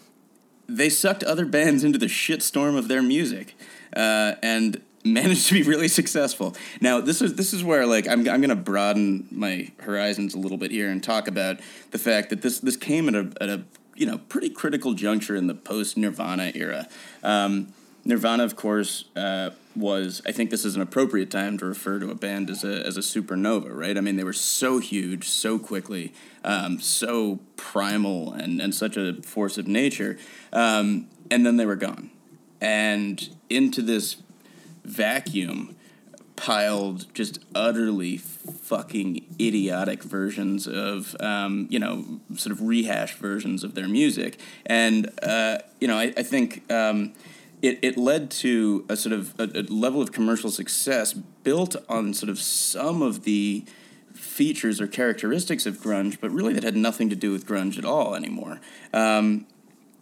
they 0.68 0.89
sucked 0.89 1.24
other 1.24 1.45
bands 1.45 1.84
into 1.84 1.99
the 1.99 2.07
shitstorm 2.07 2.78
of 2.78 2.88
their 2.88 3.01
music 3.01 3.55
uh, 3.95 4.36
and 4.41 4.82
managed 5.05 5.47
to 5.47 5.53
be 5.53 5.61
really 5.61 5.88
successful. 5.88 6.55
Now 6.82 6.99
this 6.99 7.22
is 7.22 7.36
this 7.36 7.53
is 7.53 7.63
where 7.63 7.86
like 7.86 8.07
I'm, 8.07 8.28
I'm 8.28 8.41
gonna 8.41 8.55
broaden 8.55 9.28
my 9.30 9.72
horizons 9.82 10.34
a 10.34 10.39
little 10.39 10.57
bit 10.57 10.72
here 10.72 10.89
and 10.89 11.03
talk 11.03 11.28
about 11.28 11.59
the 11.91 11.99
fact 11.99 12.30
that 12.30 12.41
this 12.41 12.59
this 12.59 12.78
came 12.78 13.07
at 13.09 13.16
a, 13.16 13.32
at 13.41 13.49
a 13.49 13.63
you 13.95 14.05
know 14.05 14.18
pretty 14.18 14.49
critical 14.49 14.93
juncture 14.93 15.36
in 15.36 15.47
the 15.47 15.53
post 15.53 15.97
Nirvana 15.97 16.51
era. 16.55 16.88
Um, 17.24 17.74
Nirvana, 18.03 18.43
of 18.43 18.55
course, 18.55 19.05
uh, 19.16 19.49
was. 19.76 20.21
I 20.26 20.32
think 20.32 20.49
this 20.49 20.65
is 20.65 20.76
an 20.76 20.82
appropriate 20.82 21.32
time 21.32 21.57
to 21.59 21.65
refer 21.65 21.99
to 21.99 22.09
a 22.09 22.15
band 22.15 22.49
as 22.49 22.63
a 22.63 22.86
as 22.86 22.97
a 22.97 23.01
supernova, 23.01 23.76
right? 23.76 23.97
I 23.97 24.01
mean, 24.01 24.15
they 24.15 24.23
were 24.23 24.34
so 24.34 24.80
huge, 24.80 25.28
so 25.28 25.59
quickly, 25.59 26.13
um, 26.43 26.80
so 26.80 27.39
primal, 27.55 28.34
and 28.34 28.61
and 28.61 28.73
such 28.73 28.97
a 28.97 29.21
force 29.21 29.57
of 29.57 29.67
nature, 29.67 30.17
um, 30.53 31.07
and 31.30 31.45
then 31.45 31.57
they 31.57 31.65
were 31.65 31.76
gone, 31.76 32.11
and 32.61 33.30
into 33.49 33.82
this 33.82 34.17
vacuum 34.84 35.76
piled 36.36 37.13
just 37.13 37.39
utterly 37.53 38.17
fucking 38.17 39.26
idiotic 39.39 40.03
versions 40.03 40.67
of 40.67 41.15
um, 41.19 41.67
you 41.69 41.80
know 41.80 42.19
sort 42.36 42.51
of 42.51 42.61
rehash 42.61 43.13
versions 43.15 43.63
of 43.63 43.73
their 43.73 43.88
music 43.88 44.39
and 44.65 45.11
uh, 45.23 45.57
you 45.80 45.88
know 45.88 45.97
I, 45.97 46.13
I 46.17 46.23
think 46.23 46.69
um, 46.71 47.13
it, 47.68 47.80
it 47.82 47.97
led 47.97 48.30
to 48.30 48.86
a 48.89 48.95
sort 48.95 49.13
of 49.13 49.39
a, 49.39 49.43
a 49.43 49.63
level 49.63 50.01
of 50.01 50.11
commercial 50.11 50.51
success 50.51 51.13
built 51.13 51.76
on 51.88 52.13
sort 52.13 52.30
of 52.30 52.39
some 52.39 53.01
of 53.01 53.24
the 53.24 53.66
features 54.13 54.80
or 54.80 54.88
characteristics 54.88 55.66
of 55.66 55.78
grunge 55.78 56.18
but 56.20 56.32
really 56.32 56.53
that 56.53 56.63
had 56.63 56.76
nothing 56.76 57.09
to 57.09 57.16
do 57.16 57.32
with 57.32 57.45
grunge 57.45 57.78
at 57.78 57.86
all 57.86 58.16
anymore 58.16 58.59
um, 58.93 59.45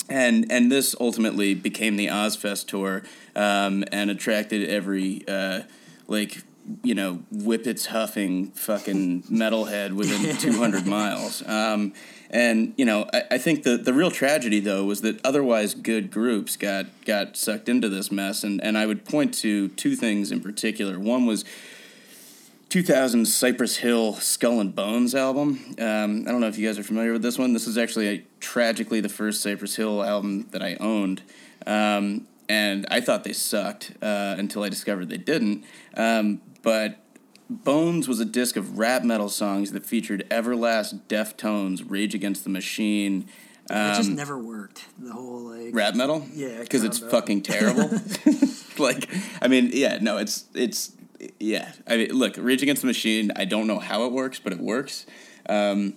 and 0.09 0.51
and 0.51 0.72
this 0.72 0.95
ultimately 0.99 1.53
became 1.53 1.95
the 1.95 2.07
Ozzfest 2.07 2.68
tour, 2.68 3.03
um, 3.36 3.84
and 3.91 4.09
attracted 4.09 4.70
every 4.70 5.24
uh, 5.28 5.61
like 6.07 6.43
you 6.84 6.95
know 6.95 7.24
whippets 7.32 7.88
huffing 7.88 8.51
fucking 8.51 9.24
metalhead 9.24 9.93
within 9.93 10.36
200 10.38 10.86
miles. 10.86 11.47
Um, 11.47 11.93
and 12.34 12.74
you 12.78 12.84
know, 12.84 13.08
I, 13.14 13.24
I 13.32 13.38
think 13.38 13.64
the 13.64 13.78
the 13.78 13.94
real 13.94 14.12
tragedy 14.12 14.60
though 14.60 14.84
was 14.84 15.02
that 15.02 15.24
otherwise 15.24 15.76
good 15.76 16.12
groups 16.12 16.58
got 16.58 16.88
got 17.06 17.38
sucked 17.38 17.70
into 17.70 17.88
this 17.88 18.12
mess, 18.12 18.44
and 18.44 18.62
and 18.62 18.78
I 18.78 18.88
would 18.88 19.06
point 19.06 19.34
to 19.36 19.70
two 19.70 19.96
things 19.96 20.32
in 20.32 20.42
particular. 20.42 21.00
One 21.00 21.28
was 21.28 21.46
2000 22.70 23.28
Cypress 23.28 23.78
Hill 23.78 24.16
Skull 24.16 24.60
and 24.60 24.74
Bones 24.76 25.14
album. 25.14 25.76
Um, 25.78 26.24
I 26.28 26.32
don't 26.32 26.42
know 26.42 26.48
if 26.48 26.58
you 26.58 26.68
guys 26.68 26.80
are 26.80 26.84
familiar 26.84 27.14
with 27.14 27.22
this 27.22 27.38
one. 27.38 27.54
This 27.54 27.68
is 27.68 27.78
actually 27.78 28.08
a, 28.08 28.26
tragically 28.40 29.00
the 29.00 29.10
first 29.10 29.42
Cypress 29.42 29.76
Hill 29.76 30.04
album 30.04 30.48
that 30.50 30.64
I 30.64 30.76
owned. 30.80 31.22
Um, 31.68 32.28
and 32.50 32.88
I 32.90 33.00
thought 33.00 33.26
they 33.26 33.34
sucked 33.34 33.92
uh, 34.02 34.36
until 34.40 34.64
I 34.64 34.70
discovered 34.70 35.10
they 35.10 35.18
didn't. 35.18 35.66
Um, 35.96 36.42
but 36.64 36.98
Bones 37.64 38.08
was 38.08 38.20
a 38.20 38.26
disc 38.26 38.56
of 38.56 38.78
rap 38.78 39.04
metal 39.04 39.30
songs 39.30 39.72
that 39.72 39.86
featured 39.86 40.28
Everlast, 40.30 41.01
Deftones, 41.08 41.84
Rage 41.88 42.16
Against 42.16 42.43
the 42.43 42.49
Machine. 42.49 43.26
It 43.70 43.95
just 43.95 44.10
Um, 44.10 44.16
never 44.16 44.38
worked. 44.38 44.86
The 44.99 45.12
whole 45.12 45.39
like 45.41 45.74
rap 45.74 45.95
metal 45.95 46.28
Yeah, 46.34 46.60
because 46.60 46.84
it's 46.84 46.99
fucking 46.99 47.41
terrible 47.54 47.89
like 48.78 49.08
i 49.41 49.47
mean 49.47 49.70
yeah 49.72 49.99
no 50.01 50.18
it's 50.18 50.45
it's 50.56 50.91
yeah 51.39 51.72
i 51.88 51.95
mean 51.97 52.10
look 52.10 52.34
rage 52.38 52.64
against 52.64 52.82
the 52.82 52.88
machine 52.88 53.32
i 53.36 53.45
don't 53.45 53.68
know 53.68 53.78
how 53.80 54.04
it 54.06 54.12
works 54.12 54.39
but 54.39 54.51
it 54.51 54.60
works 54.60 55.06
um, 55.47 55.93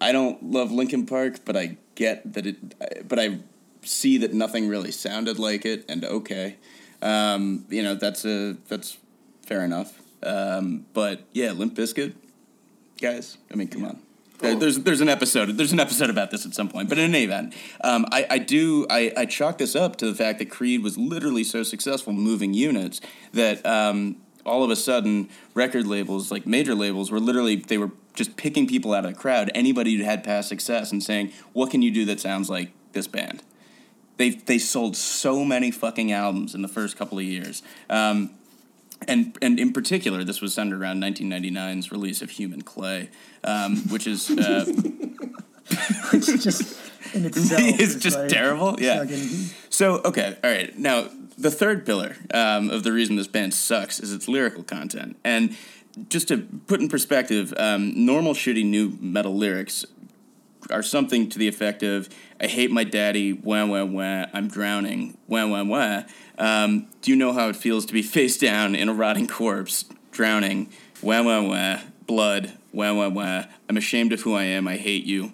i 0.00 0.10
don't 0.12 0.42
love 0.50 0.72
linkin 0.72 1.04
park 1.06 1.40
but 1.44 1.56
i 1.56 1.76
get 1.94 2.32
that 2.32 2.46
it 2.46 3.06
but 3.08 3.18
i 3.18 3.38
see 3.82 4.16
that 4.18 4.32
nothing 4.32 4.66
really 4.66 4.90
sounded 4.90 5.38
like 5.38 5.64
it 5.66 5.84
and 5.90 6.04
okay 6.04 6.56
um, 7.02 7.66
you 7.68 7.82
know 7.82 7.94
that's 7.94 8.24
a 8.24 8.56
that's 8.68 8.96
fair 9.42 9.62
enough 9.62 10.00
um, 10.22 10.86
but 10.94 11.22
yeah 11.32 11.52
limp 11.52 11.74
Bizkit, 11.74 12.14
guys 13.00 13.38
i 13.52 13.54
mean 13.56 13.68
come 13.68 13.84
on 13.84 14.00
there- 14.38 14.54
There's 14.54 14.78
there's 14.80 15.00
an 15.00 15.08
episode 15.08 15.56
there's 15.56 15.72
an 15.72 15.80
episode 15.80 16.10
about 16.10 16.30
this 16.30 16.44
at 16.44 16.52
some 16.54 16.68
point, 16.68 16.90
but 16.90 16.98
in 16.98 17.14
any 17.14 17.24
event, 17.24 17.54
um, 17.82 18.04
I 18.12 18.26
I 18.28 18.38
do 18.38 18.86
I, 18.90 19.10
I 19.16 19.24
chalk 19.24 19.56
this 19.56 19.74
up 19.74 19.96
to 19.96 20.06
the 20.06 20.14
fact 20.14 20.40
that 20.40 20.50
Creed 20.50 20.82
was 20.82 20.98
literally 20.98 21.42
so 21.42 21.62
successful 21.62 22.12
moving 22.12 22.52
units 22.52 23.00
that 23.32 23.64
um, 23.64 24.16
all 24.44 24.62
of 24.62 24.68
a 24.70 24.76
sudden 24.76 25.30
record 25.54 25.86
labels 25.86 26.30
like 26.30 26.46
major 26.46 26.74
labels 26.74 27.10
were 27.10 27.18
literally 27.18 27.56
they 27.56 27.78
were 27.78 27.92
just 28.12 28.36
picking 28.36 28.66
people 28.66 28.92
out 28.92 29.06
of 29.06 29.14
the 29.14 29.18
crowd, 29.18 29.50
anybody 29.54 29.96
who 29.96 30.04
had 30.04 30.22
past 30.22 30.48
success, 30.50 30.92
and 30.92 31.02
saying 31.02 31.32
what 31.54 31.70
can 31.70 31.80
you 31.80 31.90
do 31.90 32.04
that 32.04 32.20
sounds 32.20 32.50
like 32.50 32.72
this 32.92 33.06
band. 33.06 33.42
They 34.18 34.28
they 34.30 34.58
sold 34.58 34.96
so 34.98 35.46
many 35.46 35.70
fucking 35.70 36.12
albums 36.12 36.54
in 36.54 36.60
the 36.60 36.68
first 36.68 36.98
couple 36.98 37.16
of 37.18 37.24
years. 37.24 37.62
Um, 37.88 38.34
and 39.06 39.36
and 39.42 39.58
in 39.58 39.72
particular, 39.72 40.24
this 40.24 40.40
was 40.40 40.54
centered 40.54 40.80
around 40.80 41.02
1999's 41.02 41.90
release 41.92 42.22
of 42.22 42.30
Human 42.30 42.62
Clay, 42.62 43.10
um, 43.44 43.76
which 43.88 44.06
is 44.06 44.30
uh, 44.30 44.64
it's 46.12 46.42
just 46.44 46.78
in 47.14 47.24
itself. 47.26 47.60
it's 47.64 47.94
just 47.96 48.18
like 48.18 48.28
terrible. 48.28 48.76
Yeah. 48.80 49.00
fucking- 49.00 49.50
So 49.70 50.00
okay, 50.04 50.36
all 50.42 50.50
right. 50.50 50.76
Now 50.78 51.08
the 51.38 51.50
third 51.50 51.84
pillar 51.84 52.16
um, 52.32 52.70
of 52.70 52.82
the 52.82 52.92
reason 52.92 53.16
this 53.16 53.26
band 53.28 53.54
sucks 53.54 54.00
is 54.00 54.12
its 54.12 54.28
lyrical 54.28 54.62
content. 54.62 55.16
And 55.24 55.56
just 56.08 56.28
to 56.28 56.38
put 56.66 56.80
in 56.80 56.88
perspective, 56.88 57.52
um, 57.58 58.04
normal 58.06 58.34
shitty 58.34 58.64
nu 58.64 58.96
metal 59.00 59.34
lyrics 59.36 59.84
are 60.70 60.82
something 60.82 61.28
to 61.30 61.38
the 61.38 61.48
effect 61.48 61.82
of 61.82 62.08
"I 62.40 62.46
hate 62.46 62.70
my 62.70 62.84
daddy, 62.84 63.32
wah 63.32 63.64
wah 63.64 63.84
wah, 63.84 64.26
I'm 64.32 64.48
drowning, 64.48 65.16
wah 65.26 65.46
wah 65.46 65.64
wah." 65.64 66.02
Um, 66.38 66.86
do 67.02 67.10
you 67.10 67.16
know 67.16 67.32
how 67.32 67.48
it 67.48 67.56
feels 67.56 67.86
to 67.86 67.92
be 67.92 68.02
face 68.16 68.36
down 68.36 68.74
in 68.74 68.88
a 68.88 68.94
rotting 68.94 69.26
corpse, 69.26 69.84
drowning, 70.12 70.70
wah 71.02 71.22
wah 71.22 71.42
wah, 71.42 71.80
blood, 72.06 72.52
wah 72.72 72.92
wah 72.92 73.08
wah? 73.08 73.44
I'm 73.68 73.76
ashamed 73.76 74.12
of 74.12 74.22
who 74.22 74.34
I 74.34 74.44
am. 74.44 74.68
I 74.68 74.76
hate 74.76 75.04
you, 75.04 75.32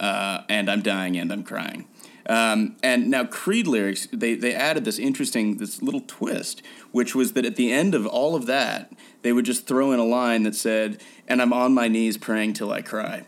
uh, 0.00 0.42
and 0.48 0.70
I'm 0.70 0.82
dying 0.82 1.16
and 1.16 1.32
I'm 1.32 1.42
crying. 1.42 1.86
Um, 2.26 2.76
and 2.82 3.10
now 3.10 3.24
Creed 3.24 3.66
lyrics, 3.66 4.08
they, 4.12 4.34
they 4.34 4.54
added 4.54 4.84
this 4.84 4.98
interesting, 4.98 5.58
this 5.58 5.82
little 5.82 6.00
twist, 6.06 6.62
which 6.92 7.14
was 7.14 7.34
that 7.34 7.44
at 7.44 7.56
the 7.56 7.70
end 7.70 7.94
of 7.94 8.06
all 8.06 8.34
of 8.34 8.46
that, 8.46 8.92
they 9.22 9.32
would 9.32 9.44
just 9.44 9.66
throw 9.66 9.92
in 9.92 10.00
a 10.00 10.04
line 10.04 10.44
that 10.44 10.54
said, 10.54 11.02
and 11.28 11.42
I'm 11.42 11.52
on 11.52 11.74
my 11.74 11.88
knees 11.88 12.16
praying 12.16 12.54
till 12.54 12.72
I 12.72 12.82
cry. 12.82 13.26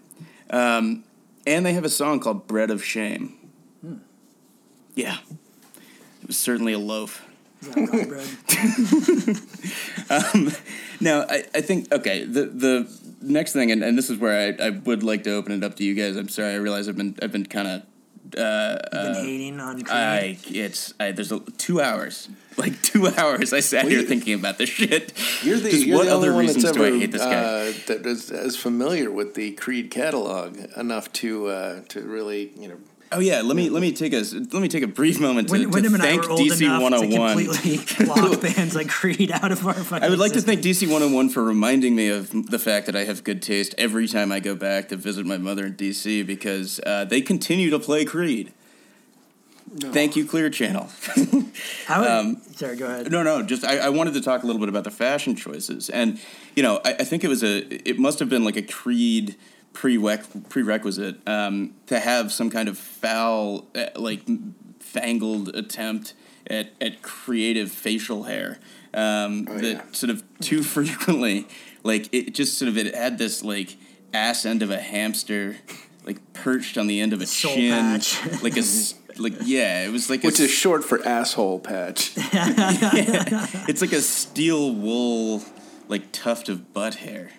Um, 0.48 1.04
and 1.46 1.64
they 1.64 1.72
have 1.72 1.84
a 1.84 1.90
song 1.90 2.20
called 2.20 2.46
Bread 2.46 2.70
of 2.70 2.84
Shame. 2.84 3.34
Yeah. 4.94 5.18
It 6.22 6.26
was 6.26 6.36
certainly 6.36 6.72
a 6.72 6.78
loaf. 6.78 7.26
That? 7.62 8.32
Um, 10.08 10.52
now, 11.00 11.22
I, 11.22 11.42
I 11.52 11.60
think, 11.62 11.92
okay, 11.92 12.22
the, 12.22 12.44
the 12.44 13.00
next 13.20 13.52
thing, 13.52 13.72
and, 13.72 13.82
and 13.82 13.98
this 13.98 14.08
is 14.08 14.18
where 14.18 14.54
I, 14.60 14.66
I 14.66 14.70
would 14.70 15.02
like 15.02 15.24
to 15.24 15.32
open 15.32 15.50
it 15.50 15.64
up 15.64 15.74
to 15.76 15.84
you 15.84 15.94
guys. 15.94 16.14
I'm 16.14 16.28
sorry, 16.28 16.52
I 16.52 16.56
realize 16.56 16.88
I've 16.88 16.96
been, 16.96 17.16
I've 17.20 17.32
been 17.32 17.44
kind 17.44 17.66
of 17.66 17.82
Been 18.32 19.14
hating 19.24 19.60
on 19.60 19.76
Creed. 19.76 19.88
I 19.90 20.38
it's 20.46 20.94
I, 20.98 21.12
there's 21.12 21.32
a, 21.32 21.40
two 21.40 21.80
hours, 21.80 22.28
like 22.56 22.80
two 22.82 23.06
hours. 23.16 23.52
I 23.52 23.60
sat 23.60 23.86
here 23.86 24.00
you- 24.00 24.06
thinking 24.06 24.34
about 24.34 24.58
this 24.58 24.70
shit. 24.70 25.12
You're 25.42 25.58
the, 25.58 25.70
Just 25.70 25.86
you're 25.86 25.98
what 25.98 26.06
the 26.06 26.12
only 26.12 26.28
other 26.28 26.34
one 26.34 26.46
that's 26.46 26.56
reasons 26.56 26.76
ever 26.76 26.90
do 26.90 26.96
I 26.96 26.98
hate 26.98 27.12
this 27.12 27.22
guy? 27.22 27.34
Uh, 27.34 27.72
that 27.86 28.06
is 28.06 28.30
as 28.30 28.56
familiar 28.56 29.10
with 29.10 29.34
the 29.34 29.52
Creed 29.52 29.90
catalog 29.90 30.58
enough 30.76 31.12
to 31.14 31.46
uh, 31.48 31.80
to 31.88 32.02
really 32.02 32.52
you 32.58 32.68
know. 32.68 32.76
Oh 33.12 33.20
yeah, 33.20 33.42
let 33.42 33.56
me 33.56 33.70
let 33.70 33.80
me 33.80 33.92
take 33.92 34.12
a 34.12 34.18
let 34.18 34.54
me 34.54 34.68
take 34.68 34.82
a 34.82 34.88
brief 34.88 35.20
moment 35.20 35.48
to, 35.48 35.52
When, 35.52 35.62
to 35.62 35.68
Wyndham 35.68 35.94
and 35.94 36.02
I 36.02 36.06
thank 36.06 36.24
DC 36.24 36.80
101. 36.80 37.36
to 37.36 37.44
completely 37.44 38.04
block 38.06 38.40
bands 38.56 38.74
like 38.74 38.88
Creed 38.88 39.30
out 39.30 39.52
of 39.52 39.66
our 39.66 39.74
fucking 39.74 40.04
I 40.04 40.08
would 40.08 40.18
like 40.18 40.32
to 40.32 40.40
thank 40.40 40.60
DC 40.60 40.82
101 40.82 41.30
for 41.30 41.42
reminding 41.42 41.94
me 41.94 42.08
of 42.08 42.50
the 42.50 42.58
fact 42.58 42.86
that 42.86 42.96
I 42.96 43.04
have 43.04 43.24
good 43.24 43.42
taste 43.42 43.74
every 43.78 44.08
time 44.08 44.32
I 44.32 44.40
go 44.40 44.54
back 44.54 44.88
to 44.88 44.96
visit 44.96 45.26
my 45.26 45.38
mother 45.38 45.66
in 45.66 45.74
DC 45.74 46.26
because 46.26 46.80
uh, 46.86 47.04
they 47.04 47.20
continue 47.20 47.70
to 47.70 47.78
play 47.78 48.04
Creed. 48.04 48.52
Thank 49.78 50.14
you, 50.14 50.24
Clear 50.24 50.48
Channel. 50.48 50.88
How 51.86 52.00
would, 52.00 52.08
um, 52.08 52.42
sorry, 52.54 52.76
go 52.76 52.86
ahead. 52.86 53.10
No, 53.10 53.24
no. 53.24 53.42
Just 53.42 53.64
I, 53.64 53.78
I 53.78 53.88
wanted 53.88 54.14
to 54.14 54.20
talk 54.20 54.44
a 54.44 54.46
little 54.46 54.60
bit 54.60 54.68
about 54.68 54.84
the 54.84 54.92
fashion 54.92 55.34
choices, 55.34 55.90
and 55.90 56.20
you 56.54 56.62
know, 56.62 56.80
I, 56.84 56.92
I 57.00 57.04
think 57.04 57.24
it 57.24 57.28
was 57.28 57.42
a. 57.42 57.66
It 57.88 57.98
must 57.98 58.20
have 58.20 58.28
been 58.28 58.44
like 58.44 58.56
a 58.56 58.62
Creed 58.62 59.34
prereq- 59.76 60.48
prerequisite 60.48 61.16
um, 61.28 61.74
to 61.86 62.00
have 62.00 62.32
some 62.32 62.48
kind 62.50 62.68
of 62.68 62.78
foul, 62.78 63.66
uh, 63.74 63.86
like 63.96 64.22
fangled 64.80 65.54
attempt 65.54 66.14
at, 66.48 66.70
at 66.80 67.02
creative 67.02 67.70
facial 67.70 68.22
hair 68.24 68.58
um, 68.94 69.46
Oh, 69.50 69.58
that 69.58 69.64
yeah. 69.64 69.82
sort 69.92 70.10
of 70.10 70.22
too 70.40 70.62
frequently, 70.74 71.46
like 71.82 72.08
it 72.12 72.34
just 72.34 72.56
sort 72.58 72.68
of 72.70 72.78
it 72.78 72.94
had 72.94 73.18
this 73.18 73.42
like 73.44 73.76
ass 74.14 74.46
end 74.46 74.62
of 74.62 74.70
a 74.70 74.78
hamster. 74.80 75.56
Like 76.06 76.20
perched 76.32 76.78
on 76.78 76.86
the 76.86 77.00
end 77.00 77.12
of 77.12 77.20
a 77.20 77.26
Soul 77.26 77.52
chin, 77.54 77.72
patch. 77.72 78.24
like 78.40 78.56
a. 78.56 78.62
like 79.20 79.34
yeah, 79.42 79.84
it 79.84 79.90
was 79.90 80.08
like 80.08 80.22
a 80.22 80.28
Which 80.28 80.38
is 80.38 80.50
short 80.52 80.84
for 80.84 81.04
asshole 81.04 81.58
patch. 81.58 82.12
it's 82.16 83.80
like 83.80 83.90
a 83.92 84.00
steel 84.00 84.72
wool, 84.72 85.42
like 85.88 86.12
tuft 86.12 86.48
of 86.48 86.72
butt 86.72 86.94
hair. 86.94 87.32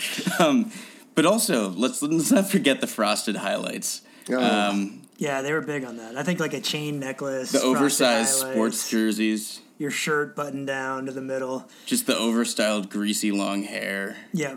um, 0.38 0.72
but 1.14 1.26
also, 1.26 1.68
let's 1.70 2.02
let's 2.02 2.30
not 2.30 2.50
forget 2.50 2.80
the 2.80 2.86
frosted 2.86 3.36
highlights. 3.36 4.02
Oh. 4.30 4.42
Um, 4.42 5.02
Yeah, 5.18 5.42
they 5.42 5.52
were 5.52 5.60
big 5.60 5.84
on 5.84 5.98
that. 5.98 6.16
I 6.16 6.22
think 6.22 6.40
like 6.40 6.54
a 6.54 6.60
chain 6.60 6.98
necklace, 6.98 7.52
the 7.52 7.60
oversized 7.62 8.30
sports 8.34 8.88
jerseys, 8.90 9.60
your 9.78 9.90
shirt 9.90 10.34
buttoned 10.34 10.66
down 10.66 11.06
to 11.06 11.12
the 11.12 11.20
middle. 11.20 11.68
just 11.86 12.06
the 12.06 12.14
overstyled, 12.14 12.88
greasy 12.88 13.30
long 13.30 13.62
hair. 13.62 14.16
Yeah, 14.32 14.56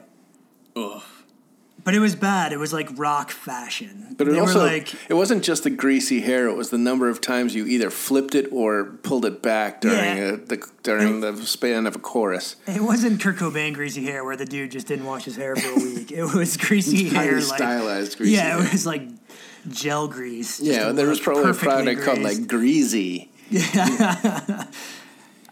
Ugh. 0.75 1.01
But 1.85 1.93
it 1.95 1.99
was 1.99 2.15
bad. 2.15 2.51
It 2.51 2.57
was 2.59 2.73
like 2.73 2.89
rock 2.97 3.31
fashion. 3.31 4.15
But 4.17 4.27
it 4.27 4.31
they 4.31 4.39
also 4.39 4.59
like, 4.65 4.93
it 5.09 5.13
wasn't 5.13 5.43
just 5.43 5.63
the 5.63 5.69
greasy 5.69 6.19
hair; 6.21 6.47
it 6.49 6.55
was 6.55 6.69
the 6.71 6.77
number 6.77 7.07
of 7.07 7.21
times 7.21 7.55
you 7.55 7.65
either 7.67 7.89
flipped 7.89 8.35
it 8.35 8.47
or 8.51 8.85
pulled 9.03 9.23
it 9.23 9.41
back 9.41 9.79
during 9.81 9.97
Yeah. 10.17 10.23
a, 10.33 10.37
the 10.37 10.67
during 10.83 11.21
the 11.21 11.37
span 11.45 11.87
of 11.87 11.95
a 11.95 11.99
chorus. 11.99 12.55
it 12.67 12.81
wasn't 12.81 13.21
Kurt 13.21 13.37
Cobain 13.37 13.73
greasy 13.73 14.03
hair 14.03 14.25
where 14.25 14.35
the 14.35 14.45
dude 14.45 14.71
just 14.71 14.87
didn't 14.87 15.05
wash 15.05 15.23
his 15.25 15.35
hair 15.37 15.55
for 15.55 15.69
a 15.79 15.83
week. 15.83 16.11
It 16.11 16.25
was 16.33 16.57
greasy 16.67 17.09
hair, 17.09 17.35
like 17.35 17.43
stylized 17.43 18.17
greasy. 18.17 18.33
yeah, 18.33 18.57
hair. 18.57 18.65
it 18.65 18.71
was 18.73 18.85
like 18.85 19.03
gel 19.69 20.07
grease. 20.07 20.59
yeah. 20.59 20.91
There 20.91 21.07
was 21.07 21.19
probably 21.19 21.49
a 21.51 21.53
product 21.53 22.01
called 22.03 22.19
greased. 22.21 22.39
like 22.41 22.47
Greasy. 22.49 23.31
Yeah. 23.49 24.65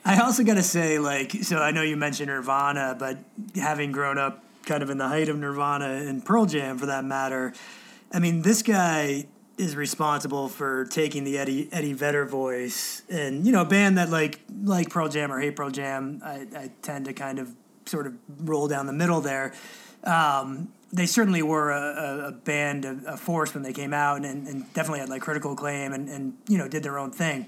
I 0.05 0.19
also 0.19 0.43
got 0.43 0.55
to 0.55 0.63
say, 0.63 0.99
like, 0.99 1.31
so 1.43 1.57
I 1.59 1.71
know 1.71 1.81
you 1.81 1.95
mentioned 1.95 2.27
Nirvana, 2.27 2.95
but 2.99 3.19
having 3.55 3.91
grown 3.93 4.17
up 4.17 4.42
kind 4.65 4.83
of 4.83 4.89
in 4.89 4.97
the 4.97 5.07
height 5.07 5.29
of 5.29 5.37
Nirvana 5.37 5.85
and 5.85 6.23
Pearl 6.23 6.45
Jam 6.45 6.77
for 6.77 6.85
that 6.87 7.05
matter, 7.05 7.53
I 8.11 8.19
mean, 8.19 8.41
this 8.41 8.61
guy 8.61 9.27
is 9.57 9.75
responsible 9.75 10.49
for 10.49 10.85
taking 10.85 11.23
the 11.23 11.37
Eddie 11.37 11.69
Eddie 11.71 11.93
Vedder 11.93 12.25
voice 12.25 13.03
and 13.07 13.45
you 13.45 13.51
know 13.51 13.61
a 13.61 13.65
band 13.65 13.99
that 13.99 14.09
like 14.09 14.39
like 14.63 14.89
Pearl 14.89 15.09
Jam 15.09 15.31
or 15.31 15.39
hate 15.39 15.55
Pearl 15.55 15.69
Jam 15.69 16.21
I, 16.25 16.47
I 16.55 16.71
tend 16.81 17.05
to 17.05 17.13
kind 17.13 17.37
of 17.37 17.53
sort 17.85 18.07
of 18.07 18.15
roll 18.39 18.67
down 18.67 18.87
the 18.87 18.93
middle 18.93 19.21
there. 19.21 19.53
Um, 20.03 20.69
they 20.91 21.05
certainly 21.05 21.41
were 21.41 21.71
a, 21.71 21.81
a, 21.81 22.27
a 22.27 22.31
band 22.31 22.85
a, 22.85 23.13
a 23.13 23.17
force 23.17 23.53
when 23.53 23.63
they 23.63 23.73
came 23.73 23.93
out 23.93 24.25
and, 24.25 24.47
and 24.47 24.73
definitely 24.73 24.99
had 24.99 25.09
like 25.09 25.21
critical 25.21 25.53
acclaim 25.53 25.93
and, 25.93 26.09
and 26.09 26.33
you 26.47 26.57
know 26.57 26.67
did 26.67 26.81
their 26.81 26.97
own 26.97 27.11
thing 27.11 27.47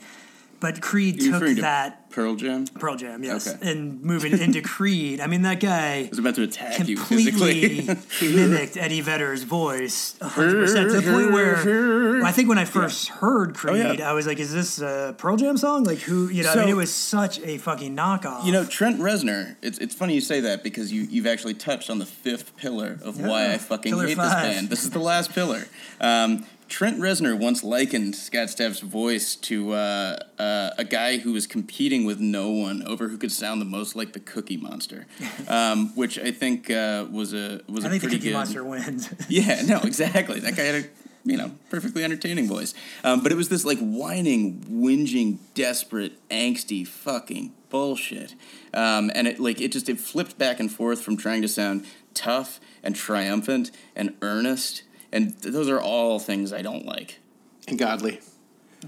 but 0.59 0.81
Creed 0.81 1.21
You 1.21 1.31
took 1.31 1.41
referring 1.41 1.55
to 1.57 1.61
that 1.61 2.09
Pearl 2.09 2.35
Jam. 2.35 2.65
Pearl 2.65 2.95
Jam, 2.95 3.23
yes. 3.23 3.45
Okay. 3.53 3.69
And 3.69 4.01
moving 4.01 4.39
into 4.39 4.61
Creed, 4.63 5.19
I 5.19 5.27
mean, 5.27 5.41
that 5.41 5.59
guy 5.59 6.03
I 6.05 6.07
was 6.09 6.17
about 6.19 6.35
to 6.35 6.43
attack 6.43 6.87
you 6.87 6.95
physically. 6.97 7.81
completely 7.85 8.35
mimicked 8.35 8.77
Eddie 8.77 9.01
Vedder's 9.01 9.43
voice 9.43 10.15
100% 10.21 10.91
to 10.91 11.01
the 11.01 11.11
point 11.11 11.31
where 11.33 12.23
I 12.23 12.31
think 12.31 12.47
when 12.47 12.57
I 12.57 12.63
first 12.65 13.09
heard 13.09 13.53
Creed, 13.53 13.85
Oh, 13.85 13.91
yeah. 13.93 14.09
I 14.09 14.13
was 14.13 14.25
like, 14.27 14.39
is 14.39 14.53
this 14.53 14.79
a 14.79 15.13
Pearl 15.17 15.35
Jam 15.35 15.57
song? 15.57 15.83
Like, 15.83 15.99
who, 15.99 16.29
you 16.29 16.43
know, 16.43 16.51
I 16.53 16.55
mean, 16.57 16.69
it 16.69 16.75
was 16.75 16.93
such 16.93 17.39
a 17.41 17.57
fucking 17.57 17.95
knockoff. 17.95 18.45
You 18.45 18.53
know, 18.53 18.63
Trent 18.65 18.99
Reznor, 18.99 19.57
it's, 19.61 19.77
it's 19.79 19.93
funny 19.93 20.13
you 20.15 20.21
say 20.21 20.39
that 20.39 20.63
because 20.63 20.93
you, 20.93 21.01
you've 21.03 21.27
actually 21.27 21.55
touched 21.55 21.89
on 21.89 21.99
the 21.99 22.05
fifth 22.05 22.55
pillar 22.55 22.97
of 23.03 23.19
why 23.19 23.51
I 23.53 23.57
fucking 23.57 23.91
pillar 23.91 24.07
hate 24.07 24.17
this 24.17 24.33
band. 24.33 24.69
This 24.69 24.83
is 24.83 24.91
the 24.91 24.99
last 24.99 25.33
pillar. 25.33 25.65
Um, 25.99 26.45
Trent 26.67 26.99
Reznor 26.99 27.37
once 27.37 27.63
likened 27.63 28.15
Scott 28.15 28.49
Stapp's 28.49 28.79
voice 28.79 29.35
to 29.37 29.73
uh, 29.73 30.17
uh, 30.39 30.71
a 30.77 30.83
guy 30.83 31.17
who 31.17 31.33
was 31.33 31.45
competing 31.47 32.05
with 32.05 32.19
no 32.19 32.49
one 32.49 32.81
over 32.83 33.07
who 33.07 33.17
could 33.17 33.31
sound 33.31 33.61
the 33.61 33.65
most 33.65 33.95
like 33.95 34.13
the 34.13 34.19
Cookie 34.19 34.57
Monster, 34.57 35.05
um, 35.47 35.95
which 35.95 36.17
I 36.17 36.31
think 36.31 36.69
uh, 36.71 37.05
was 37.11 37.33
a 37.33 37.61
was 37.67 37.85
I 37.85 37.87
a 37.87 37.91
think 37.91 38.01
the 38.01 38.07
pretty 38.07 38.17
Cookie 38.17 38.29
good. 38.29 38.33
Monster 38.33 38.63
wins. 38.63 39.13
Yeah, 39.29 39.61
no, 39.63 39.79
exactly. 39.81 40.39
That 40.39 40.55
guy 40.55 40.63
had 40.63 40.75
a 40.75 40.87
you 41.23 41.37
know 41.37 41.51
perfectly 41.69 42.03
entertaining 42.03 42.47
voice, 42.47 42.73
um, 43.03 43.21
but 43.21 43.31
it 43.31 43.35
was 43.35 43.49
this 43.49 43.63
like 43.65 43.79
whining, 43.79 44.61
whinging, 44.69 45.37
desperate, 45.53 46.13
angsty, 46.29 46.85
fucking 46.87 47.53
bullshit, 47.69 48.33
um, 48.73 49.11
and 49.15 49.27
it 49.27 49.39
like 49.39 49.61
it 49.61 49.71
just 49.71 49.87
it 49.89 49.99
flipped 49.99 50.37
back 50.37 50.59
and 50.59 50.71
forth 50.71 51.01
from 51.01 51.15
trying 51.17 51.41
to 51.41 51.47
sound 51.47 51.85
tough 52.13 52.59
and 52.83 52.95
triumphant 52.95 53.71
and 53.95 54.15
earnest, 54.21 54.83
and 55.15 55.41
th- 55.41 55.53
those 55.53 55.69
are 55.69 55.81
all 55.81 56.19
things 56.19 56.53
I 56.53 56.61
don't 56.61 56.85
like. 56.85 57.19
And 57.67 57.79
godly. 57.79 58.19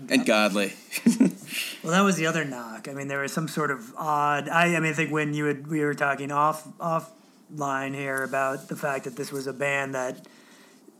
And 0.09 0.25
godly, 0.27 0.73
Well, 1.83 1.91
that 1.93 2.01
was 2.01 2.17
the 2.17 2.27
other 2.27 2.45
knock. 2.45 2.87
I 2.87 2.93
mean, 2.93 3.07
there 3.07 3.19
was 3.21 3.33
some 3.33 3.47
sort 3.47 3.71
of 3.71 3.93
odd. 3.97 4.47
I, 4.47 4.75
I 4.75 4.79
mean, 4.79 4.91
I 4.91 4.93
think 4.93 5.11
when 5.11 5.33
you 5.33 5.45
had 5.45 5.65
we 5.65 5.79
were 5.83 5.95
talking 5.95 6.31
off 6.31 6.67
offline 6.77 7.95
here 7.95 8.21
about 8.23 8.67
the 8.67 8.75
fact 8.75 9.05
that 9.05 9.15
this 9.15 9.31
was 9.31 9.47
a 9.47 9.53
band 9.53 9.95
that 9.95 10.27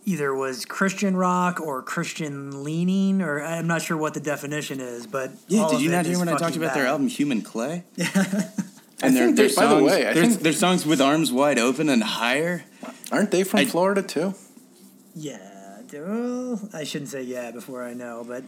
either 0.06 0.34
was 0.34 0.66
Christian 0.66 1.16
rock 1.16 1.60
or 1.62 1.84
Christian 1.84 2.64
leaning, 2.64 3.22
or 3.22 3.44
I'm 3.44 3.68
not 3.68 3.84
sure 3.84 3.98
what 3.98 4.16
the 4.16 4.20
definition 4.20 4.80
is. 4.80 5.06
But 5.06 5.32
yeah. 5.48 5.62
all 5.62 5.70
Did 5.70 5.76
of 5.76 5.82
you 5.84 5.90
it 5.90 5.92
not 5.94 6.06
hear 6.08 6.18
when 6.18 6.28
I 6.30 6.32
talked 6.32 6.44
fucking 6.46 6.64
about 6.64 6.74
their 6.74 6.88
album 6.88 7.08
Human 7.08 7.42
Clay? 7.44 7.84
I 8.00 8.06
And 9.04 9.16
their, 9.16 9.26
think 9.26 9.38
their 9.38 9.48
they- 9.50 9.56
by 9.56 9.66
the 9.66 9.70
songs, 9.70 9.84
way, 9.84 10.08
I 10.08 10.14
their, 10.14 10.26
think- 10.26 10.40
their 10.42 10.54
songs 10.54 10.86
with 10.88 11.02
arms 11.02 11.32
wide 11.32 11.60
open 11.60 11.90
and 11.90 12.02
higher. 12.02 12.64
Aren't 13.12 13.30
they 13.30 13.44
from 13.44 13.60
I- 13.60 13.66
Florida 13.66 14.02
too? 14.02 14.34
Yeah, 15.20 15.80
well, 15.94 16.60
I 16.74 16.84
shouldn't 16.84 17.10
say 17.10 17.24
yeah 17.24 17.50
before 17.50 17.84
I 17.84 17.94
know, 17.94 18.24
but 18.28 18.44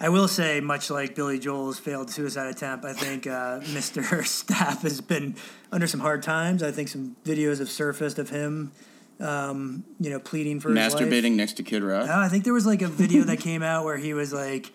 I 0.00 0.08
will 0.08 0.26
say, 0.26 0.60
much 0.60 0.90
like 0.90 1.14
Billy 1.14 1.38
Joel's 1.38 1.78
failed 1.78 2.10
suicide 2.10 2.48
attempt, 2.48 2.84
I 2.84 2.92
think 2.92 3.28
uh, 3.28 3.60
Mr. 3.62 4.02
Stapp 4.02 4.82
has 4.82 5.00
been 5.00 5.36
under 5.70 5.86
some 5.86 6.00
hard 6.00 6.22
times. 6.22 6.62
I 6.64 6.72
think 6.72 6.88
some 6.88 7.14
videos 7.24 7.60
have 7.60 7.70
surfaced 7.70 8.18
of 8.18 8.30
him, 8.30 8.72
um, 9.20 9.84
you 10.00 10.10
know, 10.10 10.18
pleading 10.18 10.58
for 10.58 10.70
his 10.70 10.94
life. 10.94 11.00
Masturbating 11.00 11.36
next 11.36 11.54
to 11.54 11.62
Kid 11.62 11.84
Rock. 11.84 12.08
Oh, 12.10 12.20
I 12.20 12.28
think 12.28 12.42
there 12.42 12.52
was 12.52 12.66
like 12.66 12.82
a 12.82 12.88
video 12.88 13.22
that 13.24 13.38
came 13.38 13.62
out 13.62 13.84
where 13.84 13.96
he 13.96 14.14
was 14.14 14.32
like 14.32 14.72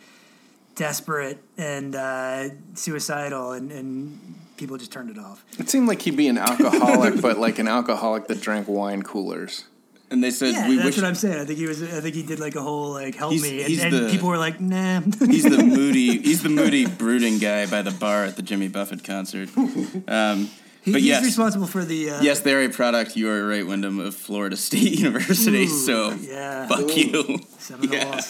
desperate 0.76 1.44
and 1.58 1.96
uh, 1.96 2.50
suicidal, 2.76 3.52
and, 3.52 3.74
and 3.74 4.36
people 4.56 4.78
just 4.78 4.94
turned 4.94 5.10
it 5.10 5.20
off. 5.20 5.44
It 5.60 5.70
seemed 5.70 5.90
like 5.90 6.02
he'd 6.02 6.16
be 6.16 6.30
an 6.30 6.38
alcoholic, 6.38 7.22
but 7.22 7.38
like 7.38 7.60
an 7.60 7.68
alcoholic 7.68 8.28
that 8.28 8.40
drank 8.40 8.70
wine 8.70 9.04
coolers. 9.04 9.66
And 10.12 10.24
they 10.24 10.32
said 10.32 10.54
Yeah, 10.54 10.68
we 10.68 10.76
that's 10.76 10.86
wish 10.88 10.96
what 10.98 11.06
I'm 11.06 11.14
saying. 11.16 11.40
I 11.40 11.46
think 11.46 11.60
he 11.60 11.68
was. 11.68 11.84
I 11.84 12.02
think 12.02 12.16
he 12.16 12.24
did 12.24 12.40
like 12.40 12.56
a 12.56 12.62
whole 12.62 12.92
like 12.92 13.14
help 13.16 13.32
He's- 13.34 13.44
me, 13.44 13.60
and, 13.60 13.68
he's 13.70 13.84
and 13.84 13.94
the- 13.94 14.10
people 14.10 14.28
were 14.30 14.38
like, 14.40 14.60
nah. 14.60 15.02
he's 15.02 15.44
the 15.44 15.64
moody 15.64 16.18
he's 16.22 16.42
the 16.42 16.50
moody 16.50 16.86
brooding 16.88 17.38
guy 17.38 17.66
by 17.68 17.82
the 17.84 17.92
bar 17.92 18.26
at 18.26 18.36
the 18.36 18.42
Jimmy 18.42 18.68
Buffett 18.70 19.04
concert. 19.04 19.50
Um, 20.08 20.50
He- 20.82 20.94
but 20.94 21.02
he's 21.02 21.10
yes, 21.10 21.24
responsible 21.26 21.68
for 21.68 21.84
the. 21.86 22.10
Uh, 22.12 22.22
yes, 22.22 22.40
they're 22.40 22.64
a 22.64 22.70
product. 22.70 23.16
You 23.18 23.30
are 23.30 23.46
right, 23.46 23.68
Wyndham 23.68 24.00
of 24.00 24.16
Florida 24.16 24.56
State 24.58 24.98
University. 25.00 25.64
Ooh, 25.66 25.68
so 25.68 26.12
yeah. 26.14 26.68
fuck 26.68 26.96
you. 26.96 27.40
Seminoles. 27.60 27.92
Yeah. 27.94 28.22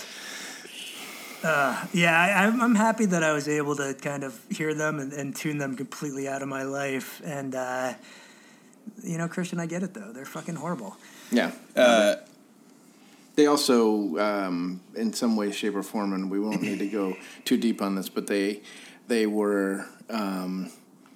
Uh, 1.41 1.85
yeah, 1.93 2.19
I, 2.19 2.43
I'm, 2.45 2.61
I'm 2.61 2.75
happy 2.75 3.05
that 3.05 3.23
I 3.23 3.31
was 3.31 3.47
able 3.47 3.75
to 3.77 3.93
kind 3.93 4.23
of 4.25 4.37
hear 4.49 4.73
them 4.73 4.99
and, 4.99 5.13
and 5.13 5.33
tune 5.33 5.57
them 5.57 5.75
completely 5.77 6.27
out 6.27 6.41
of 6.41 6.49
my 6.49 6.63
life. 6.63 7.21
And, 7.23 7.55
uh, 7.55 7.93
you 9.03 9.17
know, 9.17 9.29
Christian, 9.29 9.57
I 9.59 9.65
get 9.65 9.81
it 9.83 9.93
though. 9.93 10.11
They're 10.11 10.25
fucking 10.25 10.55
horrible. 10.55 10.97
Yeah. 11.31 11.51
Uh, 11.75 12.15
They 13.35 13.45
also, 13.45 14.17
um, 14.17 14.81
in 14.95 15.13
some 15.13 15.37
way, 15.37 15.51
shape, 15.51 15.75
or 15.75 15.83
form, 15.83 16.11
and 16.11 16.29
we 16.29 16.39
won't 16.41 16.61
need 16.61 16.79
to 16.79 16.87
go 16.87 17.15
too 17.45 17.55
deep 17.55 17.81
on 17.81 17.95
this, 17.95 18.09
but 18.09 18.27
they 18.27 18.61
they 19.07 19.25
were 19.27 19.85
um, 20.09 20.71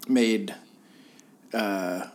made 0.07 0.55
uh, 1.53 2.07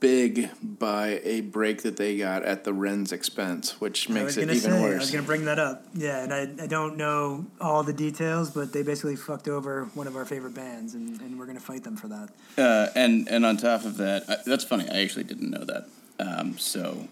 big 0.00 0.50
by 0.62 1.20
a 1.22 1.42
break 1.42 1.82
that 1.82 1.96
they 1.96 2.16
got 2.16 2.44
at 2.44 2.64
the 2.64 2.72
Wren's 2.72 3.12
expense, 3.12 3.78
which 3.80 4.08
makes 4.08 4.36
it 4.36 4.42
even 4.44 4.56
say, 4.58 4.92
I 4.94 4.94
was 4.96 5.10
gonna 5.10 5.22
bring 5.24 5.44
that 5.44 5.58
up. 5.58 5.84
Yeah, 5.94 6.22
and 6.24 6.32
I, 6.32 6.64
I 6.64 6.66
don't 6.66 6.96
know 6.96 7.46
all 7.60 7.82
the 7.82 7.92
details, 7.92 8.50
but 8.50 8.72
they 8.72 8.82
basically 8.82 9.16
fucked 9.16 9.48
over 9.48 9.84
one 9.94 10.06
of 10.06 10.16
our 10.16 10.24
favorite 10.24 10.54
bands, 10.54 10.94
and, 10.94 11.20
and 11.20 11.38
we're 11.38 11.46
gonna 11.46 11.60
fight 11.60 11.84
them 11.84 11.96
for 11.96 12.08
that. 12.08 12.28
uh, 12.56 12.88
and 12.94 13.28
and 13.28 13.44
on 13.44 13.56
top 13.58 13.84
of 13.84 13.98
that, 13.98 14.24
I, 14.28 14.36
that's 14.46 14.64
funny. 14.64 14.88
I 14.90 15.02
actually 15.02 15.24
didn't 15.24 15.50
know 15.50 15.64
that. 15.64 15.88
Um, 16.18 16.58
so 16.58 17.08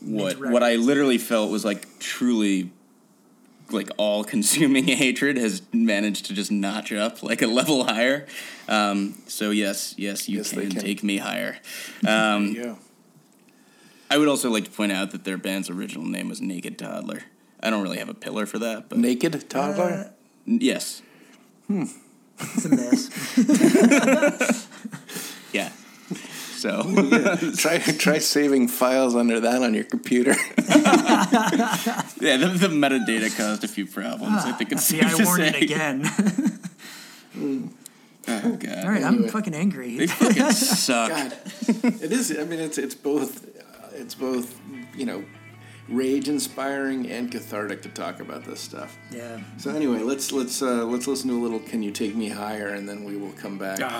what 0.00 0.38
what 0.38 0.62
I 0.62 0.76
literally 0.76 1.18
felt 1.18 1.50
was 1.50 1.64
like 1.64 1.98
truly 1.98 2.70
like 3.70 3.90
all 3.96 4.22
consuming 4.24 4.84
hatred 4.88 5.36
has 5.36 5.60
managed 5.72 6.26
to 6.26 6.34
just 6.34 6.50
notch 6.52 6.92
up 6.92 7.22
like 7.22 7.42
a 7.42 7.46
level 7.46 7.84
higher. 7.84 8.26
Um, 8.68 9.14
so 9.26 9.50
yes, 9.50 9.94
yes, 9.98 10.28
you 10.28 10.38
Yes, 10.38 10.50
they 10.52 10.62
can, 10.62 10.70
can. 10.72 10.80
take 10.80 11.02
me 11.02 11.18
higher. 11.18 11.58
Um, 12.06 12.48
yeah. 12.54 12.74
I 14.08 14.18
would 14.18 14.28
also 14.28 14.50
like 14.50 14.64
to 14.64 14.70
point 14.70 14.92
out 14.92 15.10
that 15.10 15.24
their 15.24 15.36
band's 15.36 15.68
original 15.68 16.04
name 16.06 16.28
was 16.28 16.40
Naked 16.40 16.78
Toddler. 16.78 17.22
I 17.60 17.70
don't 17.70 17.82
really 17.82 17.98
have 17.98 18.08
a 18.08 18.14
pillar 18.14 18.46
for 18.46 18.58
that, 18.60 18.88
but 18.88 18.98
Naked 18.98 19.48
toddler. 19.50 20.12
N- 20.46 20.58
yes, 20.62 21.02
It's 21.68 22.64
a 22.64 22.68
mess. 22.68 23.08
yeah. 26.66 27.36
So 27.36 27.52
try 27.56 27.78
try 27.78 28.18
saving 28.18 28.68
files 28.68 29.14
under 29.14 29.40
that 29.40 29.62
on 29.62 29.74
your 29.74 29.84
computer. 29.84 30.30
yeah, 30.58 32.36
the, 32.36 32.48
the 32.58 32.68
metadata 32.68 33.36
caused 33.36 33.64
a 33.64 33.68
few 33.68 33.86
problems. 33.86 34.44
I 34.44 34.52
think 34.52 34.72
it's 34.72 34.84
See, 34.84 35.00
safe 35.00 35.14
I 35.14 35.16
to 35.16 35.24
warned 35.24 35.42
say. 35.42 35.48
it 35.48 35.62
again. 35.62 36.10
Oh 38.28 38.56
god, 38.56 38.84
all 38.84 38.90
right, 38.90 39.04
I'm 39.04 39.14
Anyway. 39.14 39.28
fucking 39.28 39.54
angry. 39.54 39.98
they 39.98 40.06
fucking 40.08 40.50
suck. 40.50 41.10
God, 41.10 41.32
it 41.68 42.10
is. 42.10 42.36
I 42.36 42.42
mean, 42.42 42.58
it's 42.58 42.76
it's 42.76 42.94
both. 42.96 43.46
Uh, 43.56 43.88
it's 43.92 44.16
both. 44.16 44.58
You 44.96 45.06
know, 45.06 45.24
rage 45.88 46.28
inspiring 46.28 47.08
and 47.08 47.30
cathartic 47.30 47.82
to 47.82 47.88
talk 47.88 48.18
about 48.18 48.44
this 48.44 48.58
stuff. 48.60 48.96
Yeah. 49.12 49.38
So 49.58 49.70
anyway, 49.70 50.00
let's 50.00 50.32
let's 50.32 50.60
uh, 50.60 50.84
let's 50.86 51.06
listen 51.06 51.30
to 51.30 51.36
a 51.38 51.42
little 51.42 51.60
"Can 51.60 51.84
You 51.84 51.92
Take 51.92 52.16
Me 52.16 52.28
Higher" 52.28 52.68
and 52.70 52.88
then 52.88 53.04
we 53.04 53.16
will 53.16 53.30
come 53.32 53.58
back. 53.58 53.78
When 53.78 53.90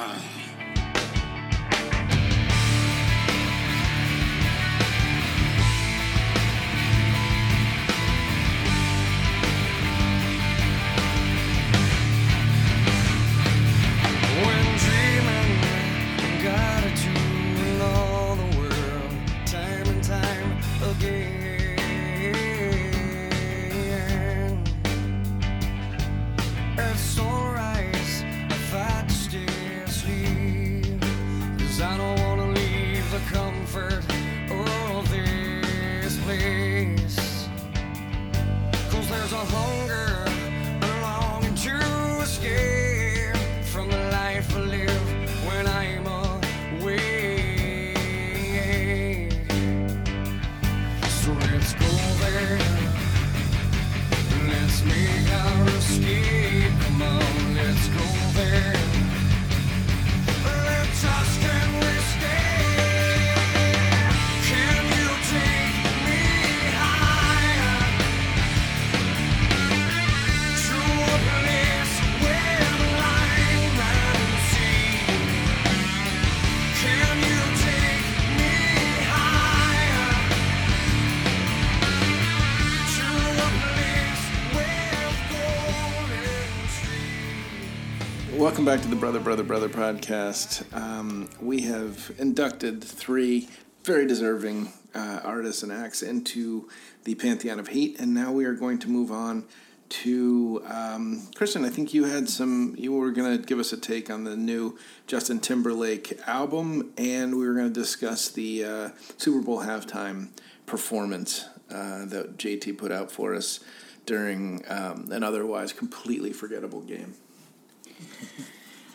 back 88.77 88.83
to 88.83 88.91
the 88.91 88.97
Brother 88.97 89.21
Brother 89.21 89.43
Brother 89.43 89.71
podcast. 89.71 90.71
Um, 90.77 91.31
we 91.41 91.63
have 91.63 92.13
inducted 92.19 92.85
three 92.85 93.49
very 93.85 94.07
deserving 94.07 94.71
uh, 94.95 95.21
artists 95.25 95.63
and 95.63 95.73
acts 95.73 96.03
into 96.03 96.69
the 97.05 97.15
pantheon 97.15 97.59
of 97.59 97.69
hate, 97.69 97.99
and 97.99 98.13
now 98.13 98.33
we 98.33 98.45
are 98.45 98.53
going 98.53 98.79
to 98.81 98.91
move 98.91 99.11
on 99.11 99.47
to 99.89 100.63
um, 100.67 101.27
Kristen. 101.35 101.65
I 101.65 101.71
think 101.71 101.95
you 101.95 102.05
had 102.05 102.29
some. 102.29 102.75
You 102.77 102.93
were 102.93 103.13
going 103.13 103.39
to 103.39 103.43
give 103.43 103.59
us 103.59 103.73
a 103.73 103.79
take 103.79 104.11
on 104.11 104.25
the 104.25 104.37
new 104.37 104.77
Justin 105.07 105.41
Timberlake 105.41 106.21
album, 106.27 106.93
and 106.99 107.39
we 107.39 107.47
were 107.47 107.55
going 107.55 107.73
to 107.73 107.81
discuss 107.81 108.29
the 108.29 108.63
uh, 108.63 108.89
Super 109.17 109.41
Bowl 109.41 109.63
halftime 109.63 110.29
performance 110.67 111.49
uh, 111.71 112.05
that 112.05 112.37
JT 112.37 112.77
put 112.77 112.93
out 112.93 113.11
for 113.11 113.35
us 113.35 113.61
during 114.05 114.63
um, 114.69 115.09
an 115.11 115.23
otherwise 115.23 115.73
completely 115.73 116.35
forgettable 116.35 116.83
game. 116.83 117.15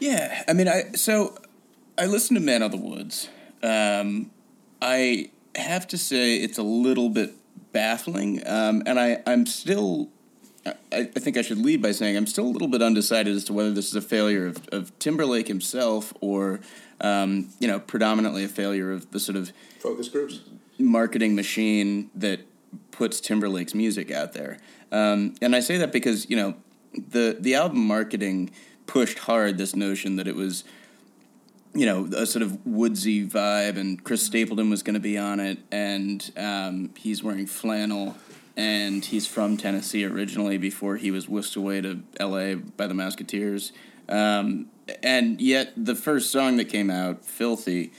Yeah, 0.01 0.43
I 0.47 0.53
mean, 0.53 0.67
I 0.67 0.93
so 0.95 1.37
I 1.97 2.07
listened 2.07 2.37
to 2.37 2.43
Man 2.43 2.63
of 2.63 2.71
the 2.71 2.77
Woods. 2.77 3.29
Um, 3.61 4.31
I 4.81 5.29
have 5.55 5.87
to 5.89 5.97
say 5.97 6.37
it's 6.37 6.57
a 6.57 6.63
little 6.63 7.07
bit 7.09 7.35
baffling, 7.71 8.41
um, 8.47 8.81
and 8.87 8.99
I 8.99 9.21
I'm 9.27 9.45
still. 9.45 10.09
I, 10.65 10.73
I 10.91 11.03
think 11.05 11.37
I 11.37 11.41
should 11.41 11.57
lead 11.57 11.81
by 11.81 11.91
saying 11.91 12.17
I'm 12.17 12.27
still 12.27 12.45
a 12.45 12.53
little 12.53 12.67
bit 12.67 12.81
undecided 12.83 13.35
as 13.35 13.43
to 13.45 13.53
whether 13.53 13.71
this 13.71 13.87
is 13.87 13.95
a 13.95 14.01
failure 14.01 14.45
of, 14.45 14.67
of 14.71 14.97
Timberlake 14.99 15.47
himself 15.47 16.13
or, 16.21 16.59
um, 16.99 17.49
you 17.59 17.67
know, 17.67 17.79
predominantly 17.79 18.43
a 18.43 18.47
failure 18.47 18.91
of 18.91 19.09
the 19.09 19.19
sort 19.19 19.37
of 19.37 19.51
Focus 19.79 20.07
groups. 20.07 20.41
marketing 20.77 21.35
machine 21.35 22.11
that 22.13 22.41
puts 22.91 23.19
Timberlake's 23.19 23.73
music 23.73 24.11
out 24.11 24.33
there. 24.33 24.59
Um, 24.91 25.33
and 25.41 25.55
I 25.55 25.61
say 25.61 25.77
that 25.77 25.91
because 25.91 26.29
you 26.29 26.37
know 26.37 26.53
the 26.93 27.37
the 27.39 27.55
album 27.55 27.85
marketing 27.87 28.51
pushed 28.91 29.19
hard 29.19 29.57
this 29.57 29.73
notion 29.73 30.17
that 30.17 30.27
it 30.27 30.35
was 30.35 30.65
you 31.73 31.85
know 31.85 32.03
a 32.17 32.25
sort 32.25 32.43
of 32.43 32.65
woodsy 32.65 33.25
vibe, 33.25 33.77
and 33.77 34.03
Chris 34.03 34.21
Stapleton 34.21 34.69
was 34.69 34.83
going 34.83 34.95
to 34.95 34.99
be 34.99 35.17
on 35.17 35.39
it, 35.39 35.59
and 35.71 36.29
um, 36.35 36.89
he's 36.97 37.23
wearing 37.23 37.47
flannel. 37.47 38.15
And 38.57 39.03
he's 39.05 39.25
from 39.25 39.55
Tennessee 39.55 40.03
originally 40.03 40.57
before 40.57 40.97
he 40.97 41.09
was 41.09 41.29
whisked 41.29 41.55
away 41.55 41.79
to 41.79 42.01
L.A. 42.19 42.55
by 42.55 42.85
the 42.85 42.93
Mouseketeers. 42.93 43.71
Um, 44.09 44.67
and 45.01 45.39
yet, 45.39 45.71
the 45.77 45.95
first 45.95 46.31
song 46.31 46.57
that 46.57 46.65
came 46.65 46.89
out, 46.89 47.23
"Filthy," 47.23 47.93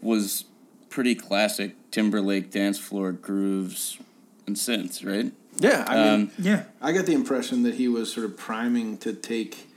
was 0.00 0.46
pretty 0.88 1.14
classic 1.14 1.76
Timberlake 1.90 2.50
dance 2.50 2.78
floor 2.78 3.12
grooves. 3.12 3.98
and 4.46 4.56
synths, 4.56 5.04
right? 5.04 5.30
Yeah, 5.58 5.84
I 5.86 5.94
mean, 5.94 6.14
Um, 6.22 6.30
Yeah. 6.38 6.62
I 6.80 6.92
got 6.92 7.04
the 7.04 7.12
impression 7.12 7.64
that 7.64 7.74
he 7.74 7.86
was 7.86 8.10
sort 8.10 8.24
of 8.24 8.38
priming 8.38 8.96
to 8.98 9.12
take 9.12 9.67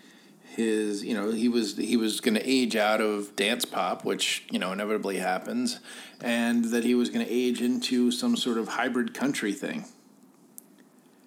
his, 0.55 1.03
you 1.03 1.13
know, 1.13 1.31
he 1.31 1.47
was 1.47 1.77
he 1.77 1.95
was 1.95 2.19
going 2.19 2.33
to 2.33 2.49
age 2.49 2.75
out 2.75 2.99
of 2.99 3.35
dance 3.35 3.63
pop, 3.63 4.03
which 4.03 4.45
you 4.51 4.59
know 4.59 4.71
inevitably 4.71 5.17
happens, 5.17 5.79
and 6.19 6.65
that 6.65 6.83
he 6.83 6.93
was 6.93 7.09
going 7.09 7.25
to 7.25 7.31
age 7.31 7.61
into 7.61 8.11
some 8.11 8.35
sort 8.35 8.57
of 8.57 8.67
hybrid 8.67 9.13
country 9.13 9.53
thing. 9.53 9.85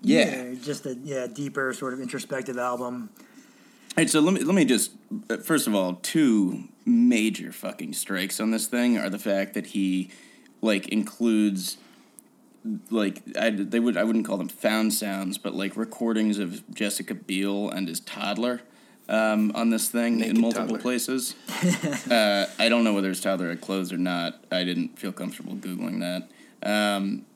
Yeah. 0.02 0.54
Just 0.62 0.84
a 0.84 0.94
yeah 1.02 1.26
deeper 1.26 1.72
sort 1.72 1.94
of 1.94 2.00
introspective 2.00 2.58
album. 2.58 3.08
All 3.16 4.02
right, 4.02 4.10
so 4.10 4.20
let 4.20 4.34
me 4.34 4.40
let 4.40 4.54
me 4.54 4.66
just 4.66 4.92
uh, 5.30 5.38
first 5.38 5.66
of 5.66 5.74
all, 5.74 5.94
two 6.02 6.64
major 6.84 7.50
fucking 7.50 7.94
strikes 7.94 8.40
on 8.40 8.50
this 8.50 8.66
thing 8.66 8.98
are 8.98 9.08
the 9.08 9.18
fact 9.18 9.54
that 9.54 9.68
he 9.68 10.10
like 10.60 10.88
includes 10.88 11.78
like 12.90 13.22
I 13.38 13.48
they 13.50 13.80
would 13.80 13.96
I 13.96 14.04
wouldn't 14.04 14.26
call 14.26 14.36
them 14.36 14.48
found 14.48 14.92
sounds, 14.92 15.38
but 15.38 15.54
like 15.54 15.78
recordings 15.78 16.38
of 16.38 16.62
Jessica 16.74 17.14
Biel 17.14 17.70
and 17.70 17.88
his 17.88 18.00
toddler 18.00 18.60
um, 19.08 19.52
on 19.54 19.70
this 19.70 19.88
thing 19.88 20.18
Naked 20.18 20.36
in 20.36 20.40
multiple 20.40 20.66
toddler. 20.66 20.80
places. 20.80 21.34
uh, 22.10 22.46
I 22.58 22.68
don't 22.68 22.84
know 22.84 22.94
whether 22.94 23.10
it's 23.10 23.20
toddler 23.20 23.50
had 23.50 23.60
clothes 23.60 23.92
or 23.92 23.98
not. 23.98 24.42
I 24.50 24.64
didn't 24.64 24.98
feel 24.98 25.12
comfortable 25.12 25.54
googling 25.54 26.00
that. 26.00 26.30
Um, 26.62 27.26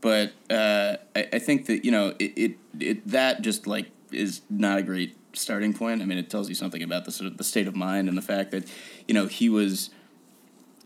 but 0.00 0.32
uh, 0.50 0.96
I, 1.16 1.28
I 1.34 1.38
think 1.38 1.66
that 1.66 1.84
you 1.84 1.90
know 1.90 2.14
it, 2.18 2.32
it 2.36 2.58
it 2.78 3.08
that 3.08 3.42
just 3.42 3.66
like 3.66 3.90
is 4.12 4.42
not 4.50 4.78
a 4.78 4.82
great 4.82 5.16
starting 5.32 5.74
point. 5.74 6.02
I 6.02 6.04
mean, 6.04 6.18
it 6.18 6.30
tells 6.30 6.48
you 6.48 6.54
something 6.54 6.82
about 6.82 7.04
the 7.04 7.12
sort 7.12 7.30
of 7.30 7.38
the 7.38 7.44
state 7.44 7.66
of 7.66 7.74
mind 7.74 8.08
and 8.08 8.16
the 8.16 8.22
fact 8.22 8.50
that 8.52 8.68
you 9.08 9.14
know 9.14 9.26
he 9.26 9.48
was 9.48 9.90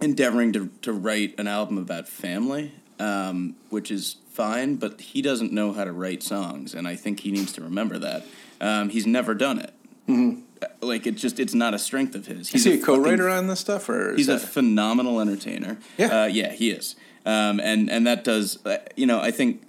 endeavoring 0.00 0.52
to 0.52 0.68
to 0.82 0.92
write 0.92 1.34
an 1.38 1.48
album 1.48 1.78
about 1.78 2.08
family, 2.08 2.72
um, 2.98 3.56
which 3.70 3.90
is 3.90 4.16
fine, 4.30 4.76
but 4.76 5.00
he 5.00 5.20
doesn't 5.20 5.52
know 5.52 5.72
how 5.72 5.84
to 5.84 5.92
write 5.92 6.22
songs, 6.22 6.74
and 6.74 6.86
I 6.86 6.94
think 6.96 7.20
he 7.20 7.32
needs 7.32 7.52
to 7.54 7.60
remember 7.60 7.98
that. 7.98 8.24
Um, 8.60 8.88
he's 8.88 9.06
never 9.06 9.34
done 9.34 9.58
it. 9.58 9.72
Like 10.80 11.06
it 11.06 11.12
just 11.16 11.38
it's 11.38 11.54
not 11.54 11.74
a 11.74 11.78
strength 11.78 12.14
of 12.14 12.26
his. 12.26 12.52
Is 12.54 12.64
he 12.64 12.74
a 12.74 12.78
fucking 12.78 12.84
co-writer 12.84 13.28
on 13.28 13.46
this 13.46 13.60
stuff, 13.60 13.88
or 13.88 14.12
is 14.12 14.26
He's 14.26 14.28
a 14.28 14.38
phenomenal 14.38 15.20
entertainer. 15.20 15.78
Yeah. 15.96 16.22
uh, 16.22 16.26
yeah, 16.26 16.50
he 16.52 16.70
is. 16.70 16.96
Um, 17.24 17.60
and 17.60 17.90
and 17.90 18.06
that 18.06 18.24
does, 18.24 18.64
uh, 18.64 18.78
you 18.96 19.06
know, 19.06 19.20
I 19.20 19.30
think 19.30 19.62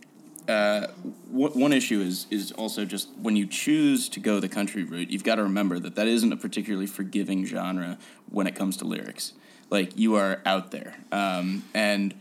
uh, 0.47 0.87
w- 1.31 1.51
one 1.53 1.73
issue 1.73 2.01
is 2.01 2.25
is 2.31 2.51
also 2.53 2.85
just 2.85 3.09
when 3.21 3.35
you 3.35 3.45
choose 3.45 4.09
to 4.09 4.19
go 4.19 4.39
the 4.39 4.49
country 4.49 4.83
route, 4.83 5.09
you've 5.11 5.23
got 5.23 5.35
to 5.35 5.43
remember 5.43 5.77
that 5.79 5.95
that 5.95 6.07
isn't 6.07 6.31
a 6.33 6.37
particularly 6.37 6.87
forgiving 6.87 7.45
genre 7.45 7.97
when 8.31 8.47
it 8.47 8.55
comes 8.55 8.77
to 8.77 8.85
lyrics. 8.85 9.33
Like 9.69 9.97
you 9.97 10.15
are 10.15 10.41
out 10.45 10.71
there, 10.71 10.95
um, 11.11 11.63
and 11.73 12.15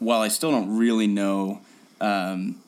while 0.00 0.20
I 0.20 0.28
still 0.28 0.50
don't 0.50 0.76
really 0.76 1.06
know 1.06 1.60
um, 2.00 2.60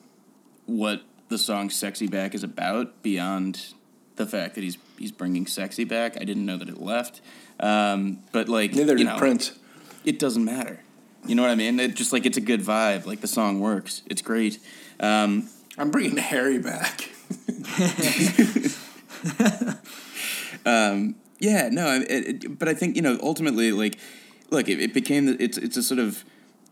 what 0.67 1.03
the 1.29 1.39
song 1.39 1.71
"Sexy 1.71 2.07
Back" 2.07 2.35
is 2.35 2.45
about 2.45 3.03
beyond 3.03 3.75
the 4.17 4.27
fact 4.27 4.55
that 4.55 4.65
he's 4.65 4.79
he's 4.99 5.13
bringing 5.13 5.47
sexy 5.47 5.85
back, 5.85 6.17
I 6.21 6.25
didn't 6.25 6.47
know 6.47 6.57
that 6.57 6.69
it 6.69 6.81
left. 6.81 7.21
Um, 7.61 8.19
but 8.33 8.49
like, 8.49 8.75
neither 8.75 8.93
you 8.93 8.99
did 8.99 9.07
know, 9.07 9.19
Prince? 9.19 9.53
it 10.05 10.19
doesn't 10.19 10.45
matter. 10.45 10.81
You 11.27 11.35
know 11.35 11.43
what 11.43 11.51
I 11.51 11.55
mean? 11.55 11.81
It 11.81 11.95
just 11.95 12.13
like 12.13 12.27
it's 12.27 12.37
a 12.37 12.41
good 12.43 12.61
vibe. 12.61 13.07
Like 13.07 13.21
the 13.21 13.29
song 13.29 13.61
works. 13.61 14.03
It's 14.07 14.23
great. 14.23 14.59
Um, 15.01 15.49
I'm 15.79 15.91
bringing 15.91 16.17
Harry 16.19 16.59
back. 16.59 17.09
yeah, 21.39 21.69
no, 21.71 21.95
it, 21.95 22.45
it, 22.45 22.59
but 22.59 22.69
I 22.69 22.75
think 22.75 22.97
you 22.97 23.03
know 23.03 23.19
ultimately, 23.23 23.73
like, 23.73 23.99
look, 24.51 24.69
it, 24.69 24.81
it 24.81 24.95
became 24.95 25.27
the- 25.27 25.43
it's 25.43 25.59
it's 25.59 25.77
a 25.77 25.83
sort 25.83 26.01
of 26.01 26.25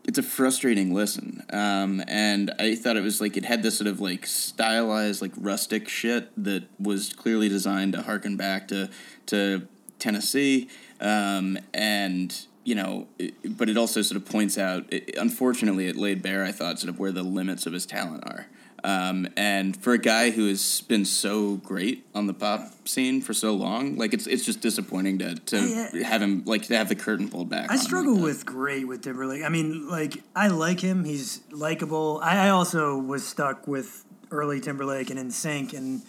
it's 0.05 0.17
a 0.17 0.23
frustrating 0.23 0.93
listen, 0.93 1.43
um, 1.51 2.03
and 2.07 2.53
I 2.59 2.75
thought 2.75 2.97
it 2.97 3.03
was 3.03 3.21
like 3.21 3.37
it 3.37 3.45
had 3.45 3.63
this 3.63 3.77
sort 3.77 3.87
of 3.87 4.01
like 4.01 4.25
stylized 4.25 5.21
like 5.21 5.31
rustic 5.37 5.87
shit 5.87 6.29
that 6.43 6.63
was 6.79 7.13
clearly 7.13 7.49
designed 7.49 7.93
to 7.93 8.01
harken 8.01 8.35
back 8.35 8.67
to 8.69 8.89
to 9.27 9.67
Tennessee, 9.99 10.69
um, 10.99 11.57
and 11.73 12.45
you 12.63 12.75
know, 12.75 13.07
it, 13.19 13.57
but 13.57 13.69
it 13.69 13.77
also 13.77 14.01
sort 14.01 14.21
of 14.21 14.29
points 14.29 14.57
out. 14.57 14.91
It, 14.91 15.15
unfortunately, 15.17 15.87
it 15.87 15.95
laid 15.95 16.21
bare, 16.21 16.43
I 16.43 16.51
thought, 16.51 16.79
sort 16.79 16.89
of 16.89 16.99
where 16.99 17.11
the 17.11 17.23
limits 17.23 17.65
of 17.65 17.73
his 17.73 17.85
talent 17.85 18.23
are. 18.25 18.47
Um, 18.83 19.27
and 19.37 19.77
for 19.77 19.93
a 19.93 19.97
guy 19.97 20.31
who 20.31 20.47
has 20.49 20.81
been 20.81 21.05
so 21.05 21.55
great 21.55 22.05
on 22.13 22.27
the 22.27 22.33
pop 22.33 22.87
scene 22.87 23.21
for 23.21 23.33
so 23.33 23.53
long, 23.53 23.95
like 23.97 24.13
it's 24.13 24.27
it's 24.27 24.43
just 24.45 24.59
disappointing 24.59 25.19
to 25.19 25.35
to 25.35 25.57
Yeah. 25.93 26.03
have 26.07 26.21
him 26.21 26.43
like 26.45 26.63
to 26.63 26.75
have 26.77 26.89
the 26.89 26.95
curtain 26.95 27.29
pulled 27.29 27.49
back. 27.49 27.71
I 27.71 27.77
struggle 27.77 28.15
like 28.15 28.23
with 28.23 28.45
great 28.45 28.85
with 28.87 29.01
Timberlake. 29.03 29.43
I 29.43 29.49
mean, 29.49 29.87
like 29.87 30.21
I 30.35 30.49
like 30.49 30.81
him. 30.81 31.05
He's 31.05 31.39
likable. 31.51 32.19
I, 32.21 32.47
I 32.47 32.49
also 32.49 32.97
was 32.97 33.25
stuck 33.25 33.67
with 33.67 34.03
early 34.31 34.59
Timberlake 34.59 35.09
and 35.11 35.19
NSYNC, 35.19 35.73
and 35.73 36.01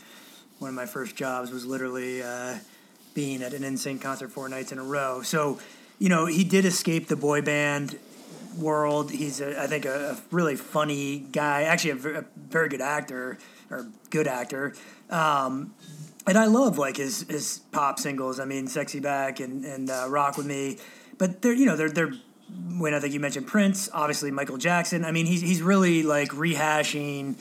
one 0.59 0.69
of 0.71 0.75
my 0.75 0.87
first 0.87 1.15
jobs 1.15 1.53
was 1.53 1.65
literally 1.65 2.23
uh, 2.23 2.57
being 3.15 3.43
at 3.43 3.53
an 3.55 3.63
NSYNC 3.63 4.01
concert 4.01 4.33
four 4.33 4.49
nights 4.49 4.73
in 4.73 4.79
a 4.79 4.85
row. 4.85 5.23
So, 5.23 5.61
you 6.01 6.09
know, 6.09 6.27
he 6.27 6.43
did 6.43 6.65
escape 6.65 7.07
the 7.07 7.17
boy 7.17 7.41
band 7.43 7.99
world. 8.59 9.11
He's, 9.11 9.41
a, 9.41 9.61
I 9.61 9.67
think, 9.67 9.85
a, 9.85 10.13
a 10.13 10.23
really 10.31 10.57
funny 10.57 11.19
guy. 11.19 11.63
Actually, 11.63 12.13
a, 12.15 12.25
very 12.37 12.69
good 12.69 12.81
actor 12.81 13.39
or 13.71 13.87
good 14.11 14.27
actor. 14.27 14.75
Um, 15.11 15.75
and 16.27 16.39
I 16.39 16.47
love 16.47 16.79
like 16.79 16.97
his 16.97 17.23
his 17.29 17.61
pop 17.71 17.99
singles. 17.99 18.41
I 18.41 18.45
mean, 18.45 18.67
"Sexy 18.67 19.01
Back" 19.01 19.41
and 19.41 19.65
and 19.65 19.91
uh, 19.91 20.07
"Rock 20.09 20.37
with 20.37 20.47
Me," 20.47 20.79
but 21.19 21.43
they're 21.43 21.53
you 21.53 21.67
know 21.67 21.77
they're 21.77 21.91
they're 21.91 22.13
when 22.79 22.95
I 22.95 23.01
think 23.01 23.13
you 23.13 23.21
mentioned 23.21 23.47
Prince, 23.47 23.89
obviously 23.93 24.31
Michael 24.31 24.57
Jackson. 24.57 25.05
I 25.05 25.13
mean, 25.13 25.27
he's 25.27 25.43
he's 25.43 25.63
really 25.63 26.03
like 26.03 26.31
rehashing 26.31 27.37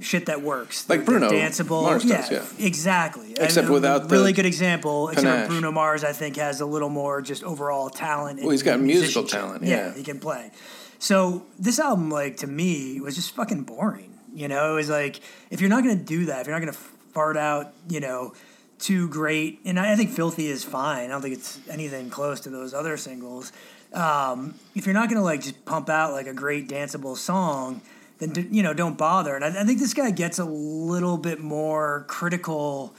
shit 0.00 0.26
that 0.26 0.42
works, 0.42 0.88
Like 0.88 1.04
They're- 1.04 1.18
they're 1.18 1.28
Bruno 1.28 1.44
danceable. 1.44 1.82
Mars 1.82 2.04
yeah, 2.04 2.20
does, 2.28 2.30
yeah. 2.58 2.66
exactly. 2.66 3.32
Except 3.38 3.66
mean, 3.66 3.74
without 3.74 4.10
really 4.10 4.32
good 4.32 4.46
example. 4.46 5.08
Except 5.08 5.24
panache. 5.26 5.46
for 5.46 5.52
Bruno 5.52 5.72
Mars, 5.72 6.04
I 6.04 6.12
think 6.12 6.36
has 6.36 6.60
a 6.60 6.66
little 6.66 6.88
more 6.88 7.20
just 7.22 7.42
overall 7.44 7.90
talent. 7.90 8.40
Well, 8.40 8.50
he's 8.50 8.62
got 8.62 8.74
and 8.74 8.84
musical 8.86 9.24
talent, 9.24 9.64
yeah. 9.64 9.94
he 9.94 10.02
can 10.02 10.20
play. 10.20 10.50
So 10.98 11.44
this 11.58 11.78
album, 11.78 12.10
like 12.10 12.38
to 12.38 12.46
me, 12.46 13.00
was 13.00 13.14
just 13.14 13.34
fucking 13.34 13.62
boring. 13.62 14.12
You 14.34 14.48
know, 14.48 14.72
it 14.72 14.76
was 14.76 14.90
like 14.90 15.20
if 15.50 15.60
you're 15.60 15.70
not 15.70 15.82
gonna 15.82 15.96
do 15.96 16.26
that, 16.26 16.40
if 16.42 16.46
you're 16.46 16.54
not 16.54 16.60
gonna 16.60 16.78
fart 17.12 17.36
out, 17.36 17.72
you 17.88 18.00
know, 18.00 18.34
too 18.78 19.08
great, 19.08 19.60
and 19.64 19.78
I 19.80 19.92
I 19.92 19.96
think 19.96 20.10
"Filthy" 20.10 20.46
is 20.48 20.62
fine. 20.64 21.06
I 21.06 21.08
don't 21.08 21.22
think 21.22 21.34
it's 21.34 21.58
anything 21.68 22.10
close 22.10 22.40
to 22.40 22.50
those 22.50 22.74
other 22.74 22.96
singles. 22.96 23.52
Um, 23.92 24.54
if 24.74 24.86
you're 24.86 24.94
not 24.94 25.08
gonna 25.08 25.24
like 25.24 25.42
just 25.42 25.64
pump 25.64 25.88
out 25.88 26.12
like 26.12 26.26
a 26.26 26.34
great 26.34 26.68
danceable 26.68 27.16
song, 27.16 27.80
then 28.18 28.30
d- 28.30 28.48
you 28.50 28.62
know 28.62 28.74
don't 28.74 28.98
bother. 28.98 29.34
And 29.34 29.44
I, 29.44 29.62
I 29.62 29.64
think 29.64 29.78
this 29.78 29.94
guy 29.94 30.10
gets 30.10 30.38
a 30.38 30.44
little 30.44 31.16
bit 31.18 31.40
more 31.40 32.04
critical 32.08 32.94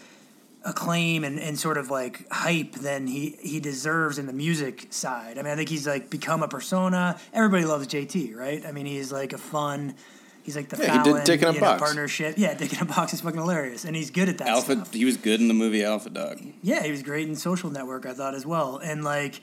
acclaim 0.66 1.24
and, 1.24 1.40
and 1.40 1.58
sort 1.58 1.78
of 1.78 1.90
like 1.90 2.30
hype 2.32 2.74
than 2.74 3.08
he, 3.08 3.38
he 3.42 3.60
deserves 3.60 4.20
in 4.20 4.26
the 4.28 4.34
music 4.34 4.88
side. 4.90 5.38
I 5.38 5.42
mean, 5.42 5.52
I 5.54 5.56
think 5.56 5.70
he's 5.70 5.88
like 5.88 6.10
become 6.10 6.44
a 6.44 6.48
persona. 6.48 7.18
Everybody 7.34 7.66
loves 7.66 7.88
JT, 7.88 8.36
right? 8.36 8.66
I 8.66 8.72
mean, 8.72 8.86
he's 8.86 9.12
like 9.12 9.32
a 9.34 9.38
fun. 9.38 9.96
He's 10.44 10.56
like 10.56 10.70
the 10.70 10.78
Yeah, 10.78 10.98
he 10.98 11.12
did 11.12 11.26
Fallon, 11.26 11.44
in 11.44 11.44
a 11.44 11.54
you 11.54 11.62
know, 11.62 11.78
partnership. 11.78 12.36
Yeah, 12.38 12.54
Dick 12.56 12.74
in 12.74 12.80
a 12.80 12.86
Box 12.86 13.14
is 13.14 13.22
fucking 13.22 13.40
hilarious, 13.40 13.86
and 13.86 13.96
he's 13.96 14.10
good 14.12 14.30
at 14.30 14.38
that 14.40 14.48
Alpha. 14.48 14.74
stuff. 14.74 14.94
He 14.94 15.06
was 15.06 15.16
good 15.16 15.40
in 15.40 15.48
the 15.48 15.54
movie 15.54 15.84
Alpha 15.84 16.10
Dog. 16.10 16.42
Yeah, 16.62 16.84
he 16.84 16.92
was 16.92 17.04
great 17.04 17.28
in 17.28 17.36
Social 17.36 17.70
Network, 17.70 18.06
I 18.06 18.14
thought 18.14 18.36
as 18.36 18.46
well. 18.46 18.78
And 18.78 19.04
like, 19.04 19.42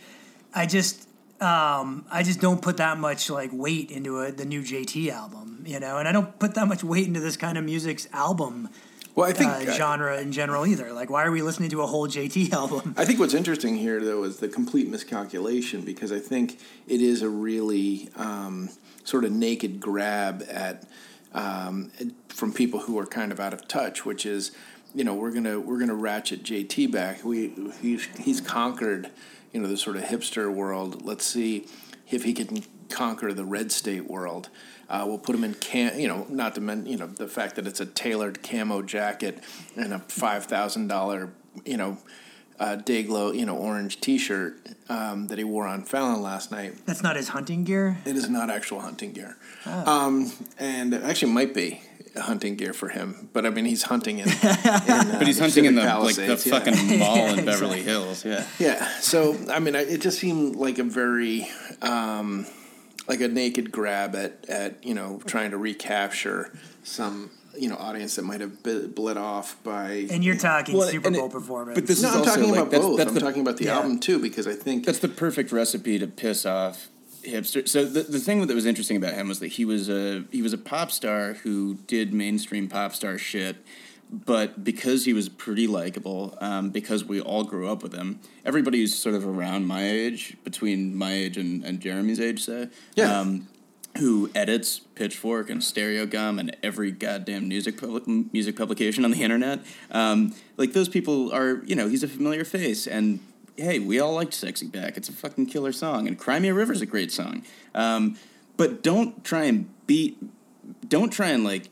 I 0.55 0.67
just, 0.67 1.06
um, 1.41 2.07
I 2.11 2.23
just 2.23 2.41
don't 2.41 2.63
put 2.63 2.79
that 2.79 2.99
much 2.99 3.29
like 3.31 3.51
weight 3.53 3.91
into 3.91 4.21
a, 4.21 4.33
the 4.33 4.45
new 4.45 4.63
JT 4.63 5.11
album, 5.11 5.65
you 5.67 5.79
know, 5.81 5.99
and 5.99 6.09
I 6.09 6.13
don't 6.13 6.39
put 6.39 6.55
that 6.55 6.67
much 6.67 6.83
weight 6.83 7.07
into 7.07 7.21
this 7.21 7.37
kind 7.37 7.59
of 7.59 7.65
music's 7.65 8.09
album 8.13 8.69
Well, 9.15 9.29
I 9.29 9.33
think 9.33 9.51
uh, 9.51 9.73
genre 9.73 10.21
in 10.21 10.31
general 10.31 10.67
either. 10.67 10.93
Like, 10.93 11.09
why 11.09 11.25
are 11.25 11.31
we 11.31 11.41
listening 11.41 11.71
to 11.71 11.81
a 11.81 11.87
whole 11.87 12.07
JT 12.07 12.53
album? 12.63 12.95
I 12.99 13.05
think 13.07 13.19
what's 13.19 13.35
interesting 13.35 13.77
here, 13.77 13.99
though, 14.01 14.25
is 14.25 14.39
the 14.39 14.49
complete 14.49 14.89
miscalculation 14.89 15.81
because 15.81 16.13
I 16.13 16.19
think 16.19 16.59
it 16.87 17.01
is 17.01 17.23
a 17.23 17.29
really 17.29 18.11
um, 18.17 18.69
sort 19.05 19.25
of 19.25 19.33
naked 19.33 19.81
grab 19.81 20.45
at 20.51 20.85
um, 21.33 21.91
from 22.29 22.53
people 22.53 22.81
who 22.81 22.99
are 22.99 23.07
kind 23.07 23.33
of 23.33 23.41
out 23.41 23.55
of 23.55 23.67
touch, 23.69 24.05
which 24.05 24.27
is, 24.27 24.53
you 24.95 25.05
know, 25.05 25.15
we're 25.15 25.33
gonna 25.33 25.61
we're 25.61 25.79
gonna 25.79 25.95
ratchet 25.95 26.43
JT 26.43 26.91
back. 26.93 27.25
We 27.25 27.53
he's 27.81 28.05
he's 28.19 28.41
conquered, 28.41 29.11
you 29.57 29.63
know, 29.63 29.69
the 29.69 29.77
sort 29.79 29.97
of 29.97 30.03
hipster 30.03 30.53
world. 30.53 31.07
Let's 31.07 31.25
see 31.25 31.67
if 32.11 32.25
he 32.25 32.35
can 32.35 32.63
conquer 32.91 33.33
the 33.33 33.47
red 33.47 33.73
state 33.73 34.07
world. 34.07 34.51
Uh, 34.87 35.05
we'll 35.07 35.17
put 35.17 35.35
him 35.35 35.45
in 35.45 35.55
cam, 35.55 35.99
you 35.99 36.07
know, 36.07 36.27
not 36.29 36.55
to 36.57 36.61
mention, 36.61 36.87
you 36.87 36.99
know, 36.99 37.07
the 37.07 37.27
fact 37.27 37.57
that 37.57 37.67
it's 37.67 37.81
a 37.81 37.87
tailored 37.87 38.43
camo 38.43 38.83
jacket 38.83 39.43
and 39.75 39.95
a 39.95 39.99
five 40.01 40.45
thousand 40.45 40.89
dollar, 40.89 41.33
you 41.65 41.79
know, 41.79 41.97
uh, 42.61 42.77
Dayglow, 42.77 43.35
you 43.35 43.47
know, 43.47 43.57
orange 43.57 43.99
T-shirt 44.03 44.59
um, 44.91 45.29
that 45.29 45.39
he 45.39 45.45
wore 45.45 45.67
on 45.67 45.85
Fallon 45.85 46.21
last 46.21 46.53
night. 46.53 46.75
That's 46.85 47.03
not 47.03 47.17
his 47.17 47.29
hunting 47.29 47.65
gear. 47.65 47.97
It 48.05 48.15
is 48.15 48.29
not 48.29 48.51
actual 48.51 48.81
hunting 48.81 49.13
gear, 49.13 49.39
um, 49.65 50.31
and 50.59 50.93
it 50.93 51.03
actually 51.03 51.33
might 51.33 51.55
be 51.55 51.81
hunting 52.19 52.57
gear 52.57 52.73
for 52.73 52.89
him. 52.89 53.29
But 53.33 53.47
I 53.47 53.51
mean, 53.51 53.65
he's 53.65 53.83
hunting 53.85 54.19
in, 54.19 54.29
in 54.31 54.35
uh, 54.35 55.17
But 55.19 55.27
he's 55.27 55.39
hunting 55.39 55.65
in 55.67 55.75
the 55.75 55.83
Pacific 55.83 56.29
like 56.29 56.39
the 56.43 56.49
yeah. 56.49 56.59
fucking 56.59 56.99
mall 56.99 57.17
in 57.29 57.39
Yeah, 57.39 57.45
Beverly 57.45 57.83
Hills. 57.83 58.25
Yeah. 58.25 58.47
Yeah. 58.59 58.89
So 59.01 59.37
I 59.51 59.59
mean, 59.61 59.77
I- 59.77 59.83
it 59.85 60.01
just 60.01 60.19
seemed 60.19 60.57
like 60.57 60.79
a 60.79 60.85
very 60.85 61.49
um, 61.83 62.47
like 63.09 63.21
a 63.21 63.29
naked 63.29 63.71
grab 63.73 64.15
at 64.15 64.49
at 64.49 64.85
you 64.85 64.95
know 64.95 65.21
trying 65.27 65.51
to 65.53 65.57
recapture 65.59 66.53
some 66.83 67.31
you 67.59 67.69
know 67.69 67.77
audience 67.77 68.17
that 68.17 68.23
might 68.23 68.41
have 68.41 68.63
been 68.63 68.91
bled 68.93 69.17
off 69.17 69.57
by. 69.65 70.07
And 70.11 70.25
you're 70.25 70.37
talking 70.37 70.77
Well, 70.77 70.89
Super 70.89 71.07
and 71.09 71.17
it- 71.17 71.19
Bowl 71.21 71.29
performance. 71.31 71.75
but 71.79 71.87
this 71.87 72.03
no, 72.03 72.09
is 72.09 72.15
I'm 72.15 72.21
also, 72.21 72.31
talking 72.35 72.51
like, 72.51 72.61
about 72.61 72.71
that's- 72.71 72.89
both. 72.89 72.97
that's 72.99 73.09
I'm 73.09 73.15
the- 73.15 73.21
talking 73.21 73.43
about 73.43 73.57
the 73.57 73.65
Yeah. 73.67 73.77
album 73.77 73.99
too 74.01 74.19
because 74.19 74.47
I 74.47 74.55
think 74.55 74.85
That's 74.87 74.99
the 74.99 75.09
perfect 75.09 75.53
recipe 75.53 75.99
to 75.99 76.07
piss 76.07 76.45
off 76.47 76.89
hipster. 77.27 77.69
So 77.69 77.85
the 77.85 78.03
the 78.03 78.19
thing 78.19 78.47
that 78.47 78.55
was 78.55 78.67
interesting 78.67 78.97
about 78.97 79.15
him 79.15 79.29
was 79.29 79.39
that 79.41 79.49
he 79.49 79.65
was 79.65 79.89
a 79.89 80.25
he 80.31 80.43
was 80.43 80.53
a 80.53 80.59
pop 80.59 80.91
star 80.91 81.35
who 81.35 81.75
did 81.87 82.13
mainstream 82.15 82.69
pop 82.69 82.95
star 82.95 83.19
shit. 83.19 83.57
But 84.09 84.63
because 84.63 85.05
he 85.05 85.13
was 85.13 85.29
pretty 85.29 85.67
likable, 85.67 86.39
um, 86.41 86.71
because 86.71 87.05
we 87.05 87.21
all 87.21 87.43
grew 87.43 87.69
up 87.69 87.83
with 87.83 87.93
him, 87.93 88.21
everybody 88.45 88.79
who's 88.79 88.95
sort 88.95 89.17
of 89.17 89.27
around 89.27 89.67
my 89.67 89.85
age, 89.85 90.37
between 90.45 90.95
my 90.97 91.13
age 91.13 91.37
and, 91.37 91.65
and 91.65 91.81
Jeremy's 91.81 92.21
age, 92.21 92.45
say, 92.45 92.69
Yeah. 92.95 93.19
um, 93.19 93.49
who 93.99 94.31
edits 94.33 94.79
Pitchfork 94.79 95.51
and 95.51 95.61
Stereogum 95.61 96.39
and 96.39 96.57
every 96.63 96.93
goddamn 96.93 97.49
music 97.49 97.81
public, 97.81 98.07
music 98.07 98.55
publication 98.55 99.05
on 99.05 99.11
the 99.11 99.23
internet. 99.25 99.61
Um, 99.91 100.35
like 100.57 100.73
those 100.73 100.89
people 100.89 101.33
are, 101.33 101.65
you 101.65 101.75
know, 101.75 101.89
he's 101.89 102.05
a 102.05 102.09
familiar 102.09 102.45
face, 102.45 102.87
and 102.87 103.19
hey, 103.57 103.79
we 103.79 104.01
all 104.01 104.15
liked 104.15 104.35
"Sexy 104.35 104.67
Back." 104.67 104.97
It's 104.97 105.09
a 105.09 105.13
fucking 105.13 105.47
killer 105.47 105.73
song, 105.73 106.07
and 106.07 106.19
"Cry 106.19 106.39
Me 106.39 106.49
a 106.49 106.55
River's 106.55 106.81
a 106.81 106.87
great 106.87 107.13
song. 107.13 107.43
Um, 107.75 108.17
but 108.57 108.83
don't 108.83 109.25
try 109.25 109.45
and 109.45 109.69
beat, 109.87 110.19
don't 110.89 111.11
try 111.11 111.29
and 111.29 111.45
like 111.45 111.69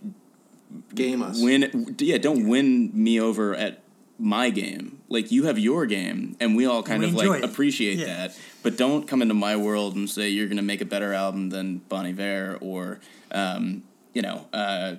game 0.94 1.22
us. 1.22 1.40
win. 1.40 1.94
Yeah, 1.98 2.18
don't 2.18 2.48
win 2.48 2.90
me 2.94 3.20
over 3.20 3.54
at 3.54 3.80
my 4.18 4.50
game. 4.50 5.00
Like 5.08 5.30
you 5.32 5.44
have 5.44 5.58
your 5.58 5.86
game, 5.86 6.36
and 6.40 6.56
we 6.56 6.66
all 6.66 6.82
kind 6.82 7.00
We 7.02 7.08
of 7.08 7.14
like 7.14 7.42
it. 7.42 7.44
appreciate 7.44 7.98
Yeah. 7.98 8.06
that. 8.28 8.38
But 8.62 8.76
don't 8.76 9.06
come 9.06 9.20
into 9.22 9.34
my 9.34 9.56
world 9.56 9.94
and 9.96 10.08
say 10.08 10.30
you're 10.30 10.46
going 10.46 10.56
to 10.56 10.62
make 10.62 10.80
a 10.80 10.84
better 10.86 11.12
album 11.12 11.50
than 11.50 11.78
Bon 11.88 12.06
Iver 12.06 12.58
or, 12.62 12.98
um, 13.30 13.82
you 14.14 14.22
know, 14.22 14.46
uh, 14.54 14.94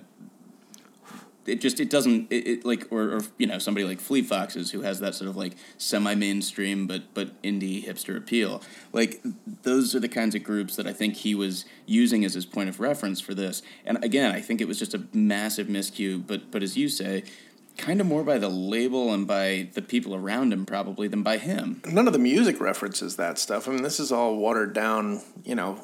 it 1.48 1.60
just 1.60 1.80
it 1.80 1.90
doesn't 1.90 2.30
it, 2.30 2.46
it 2.46 2.64
like 2.64 2.86
or, 2.90 3.16
or 3.16 3.20
you 3.38 3.46
know 3.46 3.58
somebody 3.58 3.86
like 3.86 4.00
Fleet 4.00 4.26
Foxes 4.26 4.70
who 4.70 4.82
has 4.82 5.00
that 5.00 5.14
sort 5.14 5.28
of 5.28 5.36
like 5.36 5.56
semi 5.78 6.14
mainstream 6.14 6.86
but 6.86 7.14
but 7.14 7.40
indie 7.42 7.84
hipster 7.84 8.16
appeal. 8.16 8.62
Like 8.92 9.22
those 9.62 9.94
are 9.94 10.00
the 10.00 10.08
kinds 10.08 10.34
of 10.34 10.42
groups 10.42 10.76
that 10.76 10.86
I 10.86 10.92
think 10.92 11.14
he 11.16 11.34
was 11.34 11.64
using 11.86 12.24
as 12.24 12.34
his 12.34 12.46
point 12.46 12.68
of 12.68 12.80
reference 12.80 13.20
for 13.20 13.34
this. 13.34 13.62
And 13.84 14.02
again, 14.04 14.32
I 14.32 14.40
think 14.40 14.60
it 14.60 14.68
was 14.68 14.78
just 14.78 14.94
a 14.94 15.02
massive 15.12 15.68
miscue. 15.68 16.24
But 16.26 16.50
but 16.50 16.62
as 16.62 16.76
you 16.76 16.88
say. 16.88 17.24
Kind 17.76 18.00
of 18.00 18.06
more 18.06 18.24
by 18.24 18.38
the 18.38 18.48
label 18.48 19.12
and 19.12 19.26
by 19.26 19.68
the 19.74 19.82
people 19.82 20.14
around 20.14 20.50
him, 20.50 20.64
probably, 20.64 21.08
than 21.08 21.22
by 21.22 21.36
him. 21.36 21.82
None 21.86 22.06
of 22.06 22.14
the 22.14 22.18
music 22.18 22.58
references 22.58 23.16
that 23.16 23.38
stuff. 23.38 23.68
I 23.68 23.72
mean, 23.72 23.82
this 23.82 24.00
is 24.00 24.10
all 24.10 24.38
watered 24.38 24.72
down, 24.72 25.20
you 25.44 25.54
know, 25.54 25.82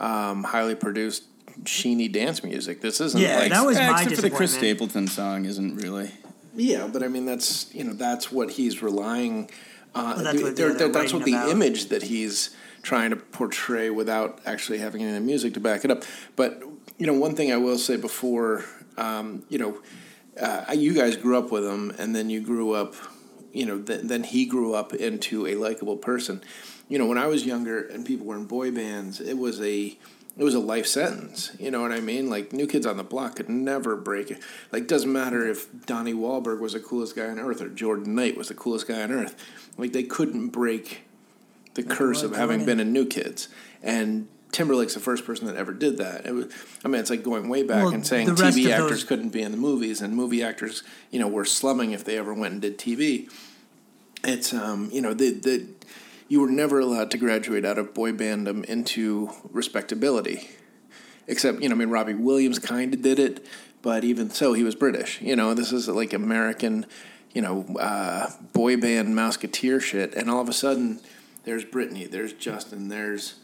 um, 0.00 0.42
highly 0.44 0.74
produced, 0.74 1.24
sheeny 1.64 2.10
dance 2.10 2.42
music. 2.42 2.80
This 2.80 3.00
isn't 3.00 3.20
Yeah, 3.20 3.38
like 3.40 3.50
that 3.52 3.64
was 3.66 3.76
Eh, 3.76 3.90
my 3.90 4.02
except 4.02 4.16
for 4.16 4.22
the 4.22 4.30
Chris. 4.30 4.54
Stapleton 4.54 5.06
song, 5.06 5.44
isn't 5.44 5.76
really. 5.76 6.10
Yeah, 6.54 6.88
but 6.92 7.02
I 7.02 7.08
mean 7.08 7.24
that's 7.24 7.72
you 7.74 7.84
know 7.84 7.92
that's 7.94 8.30
what 8.32 8.50
he's 8.52 8.82
relying 8.82 9.50
on. 9.94 10.16
Well, 10.16 10.24
that's 10.24 10.42
what 10.42 10.56
They're- 10.56 10.68
they're 10.68 10.74
they're- 10.78 10.88
that's 10.88 11.12
what 11.12 11.24
the 11.24 11.32
about. 11.34 11.48
image 11.50 11.86
that 11.88 12.04
he's 12.04 12.50
trying 12.82 13.10
to 13.10 13.16
portray 13.16 13.90
without 13.90 14.40
actually 14.44 14.78
having 14.78 15.02
any 15.02 15.18
music 15.24 15.54
to 15.54 15.60
back 15.60 15.84
it 15.84 15.90
up. 15.90 16.02
But 16.36 16.62
you 16.98 17.06
know, 17.06 17.14
one 17.14 17.34
thing 17.34 17.52
I 17.52 17.56
will 17.56 17.78
say 17.78 17.96
before, 17.96 18.64
um, 18.96 19.42
you 19.48 19.58
know, 19.58 19.78
uh, 20.40 20.72
you 20.76 20.92
guys 20.94 21.16
grew 21.16 21.36
up 21.38 21.50
with 21.50 21.64
him, 21.64 21.92
and 21.98 22.14
then 22.14 22.28
you 22.30 22.40
grew 22.40 22.72
up, 22.72 22.94
you 23.52 23.66
know, 23.66 23.78
th- 23.80 24.02
then 24.02 24.22
he 24.24 24.44
grew 24.46 24.74
up 24.74 24.92
into 24.94 25.46
a 25.46 25.54
likable 25.56 25.96
person. 25.96 26.42
You 26.88 26.98
know, 26.98 27.06
when 27.06 27.18
I 27.18 27.26
was 27.26 27.44
younger 27.46 27.80
and 27.86 28.04
people 28.04 28.26
were 28.26 28.36
in 28.36 28.44
boy 28.44 28.70
bands, 28.70 29.20
it 29.20 29.38
was 29.38 29.60
a 29.62 29.96
it 30.36 30.44
was 30.44 30.54
a 30.54 30.60
life 30.60 30.86
sentence. 30.86 31.50
You 31.58 31.70
know 31.70 31.80
what 31.82 31.92
I 31.92 32.00
mean? 32.00 32.30
Like 32.30 32.52
New 32.52 32.66
Kids 32.66 32.86
on 32.86 32.96
the 32.96 33.04
Block 33.04 33.36
could 33.36 33.48
never 33.48 33.96
break 33.96 34.30
it. 34.30 34.40
Like 34.70 34.86
doesn't 34.86 35.12
matter 35.12 35.46
if 35.46 35.68
Donnie 35.86 36.14
Wahlberg 36.14 36.60
was 36.60 36.72
the 36.72 36.80
coolest 36.80 37.16
guy 37.16 37.26
on 37.26 37.38
earth 37.38 37.60
or 37.60 37.68
Jordan 37.68 38.14
Knight 38.14 38.36
was 38.36 38.48
the 38.48 38.54
coolest 38.54 38.88
guy 38.88 39.02
on 39.02 39.12
earth. 39.12 39.34
Like 39.76 39.92
they 39.92 40.02
couldn't 40.04 40.48
break 40.48 41.02
the 41.74 41.82
curse 41.82 42.22
of 42.22 42.36
having 42.36 42.64
been 42.64 42.80
in 42.80 42.92
New 42.92 43.06
Kids. 43.06 43.48
And 43.82 44.28
Timberlake's 44.52 44.92
the 44.94 45.00
first 45.00 45.24
person 45.24 45.46
that 45.46 45.56
ever 45.56 45.72
did 45.72 45.96
that. 45.96 46.26
It 46.26 46.32
was, 46.32 46.52
I 46.84 46.88
mean, 46.88 47.00
it's 47.00 47.08
like 47.08 47.22
going 47.22 47.48
way 47.48 47.62
back 47.62 47.84
Well, 47.84 47.94
and 47.94 48.06
saying 48.06 48.28
TV 48.28 48.70
actors 48.70 48.90
those- 48.90 49.04
couldn't 49.04 49.30
be 49.30 49.40
in 49.40 49.50
the 49.50 49.56
movies, 49.56 50.02
and 50.02 50.14
movie 50.14 50.42
actors, 50.42 50.82
you 51.10 51.18
know, 51.18 51.28
were 51.28 51.46
slumming 51.46 51.92
if 51.92 52.04
they 52.04 52.18
ever 52.18 52.34
went 52.34 52.52
and 52.52 52.60
did 52.62 52.78
TV. 52.78 53.30
It's, 54.24 54.52
um, 54.52 54.90
you 54.92 55.00
know, 55.00 55.14
the 55.14 55.30
the 55.30 55.66
you 56.32 56.40
were 56.40 56.48
never 56.48 56.80
allowed 56.80 57.10
to 57.10 57.18
graduate 57.18 57.62
out 57.62 57.76
of 57.76 57.92
boy 57.92 58.10
bandom 58.10 58.64
into 58.64 59.28
respectability, 59.50 60.48
except 61.26 61.60
you 61.60 61.68
know, 61.68 61.74
I 61.74 61.78
mean, 61.78 61.90
Robbie 61.90 62.14
Williams 62.14 62.58
kind 62.58 62.94
of 62.94 63.02
did 63.02 63.18
it, 63.18 63.44
but 63.82 64.02
even 64.02 64.30
so, 64.30 64.54
he 64.54 64.64
was 64.64 64.74
British. 64.74 65.20
You 65.20 65.36
know, 65.36 65.52
this 65.52 65.74
is 65.74 65.88
like 65.88 66.14
American, 66.14 66.86
you 67.34 67.42
know, 67.42 67.66
uh, 67.78 68.30
boy 68.54 68.78
band 68.78 69.08
Mouseketeer 69.08 69.78
shit, 69.82 70.14
and 70.14 70.30
all 70.30 70.40
of 70.40 70.48
a 70.48 70.54
sudden, 70.54 71.00
there's 71.44 71.66
Britney, 71.66 72.10
there's 72.10 72.32
Justin, 72.32 72.88
there's 72.88 73.34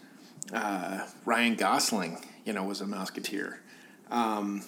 uh, 0.51 1.05
Ryan 1.25 1.57
Gosling. 1.57 2.25
You 2.43 2.53
know, 2.53 2.63
was 2.63 2.81
a 2.81 2.85
Mouseketeer. 2.85 3.57
Um, 4.09 4.63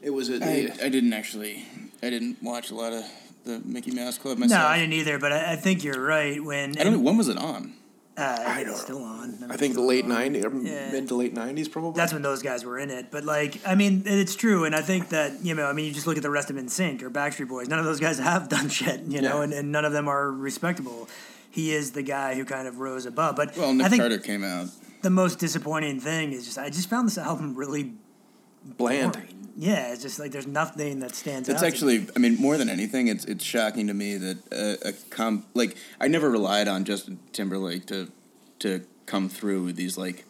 it 0.00 0.08
was 0.08 0.30
a 0.30 0.42
I, 0.42 0.72
I 0.82 0.88
didn't 0.88 1.12
actually. 1.12 1.66
I 2.02 2.08
didn't 2.08 2.42
watch 2.42 2.70
a 2.70 2.74
lot 2.74 2.94
of 2.94 3.04
the 3.46 3.60
Mickey 3.64 3.90
Mouse 3.92 4.18
Club 4.18 4.38
myself. 4.38 4.60
no, 4.62 4.66
I 4.68 4.78
didn't 4.78 4.92
either. 4.94 5.18
But 5.18 5.32
I, 5.32 5.52
I 5.52 5.56
think 5.56 5.82
you're 5.84 6.00
right. 6.04 6.42
When 6.42 6.78
I 6.78 6.84
don't 6.84 6.92
know 6.94 6.98
when 7.00 7.16
was 7.16 7.28
it 7.28 7.38
on. 7.38 7.72
uh, 8.18 8.38
I 8.46 8.60
it's 8.60 8.68
don't 8.70 8.78
still 8.78 9.02
on. 9.04 9.38
I 9.50 9.56
think 9.56 9.74
the 9.74 9.82
late 9.82 10.04
'90s, 10.06 10.42
Yeah. 10.64 10.90
mid 10.92 11.08
to 11.08 11.14
late 11.16 11.34
'90s, 11.34 11.70
probably. 11.70 11.98
That's 11.98 12.12
when 12.12 12.22
those 12.22 12.42
guys 12.42 12.64
were 12.64 12.78
in 12.78 12.90
it. 12.90 13.10
But 13.10 13.24
like, 13.24 13.60
I 13.66 13.74
mean, 13.74 14.02
it's 14.06 14.34
true, 14.36 14.64
and 14.64 14.74
I 14.74 14.82
think 14.82 15.08
that 15.10 15.42
you 15.44 15.54
know, 15.54 15.66
I 15.66 15.72
mean, 15.72 15.86
you 15.86 15.92
just 15.92 16.06
look 16.06 16.16
at 16.16 16.22
the 16.22 16.30
rest 16.30 16.50
of 16.50 16.56
NSYNC 16.56 17.02
or 17.02 17.10
Backstreet 17.10 17.48
Boys. 17.48 17.68
None 17.68 17.78
of 17.78 17.84
those 17.84 18.00
guys 18.00 18.18
have 18.30 18.48
done 18.48 18.68
shit, 18.68 19.00
you 19.02 19.20
know, 19.22 19.38
Yeah. 19.38 19.42
and, 19.44 19.52
and 19.52 19.72
none 19.72 19.84
of 19.84 19.92
them 19.92 20.08
are 20.08 20.30
respectable. 20.30 21.08
He 21.50 21.72
is 21.72 21.92
the 21.92 22.02
guy 22.02 22.34
who 22.34 22.44
kind 22.44 22.68
of 22.68 22.80
rose 22.80 23.06
above. 23.06 23.36
But 23.36 23.56
Well, 23.56 23.72
Nick 23.72 23.86
I 23.86 23.88
think 23.88 24.02
Carter 24.02 24.18
came 24.18 24.44
out. 24.44 24.68
the 25.02 25.08
most 25.10 25.38
disappointing 25.38 26.00
thing 26.00 26.32
is 26.32 26.44
just 26.44 26.58
I 26.58 26.68
just 26.68 26.90
found 26.90 27.06
this 27.06 27.16
album 27.18 27.54
really 27.54 27.92
bland. 28.76 29.12
boring. 29.12 29.35
Yeah, 29.58 29.92
it's 29.92 30.02
just 30.02 30.18
like 30.18 30.32
there's 30.32 30.46
nothing 30.46 31.00
that 31.00 31.14
stands 31.14 31.48
It's 31.48 31.62
out. 31.62 31.72
to 31.72 31.86
me. 31.86 31.94
actually, 31.96 32.08
I 32.14 32.18
mean, 32.18 32.36
more 32.40 32.58
than 32.58 32.68
anything, 32.68 33.08
it's 33.08 33.24
it's 33.24 33.42
shocking 33.44 33.86
to 33.86 33.94
me 33.94 34.16
that 34.18 34.38
a, 34.52 34.88
a 34.88 34.92
com 35.10 35.46
like 35.54 35.76
I 36.00 36.08
never 36.08 36.30
relied 36.30 36.68
on 36.68 36.84
Justin 36.84 37.18
Timberlake 37.32 37.86
to 37.86 38.12
to 38.60 38.84
come 39.06 39.28
through 39.28 39.64
with 39.64 39.76
these 39.76 39.96
like 39.96 40.24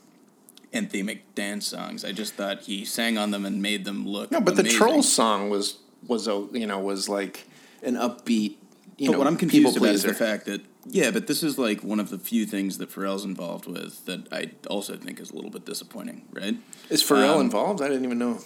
anthemic 0.73 1.21
dance 1.35 1.67
songs. 1.67 2.05
I 2.05 2.13
just 2.13 2.35
thought 2.35 2.63
he 2.63 2.85
sang 2.85 3.19
on 3.19 3.31
them 3.33 3.45
and 3.45 3.61
made 3.61 3.85
them 3.85 4.07
look. 4.07 4.31
No, 4.31 4.41
but 4.41 4.55
the 4.55 4.61
amazing. 4.63 4.79
Trolls 4.79 5.13
song 5.13 5.51
was 5.51 5.79
was 6.07 6.29
a 6.29 6.47
you 6.53 6.67
know 6.67 6.79
was 6.79 7.09
like 7.09 7.47
an 7.83 7.95
upbeat. 7.95 8.57
You 8.99 9.09
but 9.09 9.13
know, 9.13 9.19
what 9.19 9.27
I'm 9.27 9.37
confused 9.37 9.77
about 9.77 9.89
is 9.91 10.05
the 10.05 10.15
fact 10.15 10.47
that 10.47 10.63
yeah, 10.89 11.11
but 11.11 11.27
this 11.27 11.43
is 11.43 11.59
like 11.59 11.83
one 11.83 11.99
of 11.99 12.11
the 12.11 12.19
few 12.19 12.47
things 12.47 12.79
that 12.79 12.91
Pharrell's 12.91 13.25
involved 13.25 13.67
with 13.67 14.05
that 14.07 14.33
I 14.33 14.53
also 14.71 14.97
think 14.97 15.19
is 15.19 15.31
a 15.31 15.35
little 15.35 15.51
bit 15.51 15.67
disappointing, 15.67 16.27
right? 16.33 16.57
Is 16.91 17.03
Pharrell 17.03 17.37
um, 17.37 17.41
involved? 17.41 17.83
I 17.83 17.89
didn't 17.89 18.05
even 18.05 18.19
know. 18.19 18.39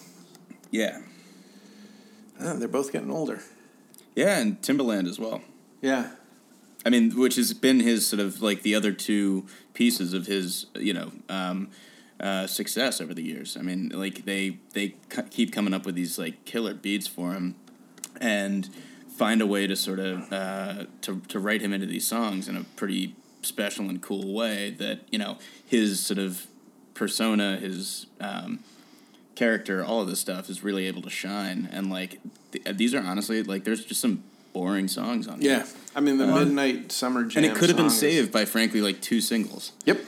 Yeah, 0.70 1.00
Oh, 2.42 2.56
they're 2.56 2.68
both 2.68 2.90
getting 2.92 3.10
older. 3.10 3.40
yeah, 4.16 4.38
and 4.38 4.62
Timberland 4.62 5.06
as 5.08 5.18
well. 5.18 5.42
Yeah. 5.82 6.10
I 6.86 6.88
mean, 6.90 7.10
which 7.18 7.36
has 7.36 7.52
been 7.52 7.80
his 7.80 8.06
sort 8.06 8.20
of 8.20 8.40
like 8.40 8.62
the 8.62 8.74
other 8.74 8.92
two 8.92 9.46
pieces 9.74 10.14
of 10.14 10.26
his, 10.26 10.66
you 10.74 10.94
know, 10.94 11.12
um, 11.28 11.68
uh, 12.18 12.46
success 12.46 13.00
over 13.00 13.12
the 13.12 13.22
years. 13.22 13.56
I 13.58 13.62
mean, 13.62 13.90
like 13.94 14.24
they 14.24 14.58
they 14.72 14.94
c- 15.12 15.22
keep 15.30 15.52
coming 15.52 15.74
up 15.74 15.84
with 15.84 15.94
these 15.94 16.18
like 16.18 16.44
killer 16.46 16.72
beats 16.72 17.06
for 17.06 17.32
him, 17.34 17.56
and 18.20 18.68
find 19.16 19.42
a 19.42 19.46
way 19.46 19.66
to 19.66 19.76
sort 19.76 19.98
of 19.98 20.32
uh, 20.32 20.84
to 21.02 21.20
to 21.28 21.38
write 21.38 21.60
him 21.60 21.72
into 21.74 21.86
these 21.86 22.06
songs 22.06 22.48
in 22.48 22.56
a 22.56 22.64
pretty 22.76 23.14
special 23.42 23.88
and 23.90 24.00
cool 24.00 24.32
way 24.32 24.70
that 24.70 25.00
you 25.10 25.18
know 25.18 25.36
his 25.66 26.00
sort 26.00 26.18
of 26.18 26.46
persona, 26.94 27.56
his 27.58 28.06
um, 28.20 28.60
character, 29.44 29.82
all 29.82 30.00
of 30.02 30.08
this 30.08 30.20
stuff 30.20 30.50
is 30.50 30.62
really 30.62 30.86
able 30.86 31.00
to 31.02 31.10
shine. 31.10 31.68
And 31.72 31.90
like 31.90 32.20
th- 32.52 32.76
these 32.76 32.94
are 32.94 33.00
honestly 33.02 33.42
like 33.42 33.64
there's 33.64 33.84
just 33.84 34.00
some 34.00 34.22
boring 34.52 34.86
songs 34.88 35.26
on 35.26 35.40
here. 35.40 35.50
Yeah. 35.58 35.66
I 35.96 36.00
mean, 36.00 36.18
the 36.18 36.26
midnight 36.26 36.92
summer 36.92 37.24
jam. 37.24 37.42
And 37.44 37.50
it 37.50 37.56
could 37.58 37.68
have 37.70 37.76
been 37.76 37.88
song 37.90 38.08
is- 38.08 38.16
saved 38.16 38.30
by, 38.32 38.44
frankly, 38.44 38.80
like 38.82 39.00
two 39.00 39.20
singles. 39.20 39.72
Yep. 39.86 39.98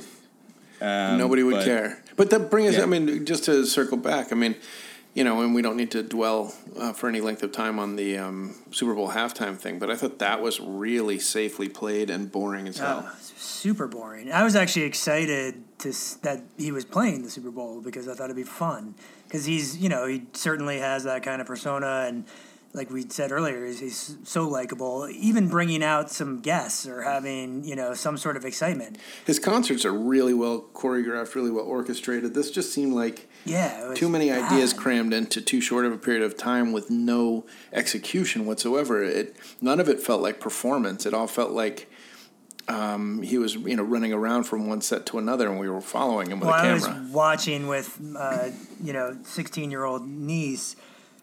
Um, 0.80 1.18
Nobody 1.18 1.42
would 1.42 1.56
but- 1.56 1.64
care. 1.64 1.98
But 2.14 2.28
that 2.30 2.50
brings. 2.50 2.76
Yeah. 2.76 2.82
I 2.82 2.86
mean, 2.86 3.24
just 3.24 3.44
to 3.44 3.64
circle 3.64 3.96
back. 3.96 4.32
I 4.32 4.34
mean, 4.34 4.54
you 5.14 5.24
know, 5.24 5.40
and 5.42 5.54
we 5.54 5.62
don't 5.62 5.76
need 5.78 5.90
to 5.92 6.02
dwell 6.02 6.54
uh, 6.78 6.92
for 6.92 7.08
any 7.08 7.20
length 7.22 7.42
of 7.42 7.52
time 7.52 7.78
on 7.78 7.96
the 7.96 8.18
um, 8.18 8.54
Super 8.70 8.94
Bowl 8.94 9.08
halftime 9.10 9.56
thing. 9.56 9.78
But 9.78 9.90
I 9.90 9.96
thought 9.96 10.18
that 10.18 10.42
was 10.42 10.60
really 10.60 11.18
safely 11.18 11.68
played 11.70 12.10
and 12.10 12.30
boring 12.30 12.68
as 12.68 12.78
hell. 12.78 13.10
It's 13.18 13.32
super 13.42 13.86
boring. 13.88 14.30
I 14.30 14.42
was 14.44 14.54
actually 14.56 14.84
excited 14.84 15.64
to 15.78 15.88
s- 15.88 16.18
that 16.22 16.38
he 16.58 16.70
was 16.70 16.84
playing 16.84 17.22
the 17.22 17.30
Super 17.30 17.50
Bowl 17.50 17.80
because 17.80 18.06
I 18.08 18.14
thought 18.14 18.24
it'd 18.24 18.36
be 18.36 18.42
fun. 18.42 18.94
Because 19.32 19.46
he's, 19.46 19.78
you 19.78 19.88
know, 19.88 20.06
he 20.06 20.24
certainly 20.34 20.78
has 20.80 21.04
that 21.04 21.22
kind 21.22 21.40
of 21.40 21.46
persona, 21.46 22.04
and 22.06 22.26
like 22.74 22.90
we 22.90 23.08
said 23.08 23.32
earlier, 23.32 23.64
he's, 23.64 23.80
he's 23.80 24.18
so 24.24 24.46
likable. 24.46 25.08
Even 25.10 25.48
bringing 25.48 25.82
out 25.82 26.10
some 26.10 26.40
guests 26.40 26.86
or 26.86 27.00
having 27.00 27.64
you 27.64 27.74
know 27.74 27.94
some 27.94 28.18
sort 28.18 28.36
of 28.36 28.44
excitement. 28.44 28.98
His 29.24 29.38
concerts 29.38 29.86
are 29.86 29.92
really 29.92 30.34
well 30.34 30.66
choreographed, 30.74 31.34
really 31.34 31.50
well 31.50 31.64
orchestrated. 31.64 32.34
This 32.34 32.50
just 32.50 32.74
seemed 32.74 32.92
like 32.92 33.30
Yeah, 33.46 33.94
too 33.94 34.10
many 34.10 34.30
ideas 34.30 34.74
crammed 34.74 35.14
into 35.14 35.40
too 35.40 35.62
short 35.62 35.86
of 35.86 35.92
a 35.92 35.98
period 35.98 36.22
of 36.22 36.36
time 36.36 36.70
with 36.72 36.90
no 36.90 37.46
execution 37.72 38.44
whatsoever. 38.44 39.02
It 39.02 39.34
none 39.62 39.80
of 39.80 39.88
it 39.88 39.98
felt 39.98 40.20
like 40.20 40.40
performance. 40.40 41.06
It 41.06 41.14
all 41.14 41.26
felt 41.26 41.52
like 41.52 41.90
um, 42.68 43.22
he 43.22 43.38
was 43.38 43.54
you 43.54 43.76
know 43.76 43.82
running 43.82 44.12
around 44.12 44.44
from 44.44 44.66
one 44.68 44.80
set 44.80 45.06
to 45.06 45.18
another, 45.18 45.48
and 45.48 45.58
we 45.58 45.68
were 45.68 45.80
following 45.80 46.30
him 46.30 46.40
with 46.40 46.48
Well, 46.48 46.64
a 46.64 46.68
I 46.68 46.72
was 46.74 46.88
watching 47.10 47.66
with 47.66 47.98
uh, 48.16 48.50
you 48.82 48.92
know 48.92 49.16
sixteen 49.24 49.70
year 49.70 49.84
old 49.84 50.06
niece. 50.06 50.76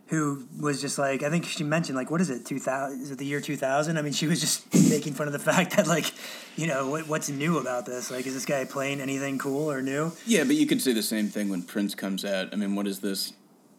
Who 0.07 0.47
was 0.59 0.81
just 0.81 0.97
like 0.97 1.21
I 1.21 1.29
think 1.29 1.45
she 1.45 1.63
mentioned 1.63 1.95
like 1.95 2.09
what 2.09 2.19
is 2.19 2.31
it 2.31 2.43
two 2.43 2.57
thousand 2.57 2.99
is 3.03 3.11
it 3.11 3.19
the 3.19 3.25
year 3.27 3.39
two 3.39 3.55
thousand 3.55 3.95
I 3.99 4.01
mean 4.01 4.11
she 4.11 4.25
was 4.25 4.39
just 4.41 4.65
making 4.89 5.13
fun 5.13 5.27
of 5.27 5.33
the 5.33 5.37
fact 5.39 5.75
that 5.77 5.85
like 5.85 6.11
you 6.55 6.65
know 6.65 6.89
what, 6.89 7.07
what's 7.07 7.29
new 7.29 7.59
about 7.59 7.85
this 7.85 8.09
like 8.09 8.25
is 8.25 8.33
this 8.33 8.43
guy 8.43 8.65
playing 8.65 9.01
anything 9.01 9.37
cool 9.37 9.71
or 9.71 9.83
new 9.83 10.11
Yeah, 10.25 10.45
but 10.45 10.55
you 10.55 10.65
could 10.65 10.81
say 10.81 10.93
the 10.93 11.03
same 11.03 11.27
thing 11.27 11.47
when 11.49 11.61
Prince 11.61 11.93
comes 11.93 12.25
out. 12.25 12.49
I 12.51 12.55
mean, 12.55 12.73
what 12.73 12.87
is 12.87 13.01
this? 13.01 13.33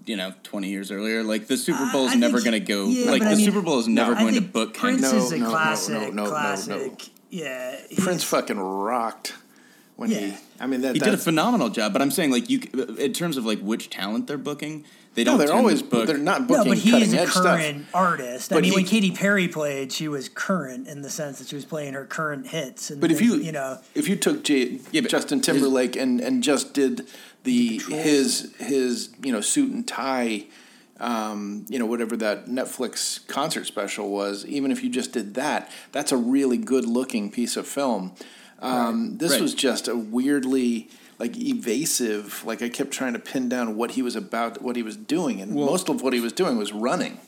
You 0.06 0.16
know, 0.16 0.32
twenty 0.44 0.68
years 0.70 0.92
earlier, 0.92 1.24
like 1.24 1.48
the 1.48 1.56
Super 1.56 1.90
Bowl 1.92 2.06
is 2.06 2.12
I 2.12 2.14
never 2.14 2.38
going 2.38 2.52
to 2.52 2.60
go. 2.60 2.86
yeah, 2.86 3.10
like 3.10 3.22
the 3.22 3.30
I 3.30 3.34
mean- 3.34 3.44
Super 3.44 3.60
Bowl 3.60 3.80
is 3.80 3.88
never 3.88 4.12
I 4.14 4.20
going 4.20 4.34
to 4.34 4.40
think 4.40 4.52
book 4.52 4.74
Prince 4.74 5.02
No, 5.02 5.16
is 5.16 5.32
a 5.32 5.38
no, 5.38 5.44
no, 5.46 5.50
classic 5.50 5.94
no, 5.94 6.00
no, 6.00 6.10
no, 6.10 6.24
no. 6.24 6.30
classic 6.30 7.08
yeah 7.30 7.76
Prince 7.98 8.24
fucking 8.24 8.58
rocked 8.58 9.34
when 9.96 10.10
he. 10.10 10.28
Yeah. 10.28 10.36
I 10.58 10.66
mean 10.66 10.80
that 10.82 10.94
He 10.94 10.98
did 10.98 11.08
a 11.08 11.10
that's- 11.12 11.24
phenomenal 11.24 11.68
job, 11.70 11.92
but 11.92 12.02
I'm 12.02 12.10
saying 12.10 12.30
like 12.30 12.50
you, 12.50 12.60
in 12.98 13.12
terms 13.12 13.36
of 13.36 13.44
like 13.46 13.60
which 13.60 13.88
talent 13.90 14.26
they're 14.26 14.36
booking, 14.38 14.84
they 15.14 15.24
No, 15.24 15.32
don't. 15.32 15.38
they're 15.46 15.54
always 15.56 15.82
to 15.82 15.88
book. 15.88 16.06
they're 16.06 16.16
not 16.18 16.46
booking. 16.46 16.64
no, 16.64 16.70
but 16.70 16.78
he's 16.78 16.92
cutting 16.92 17.14
a 17.14 17.22
edge 17.22 17.30
stuff. 17.30 17.44
current 17.44 17.86
artist. 17.94 18.52
I 18.52 18.56
But 18.56 18.62
mean, 18.62 18.72
he- 18.72 18.76
when 18.76 18.84
Katy 18.86 19.10
Perry 19.12 19.48
played, 19.48 19.92
she 19.92 20.06
was 20.08 20.28
current 20.28 20.86
in 20.88 21.02
the 21.02 21.10
sense 21.10 21.38
that 21.38 21.48
she 21.48 21.56
was 21.56 21.64
playing 21.64 21.94
her 21.94 22.04
current 22.04 22.46
hits. 22.48 22.90
And 22.90 23.00
But 23.00 23.10
if 23.10 23.20
you 23.20 23.36
you 23.36 23.52
know, 23.52 23.78
if 23.94 24.08
you 24.08 24.16
took 24.16 24.44
J, 24.44 24.80
Yeah, 24.92 25.00
but 25.02 25.10
Justin 25.10 25.38
his- 25.38 25.46
Timberlake 25.46 25.96
and 25.96 26.20
and 26.20 26.42
just 26.42 26.72
did 26.74 27.06
the 27.44 27.78
his 27.88 28.52
his 28.58 29.10
you 29.22 29.32
know 29.32 29.40
suit 29.40 29.72
and 29.72 29.86
tie, 29.86 30.46
um, 31.00 31.64
you 31.68 31.78
know 31.78 31.86
whatever 31.86 32.16
that 32.18 32.46
Netflix 32.46 33.26
concert 33.26 33.66
special 33.66 34.10
was, 34.10 34.44
even 34.46 34.70
if 34.70 34.82
you 34.84 34.90
just 34.90 35.12
did 35.12 35.34
that, 35.34 35.70
that's 35.92 36.12
a 36.12 36.16
really 36.16 36.58
good 36.58 36.84
looking 36.84 37.30
piece 37.30 37.56
of 37.56 37.66
film. 37.66 38.12
Um, 38.60 39.16
This 39.18 39.32
Right. 39.32 39.40
was 39.40 39.54
just 39.54 39.88
a 39.88 39.96
weirdly 39.96 40.88
like 41.18 41.36
evasive. 41.36 42.44
Like 42.44 42.62
I 42.62 42.68
kept 42.68 42.90
trying 42.92 43.12
to 43.14 43.18
pin 43.18 43.48
down 43.48 43.76
what 43.76 43.92
he 43.92 44.02
was 44.02 44.16
about, 44.16 44.62
what 44.62 44.76
he 44.76 44.82
was 44.82 44.96
doing, 44.96 45.40
and 45.40 45.52
most 45.54 45.88
of 45.88 46.02
what 46.02 46.12
he 46.12 46.20
was 46.20 46.32
doing 46.32 46.56
was 46.58 46.72
running. 46.72 47.18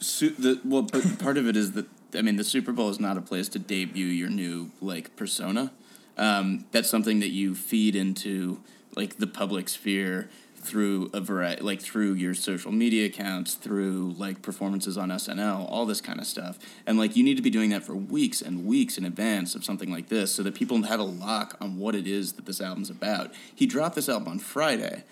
Su- 0.00 0.34
the, 0.38 0.60
well, 0.64 0.82
but 0.82 1.18
part 1.18 1.36
of 1.36 1.48
it 1.48 1.56
is 1.56 1.72
that 1.72 1.86
I 2.14 2.22
mean 2.22 2.36
the 2.36 2.44
Super 2.44 2.72
Bowl 2.72 2.88
is 2.90 3.00
not 3.00 3.16
a 3.16 3.20
place 3.20 3.48
to 3.50 3.58
debut 3.58 4.06
your 4.06 4.30
new 4.30 4.70
like 4.80 5.14
persona. 5.16 5.72
Um, 6.16 6.64
that's 6.72 6.88
something 6.90 7.20
that 7.20 7.30
you 7.30 7.54
feed 7.54 7.94
into 7.94 8.60
like 8.96 9.18
the 9.18 9.26
public 9.26 9.68
sphere 9.68 10.28
through 10.68 11.10
a 11.12 11.20
variety, 11.20 11.62
like 11.62 11.80
through 11.80 12.12
your 12.12 12.34
social 12.34 12.70
media 12.70 13.06
accounts, 13.06 13.54
through 13.54 14.14
like 14.18 14.42
performances 14.42 14.96
on 14.98 15.08
SNL, 15.08 15.66
all 15.70 15.86
this 15.86 16.00
kind 16.00 16.20
of 16.20 16.26
stuff. 16.26 16.58
And 16.86 16.98
like 16.98 17.16
you 17.16 17.24
need 17.24 17.36
to 17.36 17.42
be 17.42 17.50
doing 17.50 17.70
that 17.70 17.82
for 17.84 17.94
weeks 17.94 18.42
and 18.42 18.66
weeks 18.66 18.98
in 18.98 19.04
advance 19.04 19.54
of 19.54 19.64
something 19.64 19.90
like 19.90 20.08
this, 20.08 20.30
so 20.32 20.42
that 20.42 20.54
people 20.54 20.82
have 20.82 21.00
a 21.00 21.04
lock 21.04 21.56
on 21.60 21.78
what 21.78 21.94
it 21.94 22.06
is 22.06 22.34
that 22.34 22.46
this 22.46 22.60
album's 22.60 22.90
about. 22.90 23.32
He 23.54 23.66
dropped 23.66 23.94
this 23.94 24.08
album 24.08 24.28
on 24.28 24.38
Friday. 24.38 25.04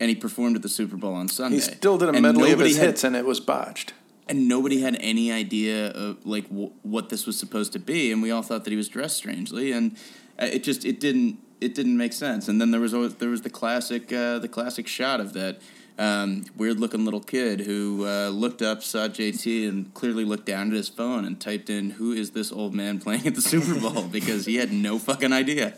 And 0.00 0.08
he 0.08 0.14
performed 0.14 0.54
at 0.54 0.62
the 0.62 0.68
Super 0.68 0.96
Bowl 0.96 1.12
on 1.14 1.26
Sunday. 1.26 1.56
He 1.56 1.60
still 1.60 1.98
did 1.98 2.08
a 2.10 2.20
medley 2.20 2.52
of 2.52 2.60
his 2.60 2.76
had- 2.76 2.86
hits, 2.86 3.02
and 3.02 3.16
it 3.16 3.24
was 3.26 3.40
botched. 3.40 3.94
and 4.28 4.46
nobody 4.46 4.80
had 4.80 4.96
any 5.00 5.32
idea 5.32 5.90
of 5.90 6.24
like 6.24 6.48
w- 6.50 6.70
what 6.84 7.08
this 7.08 7.26
was 7.26 7.36
supposed 7.36 7.72
to 7.72 7.80
be 7.80 8.12
and 8.12 8.22
we 8.22 8.30
all 8.30 8.42
thought 8.42 8.62
that 8.62 8.70
he 8.70 8.76
was 8.76 8.88
dressed 8.88 9.16
strangely 9.16 9.72
and 9.72 9.96
uh, 10.40 10.44
it 10.44 10.62
just 10.62 10.84
it 10.84 11.00
didn't 11.00 11.38
it 11.60 11.74
didn't 11.74 11.96
make 11.96 12.12
sense 12.12 12.48
and 12.48 12.60
then 12.60 12.70
there 12.70 12.80
was 12.80 12.94
always, 12.94 13.14
there 13.16 13.28
was 13.30 13.42
the 13.42 13.50
classic 13.50 14.12
uh, 14.12 14.38
the 14.38 14.48
classic 14.48 14.86
shot 14.86 15.20
of 15.20 15.32
that 15.32 15.60
um, 15.98 16.44
weird 16.56 16.78
looking 16.78 17.04
little 17.04 17.20
kid 17.20 17.60
who 17.62 18.06
uh, 18.06 18.28
looked 18.28 18.62
up 18.62 18.82
saw 18.82 19.08
JT 19.08 19.68
and 19.68 19.92
clearly 19.94 20.24
looked 20.24 20.46
down 20.46 20.68
at 20.68 20.74
his 20.74 20.88
phone 20.88 21.24
and 21.24 21.40
typed 21.40 21.68
in 21.68 21.90
who 21.90 22.12
is 22.12 22.30
this 22.30 22.52
old 22.52 22.72
man 22.74 23.00
playing 23.04 23.26
at 23.26 23.34
the 23.34 23.42
Super 23.42 23.78
Bowl 23.80 24.04
because 24.04 24.46
he 24.46 24.56
had 24.56 24.72
no 24.72 24.98
fucking 24.98 25.32
idea 25.32 25.76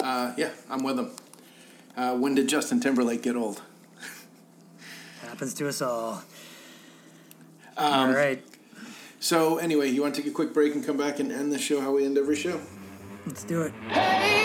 Uh, 0.00 0.32
yeah, 0.36 0.50
I'm 0.68 0.82
with 0.84 0.98
him. 0.98 1.10
Uh, 1.96 2.14
when 2.16 2.34
did 2.34 2.48
Justin 2.48 2.78
Timberlake 2.80 3.22
get 3.22 3.36
old? 3.36 3.62
happens 5.22 5.54
to 5.54 5.66
us 5.68 5.82
all. 5.82 6.22
Um, 7.76 7.92
all 8.10 8.12
right, 8.12 8.44
So 9.18 9.58
anyway, 9.58 9.88
you 9.90 10.00
want 10.02 10.14
to 10.14 10.22
take 10.22 10.30
a 10.30 10.34
quick 10.34 10.52
break 10.54 10.74
and 10.74 10.84
come 10.84 10.96
back 10.96 11.18
and 11.18 11.32
end 11.32 11.50
the 11.50 11.58
show 11.58 11.80
how 11.80 11.92
we 11.92 12.04
end 12.04 12.16
every 12.18 12.36
show? 12.36 12.60
Let's 13.26 13.44
do 13.44 13.62
it. 13.62 13.72
Haters 13.88 14.43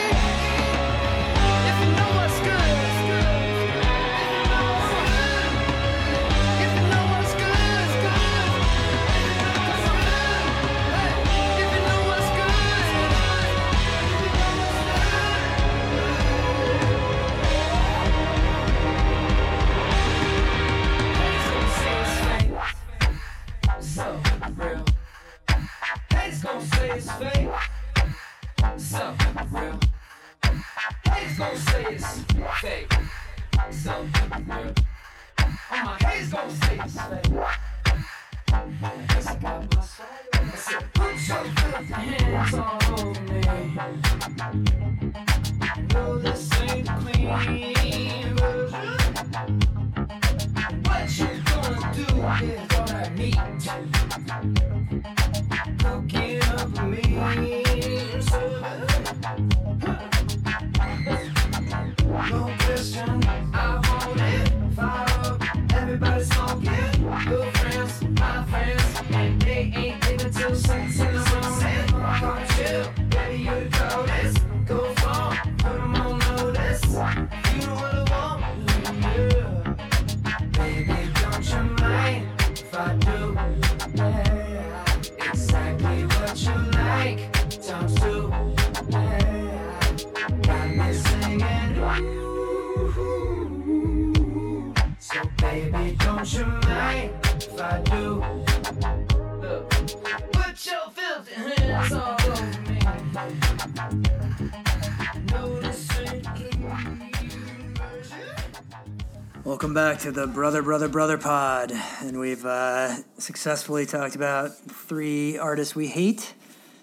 Welcome 109.70 109.92
back 109.92 110.00
to 110.00 110.12
the 110.12 110.26
Brother, 110.26 110.64
Brother, 110.64 110.88
Brother 110.88 111.20
Pod. 111.20 111.72
And 112.02 112.20
we've 112.20 112.44
uh, 112.44 113.04
successfully 113.20 113.86
talked 113.86 114.16
about 114.16 114.58
three 114.58 115.38
artists 115.38 115.76
we 115.76 115.86
hate. 115.86 116.34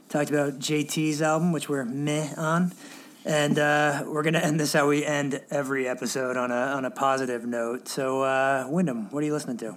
Talked 0.09 0.31
about 0.31 0.61
JT's 0.61 1.21
album, 1.21 1.51
which 1.51 1.69
we're 1.69 1.85
meh 1.85 2.33
on. 2.37 2.73
And 3.25 3.59
uh, 3.59 4.05
we're 4.07 4.23
to 4.35 4.45
end 4.45 4.61
this 4.61 4.73
how 4.73 4.87
we 4.87 5.05
end 5.05 5.41
every 5.51 5.89
episode 5.89 6.37
on 6.37 6.53
a, 6.53 6.55
on 6.55 6.85
a 6.85 6.93
positive 6.93 7.45
note. 7.45 7.89
So, 7.89 8.23
uh, 8.23 8.69
Wyndham, 8.69 9.11
what 9.11 9.21
are 9.25 9.27
you 9.27 9.33
listening 9.33 9.57
to? 9.57 9.77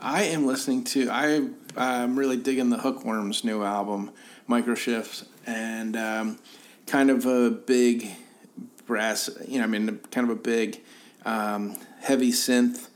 I 0.00 0.22
am 0.22 0.46
listening 0.46 0.84
to. 0.84 1.10
I 1.10 1.50
I'm 1.76 2.18
really 2.18 2.38
digging 2.38 2.70
the 2.70 2.78
Hookworms' 2.78 3.44
new 3.44 3.62
album, 3.62 4.10
Microshifts, 4.48 5.26
and 5.46 5.94
um, 5.98 6.38
kind 6.86 7.10
of 7.10 7.26
a 7.26 7.50
big 7.50 8.08
brass. 8.86 9.28
You 9.46 9.58
know, 9.58 9.64
I 9.64 9.66
mean, 9.66 9.98
kind 10.10 10.30
of 10.30 10.34
a 10.34 10.40
big 10.40 10.80
um, 11.26 11.76
heavy 12.00 12.32
synth 12.32 12.88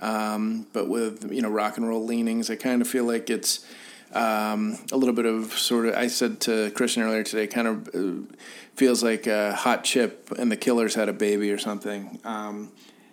um, 0.00 0.66
but 0.72 0.88
with 0.88 1.32
you 1.32 1.42
know 1.42 1.50
rock 1.50 1.76
and 1.76 1.88
roll 1.88 2.04
leanings. 2.04 2.50
I 2.50 2.56
kind 2.56 2.82
of 2.82 2.88
feel 2.88 3.04
like 3.04 3.30
it's 3.30 3.64
um, 4.12 4.78
a 4.92 4.96
little 4.96 5.14
bit 5.14 5.26
of 5.26 5.52
sort 5.52 5.86
of. 5.86 5.94
I 5.94 6.06
said 6.06 6.40
to 6.42 6.70
Christian 6.70 7.02
earlier 7.02 7.24
today, 7.24 7.46
kind 7.46 7.68
of 7.68 7.88
uh, 7.94 8.34
feels 8.74 9.02
like 9.02 9.26
a 9.26 9.54
Hot 9.54 9.84
Chip 9.84 10.30
and 10.38 10.50
the 10.50 10.56
Killers 10.56 10.94
had 10.94 11.08
a 11.08 11.12
baby 11.12 11.50
or 11.50 11.58
something. 11.58 12.20
Um, 12.24 12.72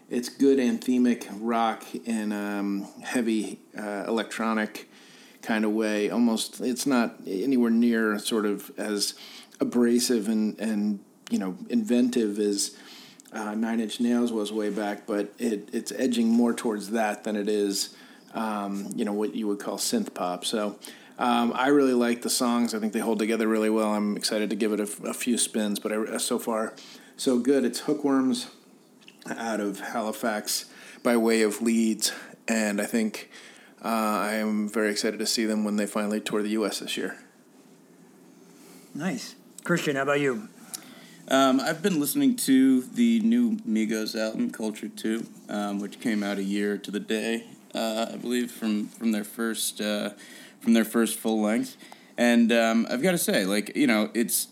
it's 0.09 0.29
good 0.29 0.59
anthemic 0.59 1.27
rock 1.39 1.83
in 2.05 2.31
um, 2.31 2.87
heavy 3.03 3.59
uh, 3.77 4.05
electronic 4.07 4.87
kind 5.41 5.65
of 5.65 5.71
way. 5.71 6.11
Almost, 6.11 6.61
it's 6.61 6.85
not 6.85 7.15
anywhere 7.25 7.71
near 7.71 8.19
sort 8.19 8.45
of 8.45 8.71
as 8.77 9.15
abrasive 9.59 10.27
and 10.27 10.59
and 10.59 10.99
you 11.31 11.39
know 11.39 11.57
inventive 11.69 12.37
as 12.39 12.75
uh, 13.35 13.53
Nine 13.53 13.79
Inch 13.79 13.99
Nails 13.99 14.31
was 14.31 14.51
way 14.51 14.69
back, 14.69 15.05
but 15.05 15.33
it 15.37 15.69
it's 15.73 15.91
edging 15.91 16.29
more 16.29 16.53
towards 16.53 16.91
that 16.91 17.23
than 17.23 17.35
it 17.35 17.49
is, 17.49 17.95
um, 18.33 18.89
you 18.95 19.05
know, 19.05 19.13
what 19.13 19.35
you 19.35 19.47
would 19.47 19.59
call 19.59 19.77
synth 19.77 20.13
pop. 20.13 20.45
So. 20.45 20.77
Um, 21.17 21.53
I 21.55 21.67
really 21.67 21.93
like 21.93 22.23
the 22.23 22.29
songs. 22.29 22.73
I 22.73 22.79
think 22.79 22.91
they 22.91 22.99
hold 22.99 23.19
together 23.19 23.47
really 23.47 23.69
well. 23.69 23.93
I'm 23.93 24.17
excited 24.17 24.49
to 24.49 24.55
give 24.57 24.73
it 24.73 24.81
a, 24.81 25.07
a 25.07 25.13
few 25.13 25.37
spins, 25.37 25.79
but 25.79 25.93
I, 25.93 26.17
so 26.17 26.37
far, 26.37 26.73
so 27.15 27.39
good. 27.39 27.63
It's 27.63 27.79
Hookworms 27.79 28.47
out 29.29 29.61
of 29.61 29.79
Halifax 29.79 30.65
by 31.03 31.15
way 31.15 31.41
of 31.41 31.61
Leeds, 31.61 32.11
and 32.49 32.81
I 32.81 32.85
think 32.85 33.31
uh, 33.83 33.87
I 33.87 34.33
am 34.33 34.67
very 34.67 34.91
excited 34.91 35.19
to 35.19 35.25
see 35.25 35.45
them 35.45 35.63
when 35.63 35.77
they 35.77 35.85
finally 35.85 36.19
tour 36.19 36.41
the 36.41 36.49
U.S. 36.49 36.79
this 36.79 36.97
year. 36.97 37.17
Nice. 38.93 39.35
Christian, 39.63 39.95
how 39.95 40.01
about 40.01 40.19
you? 40.19 40.49
Um, 41.27 41.59
I've 41.59 41.81
been 41.81 41.99
listening 41.99 42.35
to 42.37 42.81
the 42.81 43.19
new 43.21 43.57
Migos 43.67 44.15
album, 44.15 44.51
Culture 44.51 44.89
Two, 44.89 45.25
um, 45.49 45.79
which 45.79 45.99
came 45.99 46.21
out 46.21 46.37
a 46.37 46.43
year 46.43 46.77
to 46.77 46.91
the 46.91 46.99
day, 46.99 47.45
uh, 47.73 48.11
I 48.13 48.17
believe, 48.17 48.51
from 48.51 48.87
from 48.89 49.11
their 49.11 49.23
first 49.23 49.81
uh, 49.81 50.11
from 50.61 50.73
their 50.73 50.85
first 50.85 51.17
full 51.17 51.41
length. 51.41 51.77
And 52.15 52.51
um, 52.51 52.85
I've 52.91 53.01
got 53.01 53.11
to 53.11 53.17
say, 53.17 53.43
like 53.43 53.75
you 53.75 53.87
know, 53.87 54.11
it's 54.13 54.49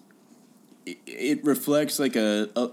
it, 0.87 0.97
it 1.05 1.45
reflects 1.45 1.99
like 1.99 2.15
a, 2.15 2.49
a 2.55 2.71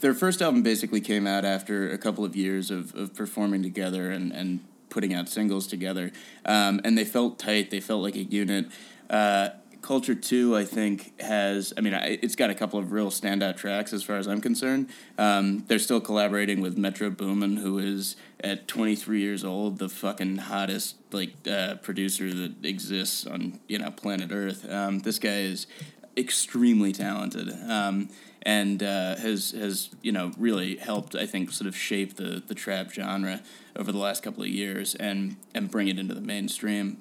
their 0.00 0.14
first 0.14 0.40
album 0.40 0.62
basically 0.62 1.02
came 1.02 1.26
out 1.26 1.44
after 1.44 1.90
a 1.90 1.98
couple 1.98 2.24
of 2.24 2.34
years 2.34 2.70
of, 2.70 2.94
of 2.94 3.14
performing 3.14 3.62
together 3.62 4.10
and, 4.10 4.32
and 4.32 4.60
putting 4.88 5.12
out 5.12 5.28
singles 5.28 5.66
together, 5.66 6.10
um, 6.46 6.80
and 6.84 6.96
they 6.96 7.04
felt 7.04 7.38
tight. 7.38 7.70
They 7.70 7.80
felt 7.80 8.02
like 8.02 8.16
a 8.16 8.24
unit. 8.24 8.68
Uh, 9.10 9.50
Culture 9.86 10.16
Two, 10.16 10.56
I 10.56 10.64
think, 10.64 11.20
has. 11.20 11.72
I 11.76 11.80
mean, 11.80 11.94
I, 11.94 12.18
it's 12.20 12.34
got 12.34 12.50
a 12.50 12.54
couple 12.56 12.80
of 12.80 12.90
real 12.90 13.08
standout 13.10 13.56
tracks 13.56 13.92
as 13.92 14.02
far 14.02 14.16
as 14.16 14.26
I'm 14.26 14.40
concerned. 14.40 14.88
Um, 15.16 15.64
they're 15.68 15.78
still 15.78 16.00
collaborating 16.00 16.60
with 16.60 16.76
Metro 16.76 17.08
Boomin, 17.08 17.58
who 17.58 17.78
is 17.78 18.16
at 18.42 18.66
23 18.66 19.20
years 19.20 19.44
old 19.44 19.78
the 19.78 19.88
fucking 19.88 20.38
hottest 20.38 20.96
like 21.12 21.34
uh, 21.48 21.76
producer 21.76 22.34
that 22.34 22.64
exists 22.64 23.28
on 23.28 23.60
you 23.68 23.78
know 23.78 23.92
planet 23.92 24.30
Earth. 24.32 24.68
Um, 24.68 24.98
this 24.98 25.20
guy 25.20 25.42
is 25.42 25.68
extremely 26.16 26.92
talented. 26.92 27.48
Um, 27.70 28.08
and 28.42 28.82
uh, 28.82 29.14
has 29.16 29.52
has 29.52 29.90
you 30.02 30.10
know 30.10 30.32
really 30.36 30.76
helped 30.76 31.14
I 31.14 31.26
think 31.26 31.52
sort 31.52 31.68
of 31.68 31.76
shape 31.76 32.16
the 32.16 32.42
the 32.44 32.54
trap 32.56 32.90
genre 32.90 33.40
over 33.76 33.92
the 33.92 33.98
last 33.98 34.24
couple 34.24 34.42
of 34.42 34.48
years 34.48 34.96
and 34.96 35.36
and 35.54 35.70
bring 35.70 35.86
it 35.86 35.96
into 35.96 36.14
the 36.14 36.20
mainstream. 36.20 36.98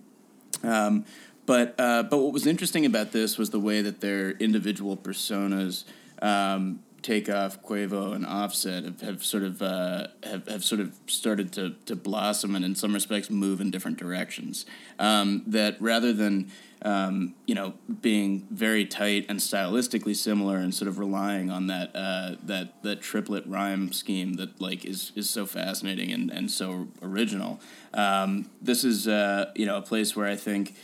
Um, 0.63 1.05
but 1.46 1.76
uh, 1.78 2.04
but 2.04 2.18
what 2.18 2.34
was 2.34 2.48
interesting 2.48 2.86
about 2.86 3.12
this 3.12 3.38
was 3.38 3.50
the 3.50 3.60
way 3.60 3.82
that 3.82 4.02
their 4.02 4.32
individual 4.32 4.98
personas, 4.98 5.84
um, 6.22 6.80
Takeoff, 7.02 7.62
Quavo, 7.62 8.16
and 8.16 8.26
Offset 8.26 8.84
have, 8.84 9.02
have 9.02 9.24
sort 9.24 9.43
of 9.43 9.62
uh, 9.62 10.08
have, 10.24 10.48
have 10.48 10.64
sort 10.64 10.82
of 10.82 10.93
started 11.08 11.52
to, 11.54 11.76
to 11.86 11.96
blossom 11.96 12.56
and 12.56 12.66
in 12.66 12.74
some 12.74 12.93
respects 12.93 13.30
move 13.30 13.62
in 13.62 13.70
different 13.70 13.98
directions. 13.98 14.66
Um, 14.98 15.43
that 15.46 15.80
rather 15.80 16.14
than 16.14 16.52
um, 16.82 17.36
you 17.46 17.54
know 17.54 17.74
being 18.02 18.48
very 18.50 18.86
tight 18.86 19.26
and 19.30 19.39
stylistically 19.39 20.16
similar 20.16 20.58
and 20.58 20.74
sort 20.74 20.88
of 20.88 20.98
relying 20.98 21.52
on 21.52 21.68
that 21.68 21.96
uh, 21.96 22.36
that 22.43 22.82
that 22.82 23.02
triplet 23.02 23.46
rhyme 23.46 23.91
scheme 23.91 24.34
that 24.34 24.60
like 24.60 24.84
is 24.84 25.12
is 25.16 25.30
so 25.30 25.46
fascinating 25.46 26.12
and, 26.12 26.32
and 26.32 26.50
so 26.50 26.88
original. 27.04 27.60
Um, 27.93 28.50
this 28.62 28.84
is 28.84 29.08
uh, 29.08 29.52
you 29.56 29.68
know 29.68 29.78
a 29.78 29.82
place 29.84 30.16
where 30.16 30.28
I 30.28 30.36
think. 30.36 30.76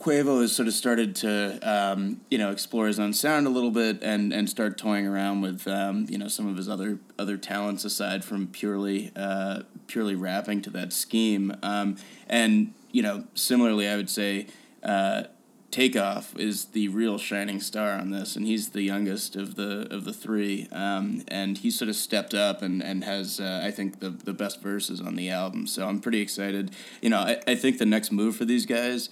Quavo 0.00 0.42
has 0.42 0.54
sort 0.54 0.68
of 0.68 0.74
started 0.74 1.16
to, 1.16 1.58
um, 1.62 2.20
you 2.30 2.36
know, 2.36 2.50
explore 2.50 2.86
his 2.86 3.00
own 3.00 3.12
sound 3.12 3.46
a 3.46 3.50
little 3.50 3.70
bit 3.70 4.02
and, 4.02 4.32
and 4.32 4.48
start 4.48 4.76
toying 4.76 5.06
around 5.06 5.40
with, 5.40 5.66
um, 5.66 6.06
you 6.08 6.18
know, 6.18 6.28
some 6.28 6.46
of 6.46 6.56
his 6.56 6.68
other 6.68 6.98
other 7.18 7.38
talents 7.38 7.84
aside 7.84 8.24
from 8.24 8.46
purely 8.46 9.10
uh, 9.16 9.62
purely 9.86 10.14
rapping 10.14 10.60
to 10.62 10.70
that 10.70 10.92
scheme. 10.92 11.54
Um, 11.62 11.96
and 12.28 12.74
you 12.92 13.02
know, 13.02 13.24
similarly, 13.34 13.88
I 13.88 13.96
would 13.96 14.10
say 14.10 14.46
uh, 14.82 15.24
Takeoff 15.70 16.38
is 16.38 16.66
the 16.66 16.88
real 16.88 17.18
shining 17.18 17.60
star 17.60 17.92
on 17.92 18.10
this, 18.10 18.36
and 18.36 18.46
he's 18.46 18.70
the 18.70 18.82
youngest 18.82 19.34
of 19.34 19.54
the 19.54 19.88
of 19.90 20.04
the 20.04 20.12
three. 20.12 20.68
Um, 20.72 21.22
and 21.28 21.58
he 21.58 21.70
sort 21.70 21.88
of 21.88 21.96
stepped 21.96 22.34
up 22.34 22.60
and 22.60 22.82
and 22.82 23.02
has, 23.04 23.40
uh, 23.40 23.62
I 23.64 23.70
think, 23.70 24.00
the 24.00 24.10
the 24.10 24.34
best 24.34 24.60
verses 24.60 25.00
on 25.00 25.16
the 25.16 25.30
album. 25.30 25.66
So 25.66 25.88
I'm 25.88 26.00
pretty 26.00 26.20
excited. 26.20 26.70
You 27.00 27.10
know, 27.10 27.18
I, 27.18 27.40
I 27.46 27.54
think 27.54 27.78
the 27.78 27.86
next 27.86 28.12
move 28.12 28.36
for 28.36 28.44
these 28.44 28.66
guys 28.66 29.08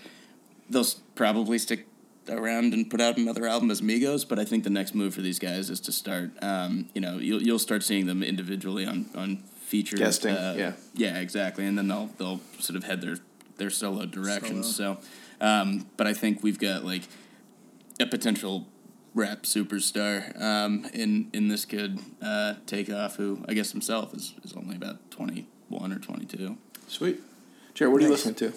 they'll 0.69 0.87
probably 1.15 1.59
stick 1.59 1.87
around 2.29 2.73
and 2.73 2.91
put 2.91 3.01
out 3.01 3.17
another 3.17 3.47
album 3.47 3.71
as 3.71 3.81
Migos, 3.81 4.27
but 4.27 4.39
I 4.39 4.45
think 4.45 4.65
the 4.65 4.71
next 4.71 4.95
move 4.95 5.15
for 5.15 5.21
these 5.21 5.39
guys 5.39 5.71
is 5.71 5.81
to 5.81 5.93
start. 5.93 6.31
Um, 6.43 6.89
you 6.95 7.01
know, 7.01 7.19
you'll 7.19 7.43
you'll 7.43 7.59
start 7.59 7.83
seeing 7.83 8.07
them 8.07 8.23
individually 8.23 8.87
on 8.87 9.07
on 9.15 9.39
features. 9.65 10.01
Guesting, 10.01 10.35
uh, 10.35 10.55
yeah. 10.57 10.73
yeah, 10.95 11.19
exactly, 11.21 11.67
and 11.67 11.77
then 11.77 11.89
they'll 11.89 12.11
they'll 12.19 12.41
sort 12.59 12.77
of 12.77 12.85
head 12.85 13.01
their 13.01 13.17
their 13.57 13.71
solo 13.71 14.07
directions. 14.07 14.75
So, 14.75 14.99
um, 15.41 15.87
but 15.97 16.07
I 16.07 16.15
think 16.15 16.43
we've 16.43 16.59
got 16.59 16.85
like 16.85 17.03
a 18.01 18.07
potential 18.07 18.67
rap 19.15 19.43
superstar 19.43 20.41
um, 20.41 20.87
in 20.93 21.31
in 21.33 21.49
this 21.49 21.65
kid 21.65 22.01
uh, 22.23 22.55
Takeoff, 22.67 23.17
who 23.17 23.45
I 23.49 23.55
guess 23.55 23.73
himself 23.73 24.15
is 24.15 24.35
is 24.43 24.55
only 24.55 24.77
about 24.77 25.11
twenty 25.11 25.47
one 25.69 25.93
or 25.93 25.99
twenty 25.99 26.27
two. 26.27 26.57
Sweet. 26.89 27.21
Jared, 27.75 27.93
what 27.93 28.01
are 28.03 28.05
you 28.05 28.11
listening 28.11 28.37
to? 28.37 28.53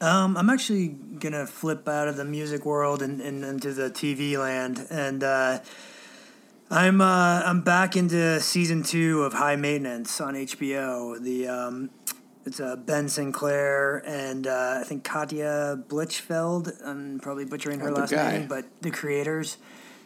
Um, 0.00 0.36
I'm 0.36 0.48
actually 0.48 0.88
gonna 0.88 1.46
flip 1.46 1.86
out 1.86 2.08
of 2.08 2.16
the 2.16 2.24
music 2.24 2.64
world 2.64 3.02
and, 3.02 3.20
and 3.20 3.44
into 3.44 3.74
the 3.74 3.90
TV 3.90 4.38
land, 4.38 4.86
and 4.90 5.22
uh, 5.22 5.58
I'm 6.70 7.00
uh, 7.02 7.42
I'm 7.44 7.60
back 7.60 7.96
into 7.96 8.40
season 8.40 8.82
two 8.82 9.22
of 9.24 9.34
High 9.34 9.56
Maintenance 9.56 10.18
on 10.20 10.34
HBO. 10.34 11.20
The 11.22 11.48
um, 11.48 11.90
it's 12.46 12.60
uh, 12.60 12.76
Ben 12.76 13.08
Sinclair 13.10 14.02
and 14.06 14.46
uh, 14.46 14.78
I 14.80 14.84
think 14.84 15.04
Katja 15.04 15.84
Blichfeld. 15.88 16.72
I'm 16.82 17.20
probably 17.20 17.44
butchering 17.44 17.80
her 17.80 17.90
Oh, 17.90 17.92
last 17.92 18.10
guy. 18.10 18.38
name, 18.38 18.48
but 18.48 18.64
the 18.80 18.90
creators. 18.90 19.58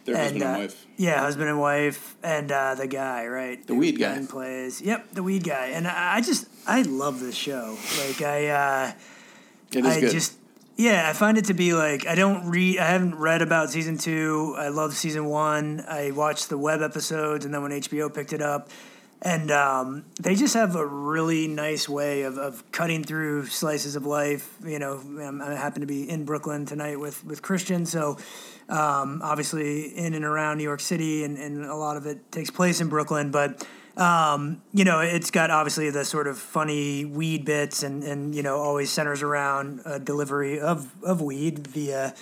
Their 0.03 0.17
husband 0.17 0.43
and 0.43 0.55
uh, 0.55 0.59
wife. 0.59 0.85
Yeah, 0.97 1.19
husband 1.21 1.49
and 1.49 1.59
wife, 1.59 2.15
and 2.21 2.51
uh, 2.51 2.75
the 2.75 2.85
guy, 2.85 3.25
right? 3.27 3.65
The 3.65 3.73
weed 3.73 3.97
guy. 3.97 4.13
Ben 4.13 4.27
plays. 4.27 4.79
Yep, 4.81 5.13
the 5.13 5.23
weed 5.23 5.43
guy, 5.45 5.67
and 5.67 5.87
I, 5.87 6.17
I 6.17 6.21
just 6.21 6.47
I 6.67 6.81
love 6.81 7.21
this 7.21 7.35
show. 7.35 7.77
Like 8.05 8.21
I. 8.21 8.47
Uh, 8.49 8.91
It 9.71 9.85
is 9.85 9.97
I 9.97 9.99
good. 10.01 10.11
just 10.11 10.37
yeah, 10.77 11.09
I 11.09 11.13
find 11.13 11.37
it 11.37 11.45
to 11.45 11.53
be 11.53 11.73
like 11.73 12.05
I 12.05 12.15
don't 12.15 12.49
read. 12.49 12.79
I 12.79 12.87
haven't 12.87 13.15
read 13.15 13.41
about 13.41 13.69
season 13.69 13.97
two. 13.97 14.55
I 14.57 14.67
love 14.67 14.93
season 14.93 15.25
one. 15.25 15.83
I 15.87 16.11
watched 16.11 16.49
the 16.49 16.57
web 16.57 16.81
episodes, 16.81 17.45
and 17.45 17.53
then 17.53 17.61
when 17.61 17.71
HBO 17.71 18.13
picked 18.13 18.33
it 18.33 18.41
up, 18.41 18.69
and 19.21 19.51
um, 19.51 20.05
they 20.21 20.35
just 20.35 20.53
have 20.53 20.75
a 20.75 20.85
really 20.85 21.47
nice 21.47 21.87
way 21.87 22.23
of, 22.23 22.37
of 22.37 22.69
cutting 22.71 23.03
through 23.03 23.45
slices 23.45 23.95
of 23.95 24.05
life. 24.05 24.57
You 24.65 24.79
know, 24.79 24.97
um, 24.97 25.41
I 25.41 25.55
happen 25.55 25.79
to 25.79 25.87
be 25.87 26.09
in 26.09 26.25
Brooklyn 26.25 26.65
tonight 26.65 26.99
with 26.99 27.23
with 27.23 27.41
Christian, 27.41 27.85
so 27.85 28.17
um, 28.67 29.21
obviously 29.23 29.97
in 29.97 30.13
and 30.13 30.25
around 30.25 30.57
New 30.57 30.63
York 30.63 30.81
City, 30.81 31.23
and, 31.23 31.37
and 31.37 31.63
a 31.65 31.75
lot 31.75 31.95
of 31.95 32.05
it 32.05 32.31
takes 32.31 32.49
place 32.49 32.81
in 32.81 32.89
Brooklyn, 32.89 33.31
but 33.31 33.65
um, 33.97 34.61
you 34.73 34.83
know, 34.83 34.99
it's 34.99 35.31
got 35.31 35.51
obviously 35.51 35.89
the 35.89 36.03
sort 36.03 36.27
of 36.27 36.37
funny 36.37 37.05
weed 37.05 37.45
bits 37.45 37.83
and, 37.83 38.03
and 38.03 38.35
you 38.35 38.43
know, 38.43 38.57
always 38.57 38.91
centers 38.91 39.23
around 39.23 39.81
a 39.85 39.99
delivery 39.99 40.59
of, 40.59 40.91
of 41.03 41.21
weed 41.21 41.67
via 41.67 42.13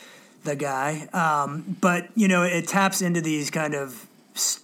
the 0.43 0.55
guy. 0.55 1.07
Um, 1.13 1.77
but, 1.81 2.09
you 2.15 2.27
know, 2.27 2.43
it 2.43 2.67
taps 2.67 3.01
into 3.01 3.21
these 3.21 3.49
kind 3.49 3.73
of 3.73 4.07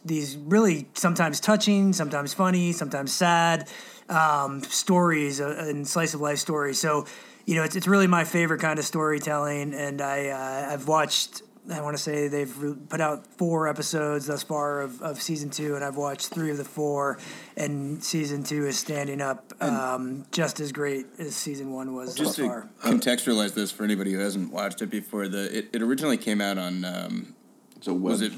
these 0.03 0.35
really 0.35 0.87
sometimes 0.95 1.39
touching, 1.39 1.93
sometimes 1.93 2.33
funny, 2.33 2.71
sometimes 2.71 3.13
sad 3.13 3.69
um, 4.09 4.63
stories 4.63 5.39
uh, 5.39 5.55
and 5.59 5.87
slice 5.87 6.13
of 6.13 6.21
life 6.21 6.39
stories. 6.39 6.79
So, 6.79 7.05
you 7.45 7.55
know, 7.55 7.63
it's, 7.63 7.75
it's 7.75 7.87
really 7.87 8.07
my 8.07 8.23
favorite 8.23 8.61
kind 8.61 8.79
of 8.79 8.85
storytelling. 8.85 9.73
And 9.73 10.01
I, 10.01 10.29
uh, 10.29 10.73
I've 10.73 10.87
watched 10.87 11.43
I 11.71 11.81
want 11.81 11.95
to 11.95 12.01
say 12.01 12.27
they've 12.27 12.53
put 12.89 12.99
out 13.01 13.27
four 13.37 13.67
episodes 13.67 14.27
thus 14.27 14.43
far 14.43 14.81
of, 14.81 15.01
of 15.01 15.21
season 15.21 15.49
two, 15.49 15.75
and 15.75 15.83
I've 15.83 15.97
watched 15.97 16.29
three 16.29 16.51
of 16.51 16.57
the 16.57 16.63
four. 16.65 17.19
And 17.57 18.03
season 18.03 18.43
two 18.43 18.65
is 18.65 18.77
standing 18.77 19.21
up 19.21 19.53
um, 19.61 20.25
just 20.31 20.59
as 20.59 20.71
great 20.71 21.05
as 21.19 21.35
season 21.35 21.71
one 21.71 21.93
was 21.93 22.15
Just 22.15 22.29
thus 22.29 22.35
to 22.37 22.47
far. 22.47 22.69
contextualize 22.81 23.53
this 23.53 23.71
for 23.71 23.83
anybody 23.83 24.11
who 24.13 24.19
hasn't 24.19 24.51
watched 24.51 24.81
it 24.81 24.89
before, 24.89 25.27
the 25.27 25.57
it, 25.57 25.69
it 25.73 25.81
originally 25.81 26.17
came 26.17 26.41
out 26.41 26.57
on 26.57 26.85
um, 26.85 27.35
it's 27.75 27.87
a 27.87 27.93
was 27.93 28.21
it 28.21 28.31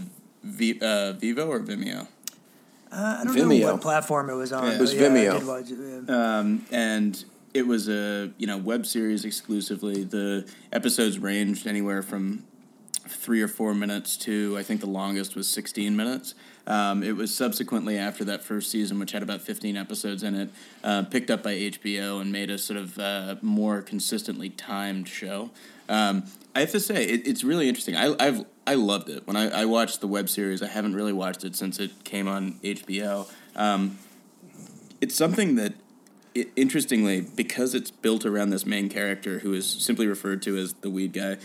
v, 0.44 0.80
uh, 0.82 1.14
Vivo 1.14 1.48
or 1.48 1.60
Vimeo? 1.60 2.08
I 2.92 3.24
don't 3.24 3.36
Vimeo. 3.36 3.60
know 3.62 3.72
what 3.74 3.82
platform 3.82 4.30
it 4.30 4.34
was 4.36 4.52
on. 4.52 4.66
Yeah. 4.66 4.74
It 4.74 4.82
was 4.82 4.94
yeah, 4.94 5.06
I 5.06 5.10
Vimeo. 5.10 5.40
did 5.40 5.48
watch 5.48 5.72
it, 5.72 6.04
yeah. 6.10 6.40
um, 6.40 6.66
and 6.72 7.24
it 7.54 7.66
was 7.66 7.88
a 7.88 8.32
you 8.38 8.48
know 8.48 8.58
web 8.58 8.86
series 8.86 9.24
exclusively. 9.24 10.04
The 10.04 10.46
episodes 10.74 11.18
ranged 11.20 11.68
anywhere 11.68 12.02
from 12.02 12.46
three 13.12 13.42
or 13.42 13.48
four 13.48 13.74
minutes 13.74 14.18
to 14.18 14.58
I 14.58 14.64
think 14.64 14.82
the 14.82 14.88
longest 14.88 15.36
was 15.36 15.48
sixteen 15.48 15.96
minutes. 15.96 16.34
Um, 16.68 17.02
it 17.02 17.16
was 17.16 17.34
subsequently 17.34 17.98
after 17.98 18.24
that 18.26 18.44
first 18.44 18.70
season, 18.70 19.00
which 19.00 19.12
had 19.12 19.24
about 19.24 19.42
fifteen 19.42 19.78
episodes 19.78 20.24
in 20.24 20.36
it, 20.36 20.50
uh, 20.84 21.04
picked 21.04 21.30
up 21.30 21.44
by 21.44 21.54
HBO 21.56 22.22
and 22.22 22.32
made 22.32 22.50
a 22.50 22.58
sort 22.58 22.78
of 22.80 22.98
uh, 23.00 23.36
more 23.42 23.82
consistently 23.82 24.50
timed 24.50 25.08
show. 25.08 25.50
Um, 25.90 26.24
I 26.56 26.62
have 26.62 26.72
to 26.72 26.80
say, 26.80 27.04
it, 27.04 27.28
it's 27.28 27.44
really 27.44 27.68
interesting. 27.68 27.96
I, 27.96 28.16
I've 28.20 28.46
I 28.66 28.76
loved 28.76 29.10
it 29.10 29.26
when 29.26 29.36
I, 29.36 29.62
I 29.62 29.66
watched 29.66 30.02
the 30.02 30.08
web 30.08 30.30
series. 30.30 30.62
I 30.62 30.68
haven't 30.68 30.96
really 30.96 31.14
watched 31.14 31.44
it 31.44 31.56
since 31.56 31.80
it 31.80 32.04
came 32.04 32.28
on 32.28 32.54
HBO. 32.64 33.28
Um, 33.56 33.98
it's 35.02 35.16
something 35.16 35.56
that 35.56 35.74
it, 36.34 36.52
interestingly 36.56 37.22
because 37.22 37.74
it's 37.74 37.92
built 37.92 38.26
around 38.26 38.52
this 38.52 38.66
main 38.66 38.88
character 38.88 39.40
who 39.40 39.54
is 39.54 39.68
simply 39.68 40.08
referred 40.08 40.42
to 40.44 40.58
as 40.58 40.74
the 40.76 40.90
weed 40.90 41.14
guy 41.14 41.38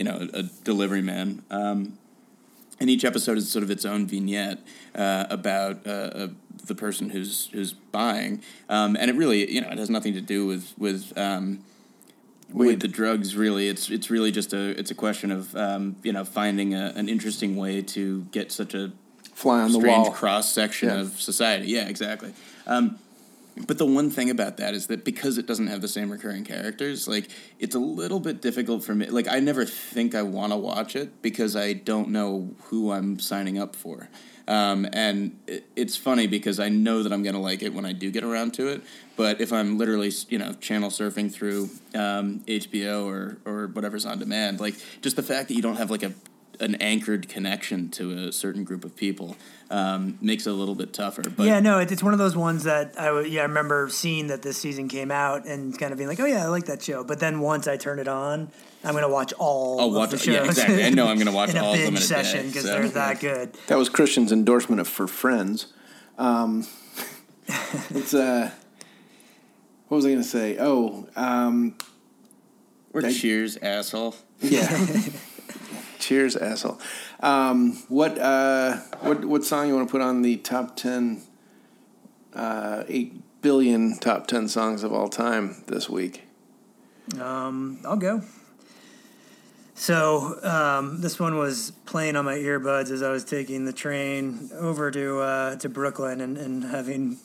you 0.00 0.04
know 0.08 0.16
a, 0.34 0.38
a 0.40 0.42
delivery 0.70 1.02
man 1.02 1.28
um, 1.50 1.78
and 2.80 2.88
each 2.94 3.04
episode 3.04 3.36
is 3.36 3.44
sort 3.56 3.62
of 3.62 3.70
its 3.70 3.84
own 3.84 4.06
vignette 4.06 4.58
uh, 4.94 5.26
about 5.38 5.76
uh, 5.86 5.90
uh, 5.90 6.28
the 6.70 6.74
person 6.74 7.10
who's 7.10 7.48
who's 7.52 7.72
buying 7.92 8.32
um, 8.76 8.96
and 8.98 9.06
it 9.10 9.16
really 9.22 9.40
you 9.54 9.60
know 9.60 9.68
it 9.74 9.78
has 9.78 9.90
nothing 9.90 10.14
to 10.14 10.22
do 10.34 10.46
with 10.50 10.64
with 10.78 11.02
um, 11.18 11.44
with 12.52 12.80
the 12.80 12.88
drugs 12.88 13.36
really 13.36 13.68
it's 13.68 13.90
it's 13.90 14.08
really 14.10 14.32
just 14.32 14.52
a 14.54 14.64
it's 14.80 14.90
a 14.90 14.94
question 15.06 15.30
of 15.30 15.54
um, 15.66 15.96
you 16.02 16.12
know 16.16 16.24
finding 16.24 16.74
a, 16.74 16.84
an 16.96 17.06
interesting 17.08 17.52
way 17.56 17.82
to 17.82 18.22
get 18.32 18.50
such 18.50 18.74
a 18.74 18.90
Fly 19.34 19.60
on 19.62 19.72
the 19.72 19.78
wall. 19.78 20.10
cross 20.10 20.52
section 20.52 20.88
Yeah. 20.90 21.00
of 21.00 21.18
society. 21.20 21.66
Yeah, 21.68 21.88
exactly. 21.88 22.32
Um, 22.66 22.98
but 23.56 23.78
the 23.78 23.86
one 23.86 24.10
thing 24.10 24.30
about 24.30 24.56
that 24.58 24.74
is 24.74 24.86
that 24.88 25.04
because 25.04 25.38
it 25.38 25.46
doesn't 25.46 25.66
have 25.66 25.80
the 25.80 25.88
same 25.88 26.10
recurring 26.10 26.44
characters, 26.44 27.06
like 27.08 27.28
it's 27.58 27.74
a 27.74 27.80
little 27.80 28.20
bit 28.20 28.40
difficult 28.40 28.84
for 28.84 28.94
me. 28.94 29.06
Like 29.06 29.28
I 29.28 29.40
never 29.40 29.64
think 29.64 30.14
I 30.14 30.22
want 30.22 30.52
to 30.52 30.56
watch 30.56 30.96
it 30.96 31.22
because 31.22 31.56
I 31.56 31.72
don't 31.72 32.08
know 32.10 32.54
who 32.64 32.92
I'm 32.92 33.18
signing 33.18 33.58
up 33.58 33.76
for. 33.76 34.08
Um, 34.48 34.88
and 34.92 35.38
it, 35.46 35.64
it's 35.76 35.96
funny 35.96 36.26
because 36.26 36.58
I 36.58 36.68
know 36.68 37.04
that 37.04 37.12
I'm 37.12 37.22
going 37.22 37.36
to 37.36 37.40
like 37.40 37.62
it 37.62 37.72
when 37.72 37.84
I 37.84 37.92
do 37.92 38.10
get 38.10 38.24
around 38.24 38.54
to 38.54 38.66
it. 38.66 38.82
But 39.16 39.40
if 39.40 39.52
I'm 39.52 39.78
literally, 39.78 40.10
you 40.28 40.38
know, 40.38 40.54
channel 40.54 40.90
surfing 40.90 41.32
through 41.32 41.70
um, 41.94 42.40
HBO 42.48 43.06
or 43.06 43.38
or 43.44 43.68
whatever's 43.68 44.04
on 44.06 44.18
demand, 44.18 44.60
like 44.60 44.74
just 45.02 45.14
the 45.14 45.22
fact 45.22 45.48
that 45.48 45.54
you 45.54 45.62
don't 45.62 45.76
have 45.76 45.90
like 45.90 46.02
a 46.02 46.12
an 46.60 46.74
anchored 46.76 47.28
connection 47.28 47.88
to 47.90 48.28
a 48.28 48.32
certain 48.32 48.64
group 48.64 48.84
of 48.84 48.94
people 48.96 49.36
um, 49.70 50.18
makes 50.20 50.46
it 50.46 50.50
a 50.50 50.52
little 50.52 50.74
bit 50.74 50.92
tougher. 50.92 51.22
But 51.22 51.46
yeah, 51.46 51.60
no, 51.60 51.78
it's 51.78 52.02
one 52.02 52.12
of 52.12 52.18
those 52.18 52.36
ones 52.36 52.64
that 52.64 52.94
I 52.98 53.06
w- 53.06 53.28
yeah 53.28 53.40
I 53.40 53.44
remember 53.44 53.88
seeing 53.88 54.26
that 54.28 54.42
this 54.42 54.58
season 54.58 54.88
came 54.88 55.10
out 55.10 55.46
and 55.46 55.78
kind 55.78 55.92
of 55.92 55.98
being 55.98 56.08
like, 56.08 56.20
oh 56.20 56.26
yeah, 56.26 56.44
I 56.44 56.48
like 56.48 56.66
that 56.66 56.82
show. 56.82 57.02
But 57.04 57.18
then 57.20 57.40
once 57.40 57.66
I 57.68 57.76
turn 57.76 57.98
it 57.98 58.08
on, 58.08 58.50
I'm 58.84 58.94
gonna 58.94 59.08
watch 59.08 59.32
all. 59.34 59.80
I'll 59.80 59.86
of 59.88 59.94
watch 59.94 60.10
the 60.10 60.16
it- 60.16 60.20
shows. 60.22 60.34
yeah, 60.34 60.44
exactly. 60.44 60.84
I 60.84 60.90
know 60.90 61.06
I'm 61.08 61.18
gonna 61.18 61.32
watch 61.32 61.50
in 61.54 61.56
a 61.56 61.64
all 61.64 61.72
of 61.74 61.78
them 61.78 61.88
in 61.88 61.96
a 61.96 62.00
session 62.00 62.46
because 62.48 62.62
so- 62.64 62.68
they're 62.72 62.88
that 62.88 63.20
good. 63.20 63.52
That 63.68 63.78
was 63.78 63.88
Christian's 63.88 64.32
endorsement 64.32 64.80
of 64.80 64.88
for 64.88 65.06
friends. 65.06 65.72
Um, 66.18 66.66
it's 67.90 68.12
uh, 68.12 68.50
what 69.88 69.96
was 69.96 70.04
I 70.04 70.10
going 70.10 70.22
to 70.22 70.28
say? 70.28 70.56
Oh, 70.60 71.08
um, 71.16 71.74
or 72.92 73.04
I- 73.04 73.12
Cheers, 73.12 73.56
asshole. 73.56 74.14
yeah. 74.40 74.68
Cheers, 76.10 76.34
asshole. 76.34 76.80
Um, 77.20 77.84
what 77.86 78.18
uh, 78.18 78.78
what 78.98 79.24
what 79.24 79.44
song 79.44 79.68
you 79.68 79.76
want 79.76 79.86
to 79.86 79.92
put 79.92 80.00
on 80.00 80.22
the 80.22 80.38
top 80.38 80.74
ten? 80.74 81.22
Uh, 82.34 82.82
eight 82.88 83.22
billion 83.42 83.96
top 83.96 84.26
ten 84.26 84.48
songs 84.48 84.82
of 84.82 84.92
all 84.92 85.08
time 85.08 85.62
this 85.68 85.88
week. 85.88 86.24
Um, 87.20 87.78
I'll 87.84 87.96
go. 87.96 88.22
So 89.76 90.40
um, 90.42 91.00
this 91.00 91.20
one 91.20 91.38
was 91.38 91.70
playing 91.86 92.16
on 92.16 92.24
my 92.24 92.34
earbuds 92.34 92.90
as 92.90 93.04
I 93.04 93.12
was 93.12 93.24
taking 93.24 93.64
the 93.64 93.72
train 93.72 94.50
over 94.58 94.90
to 94.90 95.20
uh, 95.20 95.56
to 95.58 95.68
Brooklyn 95.68 96.20
and, 96.20 96.36
and 96.36 96.64
having 96.64 97.18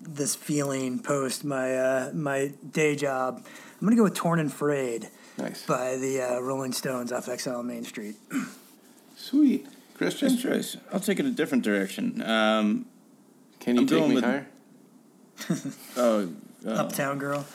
this 0.00 0.34
feeling 0.34 0.98
post 0.98 1.44
my 1.44 1.76
uh, 1.76 2.10
my 2.14 2.52
day 2.72 2.96
job. 2.96 3.44
I'm 3.78 3.86
gonna 3.86 3.96
go 3.96 4.04
with 4.04 4.14
"Torn 4.14 4.40
and 4.40 4.50
Frayed" 4.50 5.10
Nice, 5.40 5.64
by 5.66 5.96
the 5.96 6.20
uh, 6.22 6.40
Rolling 6.40 6.72
Stones 6.72 7.12
off 7.12 7.28
Exile 7.28 7.62
Main 7.62 7.84
Street. 7.84 8.16
sweet. 9.16 9.66
Christian, 9.96 10.30
Good 10.36 10.40
choice. 10.40 10.76
I'll 10.92 11.00
take 11.00 11.20
it 11.20 11.26
a 11.26 11.30
different 11.30 11.62
direction. 11.64 12.22
Um, 12.22 12.86
can 13.58 13.76
you 13.76 13.82
I'm 13.82 13.86
take 13.86 14.08
me 14.08 14.14
with- 14.14 14.24
higher? 14.24 14.46
oh, 15.96 16.28
oh, 16.66 16.70
Uptown 16.74 17.18
Girl. 17.18 17.46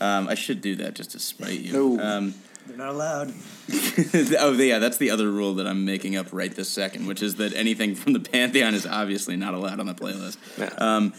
um, 0.00 0.28
I 0.28 0.34
should 0.34 0.60
do 0.60 0.76
that 0.76 0.94
just 0.94 1.10
to 1.12 1.18
spite 1.18 1.60
you. 1.60 1.72
No. 1.72 2.00
Um, 2.02 2.34
They're 2.66 2.76
not 2.76 2.88
allowed. 2.90 3.32
oh, 4.38 4.52
yeah, 4.52 4.78
that's 4.78 4.96
the 4.98 5.10
other 5.10 5.30
rule 5.30 5.54
that 5.54 5.66
I'm 5.66 5.84
making 5.84 6.16
up 6.16 6.28
right 6.32 6.54
this 6.54 6.68
second, 6.70 7.06
which 7.06 7.22
is 7.22 7.36
that 7.36 7.54
anything 7.54 7.94
from 7.94 8.12
the 8.14 8.20
Pantheon 8.20 8.74
is 8.74 8.86
obviously 8.86 9.36
not 9.36 9.54
allowed 9.54 9.80
on 9.80 9.86
the 9.86 9.94
playlist. 9.94 10.36
Yeah. 10.58 10.70
Um, 10.78 11.12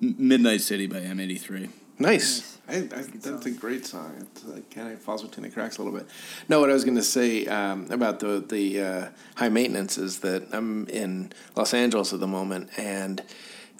Midnight 0.00 0.60
City 0.60 0.86
by 0.86 1.00
M83. 1.00 1.70
Nice. 1.98 2.55
I, 2.68 2.76
I, 2.76 2.80
that's 2.80 3.46
a 3.46 3.50
great 3.50 3.86
song. 3.86 4.12
It 4.18 4.48
like, 4.48 4.70
kind 4.70 4.92
of 4.92 5.00
falls 5.00 5.22
between 5.22 5.44
the 5.44 5.50
cracks 5.50 5.78
a 5.78 5.82
little 5.82 5.96
bit. 5.96 6.08
No, 6.48 6.60
what 6.60 6.70
I 6.70 6.72
was 6.72 6.84
going 6.84 6.96
to 6.96 7.02
say 7.02 7.46
um, 7.46 7.90
about 7.90 8.20
the 8.20 8.44
the 8.46 8.80
uh, 8.80 9.08
high 9.36 9.48
maintenance 9.48 9.98
is 9.98 10.20
that 10.20 10.48
I'm 10.52 10.88
in 10.88 11.32
Los 11.54 11.74
Angeles 11.74 12.12
at 12.12 12.20
the 12.20 12.26
moment, 12.26 12.70
and 12.76 13.22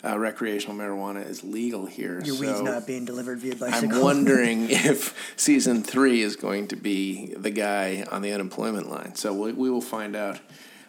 uh, 0.05 0.17
recreational 0.19 0.77
marijuana 0.77 1.29
is 1.29 1.43
legal 1.43 1.87
here. 1.87 2.21
Your 2.23 2.37
so 2.37 2.41
weed's 2.41 2.63
not 2.63 2.87
being 2.87 3.05
delivered 3.05 3.39
via 3.39 3.57
bicycle. 3.57 3.97
I'm 3.97 4.03
wondering 4.03 4.67
if 4.71 5.35
season 5.37 5.83
three 5.83 6.23
is 6.23 6.37
going 6.37 6.69
to 6.69 6.77
be 6.77 7.35
the 7.35 7.51
guy 7.51 8.05
on 8.11 8.23
the 8.23 8.33
unemployment 8.33 8.89
line. 8.89 9.15
So 9.17 9.33
we, 9.33 9.53
we 9.53 9.71
will 9.71 9.81
find 9.81 10.15
out. 10.15 10.41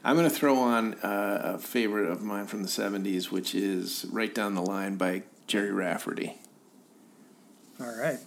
I'm 0.04 0.16
going 0.16 0.30
to 0.30 0.34
throw 0.34 0.56
on 0.58 0.94
uh, 0.96 1.56
a 1.56 1.60
favorite 1.60 2.10
of 2.10 2.22
mine 2.22 2.46
from 2.46 2.62
the 2.62 2.70
70s, 2.70 3.30
which 3.30 3.54
is 3.54 4.06
Right 4.10 4.34
Down 4.34 4.56
the 4.56 4.62
Line 4.62 4.96
by 4.96 5.24
Gerry 5.48 5.72
Rafferty. 5.72 6.36
All 7.80 7.96
right. 7.96 8.20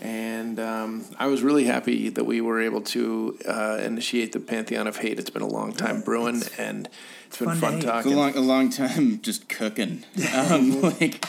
And 0.00 0.60
um, 0.60 1.04
I 1.18 1.26
was 1.26 1.42
really 1.42 1.64
happy 1.64 2.10
that 2.10 2.24
we 2.24 2.40
were 2.40 2.60
able 2.60 2.82
to 2.82 3.38
uh, 3.48 3.78
initiate 3.82 4.32
the 4.32 4.40
Pantheon 4.40 4.86
of 4.86 4.98
Hate. 4.98 5.18
It's 5.18 5.30
been 5.30 5.42
a 5.42 5.48
long 5.48 5.72
time 5.72 6.02
brewing, 6.02 6.42
and 6.58 6.88
it's 7.28 7.38
been 7.38 7.54
fun 7.54 7.80
to 7.80 7.86
fun 7.86 7.94
hate. 7.94 7.96
It's 7.98 8.06
a 8.06 8.10
long, 8.10 8.36
a 8.36 8.40
long 8.40 8.70
time 8.70 9.20
just 9.22 9.48
cooking. 9.48 10.04
Um, 10.34 10.82
like, 10.82 11.24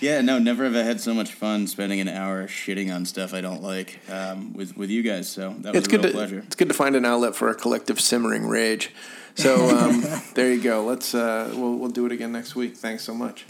yeah, 0.00 0.20
no, 0.20 0.38
never 0.38 0.64
have 0.64 0.76
I 0.76 0.82
had 0.82 1.00
so 1.00 1.14
much 1.14 1.32
fun 1.32 1.66
spending 1.66 2.00
an 2.00 2.08
hour 2.08 2.46
shitting 2.46 2.94
on 2.94 3.06
stuff 3.06 3.32
I 3.32 3.40
don't 3.40 3.62
like 3.62 4.00
um, 4.10 4.52
with 4.52 4.76
with 4.76 4.90
you 4.90 5.02
guys. 5.02 5.28
So 5.28 5.54
that 5.60 5.72
was 5.72 5.78
it's 5.78 5.88
a 5.88 5.90
good 5.90 6.04
real 6.04 6.12
to 6.12 6.18
pleasure. 6.18 6.38
it's 6.46 6.56
good 6.56 6.68
to 6.68 6.74
find 6.74 6.94
an 6.96 7.06
outlet 7.06 7.34
for 7.34 7.48
a 7.48 7.54
collective 7.54 8.00
simmering 8.00 8.48
rage. 8.48 8.92
So 9.34 9.76
um, 9.76 10.04
there 10.34 10.52
you 10.52 10.60
go. 10.60 10.84
Let's 10.84 11.14
uh, 11.14 11.52
we'll 11.54 11.76
we'll 11.76 11.90
do 11.90 12.04
it 12.06 12.12
again 12.12 12.32
next 12.32 12.54
week. 12.54 12.76
Thanks 12.76 13.02
so 13.02 13.14
much. 13.14 13.46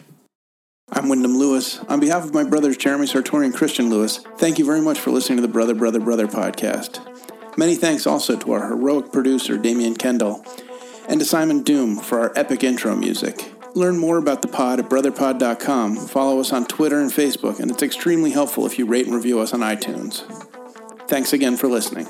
I'm 0.93 1.09
Wyndham 1.09 1.39
Lewis. 1.39 1.79
On 1.89 2.01
behalf 2.01 2.25
of 2.25 2.35
my 2.35 2.43
brothers 2.43 2.77
Jeremy 2.77 3.07
Sartori 3.07 3.45
and 3.45 3.55
Christian 3.55 3.91
Lewis, 3.91 4.19
thank 4.39 4.59
you 4.59 4.65
very 4.65 4.81
much 4.81 4.99
for 4.99 5.13
listening 5.13 5.37
to 5.37 5.43
the 5.43 5.49
Brother 5.49 5.75
Brother 5.75 6.01
Brother 6.01 6.27
podcast. 6.27 7.07
Many 7.57 7.77
thanks 7.77 8.07
also 8.07 8.37
to 8.37 8.53
our 8.53 8.69
heroic 8.69 9.13
producer 9.13 9.57
Damian 9.57 9.95
Kendall 9.95 10.45
and 11.09 11.21
to 11.21 11.27
Simon 11.27 11.63
Doom 11.63 11.97
for 11.97 12.19
our 12.19 12.33
epic 12.35 12.65
intro 12.65 12.97
music. 12.97 13.53
Learn 13.75 13.99
more 13.99 14.19
about 14.19 14.43
the 14.43 14.49
pod 14.49 14.81
at 14.81 14.89
brotherpod.com. 14.89 15.97
Follow 16.09 16.41
us 16.41 16.53
on 16.53 16.67
Twitter 16.67 17.01
and 17.01 17.11
Facebook, 17.11 17.61
and 17.61 17.71
it's 17.71 17.85
extremely 17.85 18.33
helpful 18.33 18.67
if 18.67 18.77
you 18.79 18.85
rate 18.85 19.07
and 19.07 19.15
review 19.15 19.39
us 19.39 19.55
on 19.55 19.61
iTunes. 19.61 20.23
Thanks 21.09 21.33
again 21.33 21.57
for 21.57 21.69
listening. 21.69 22.09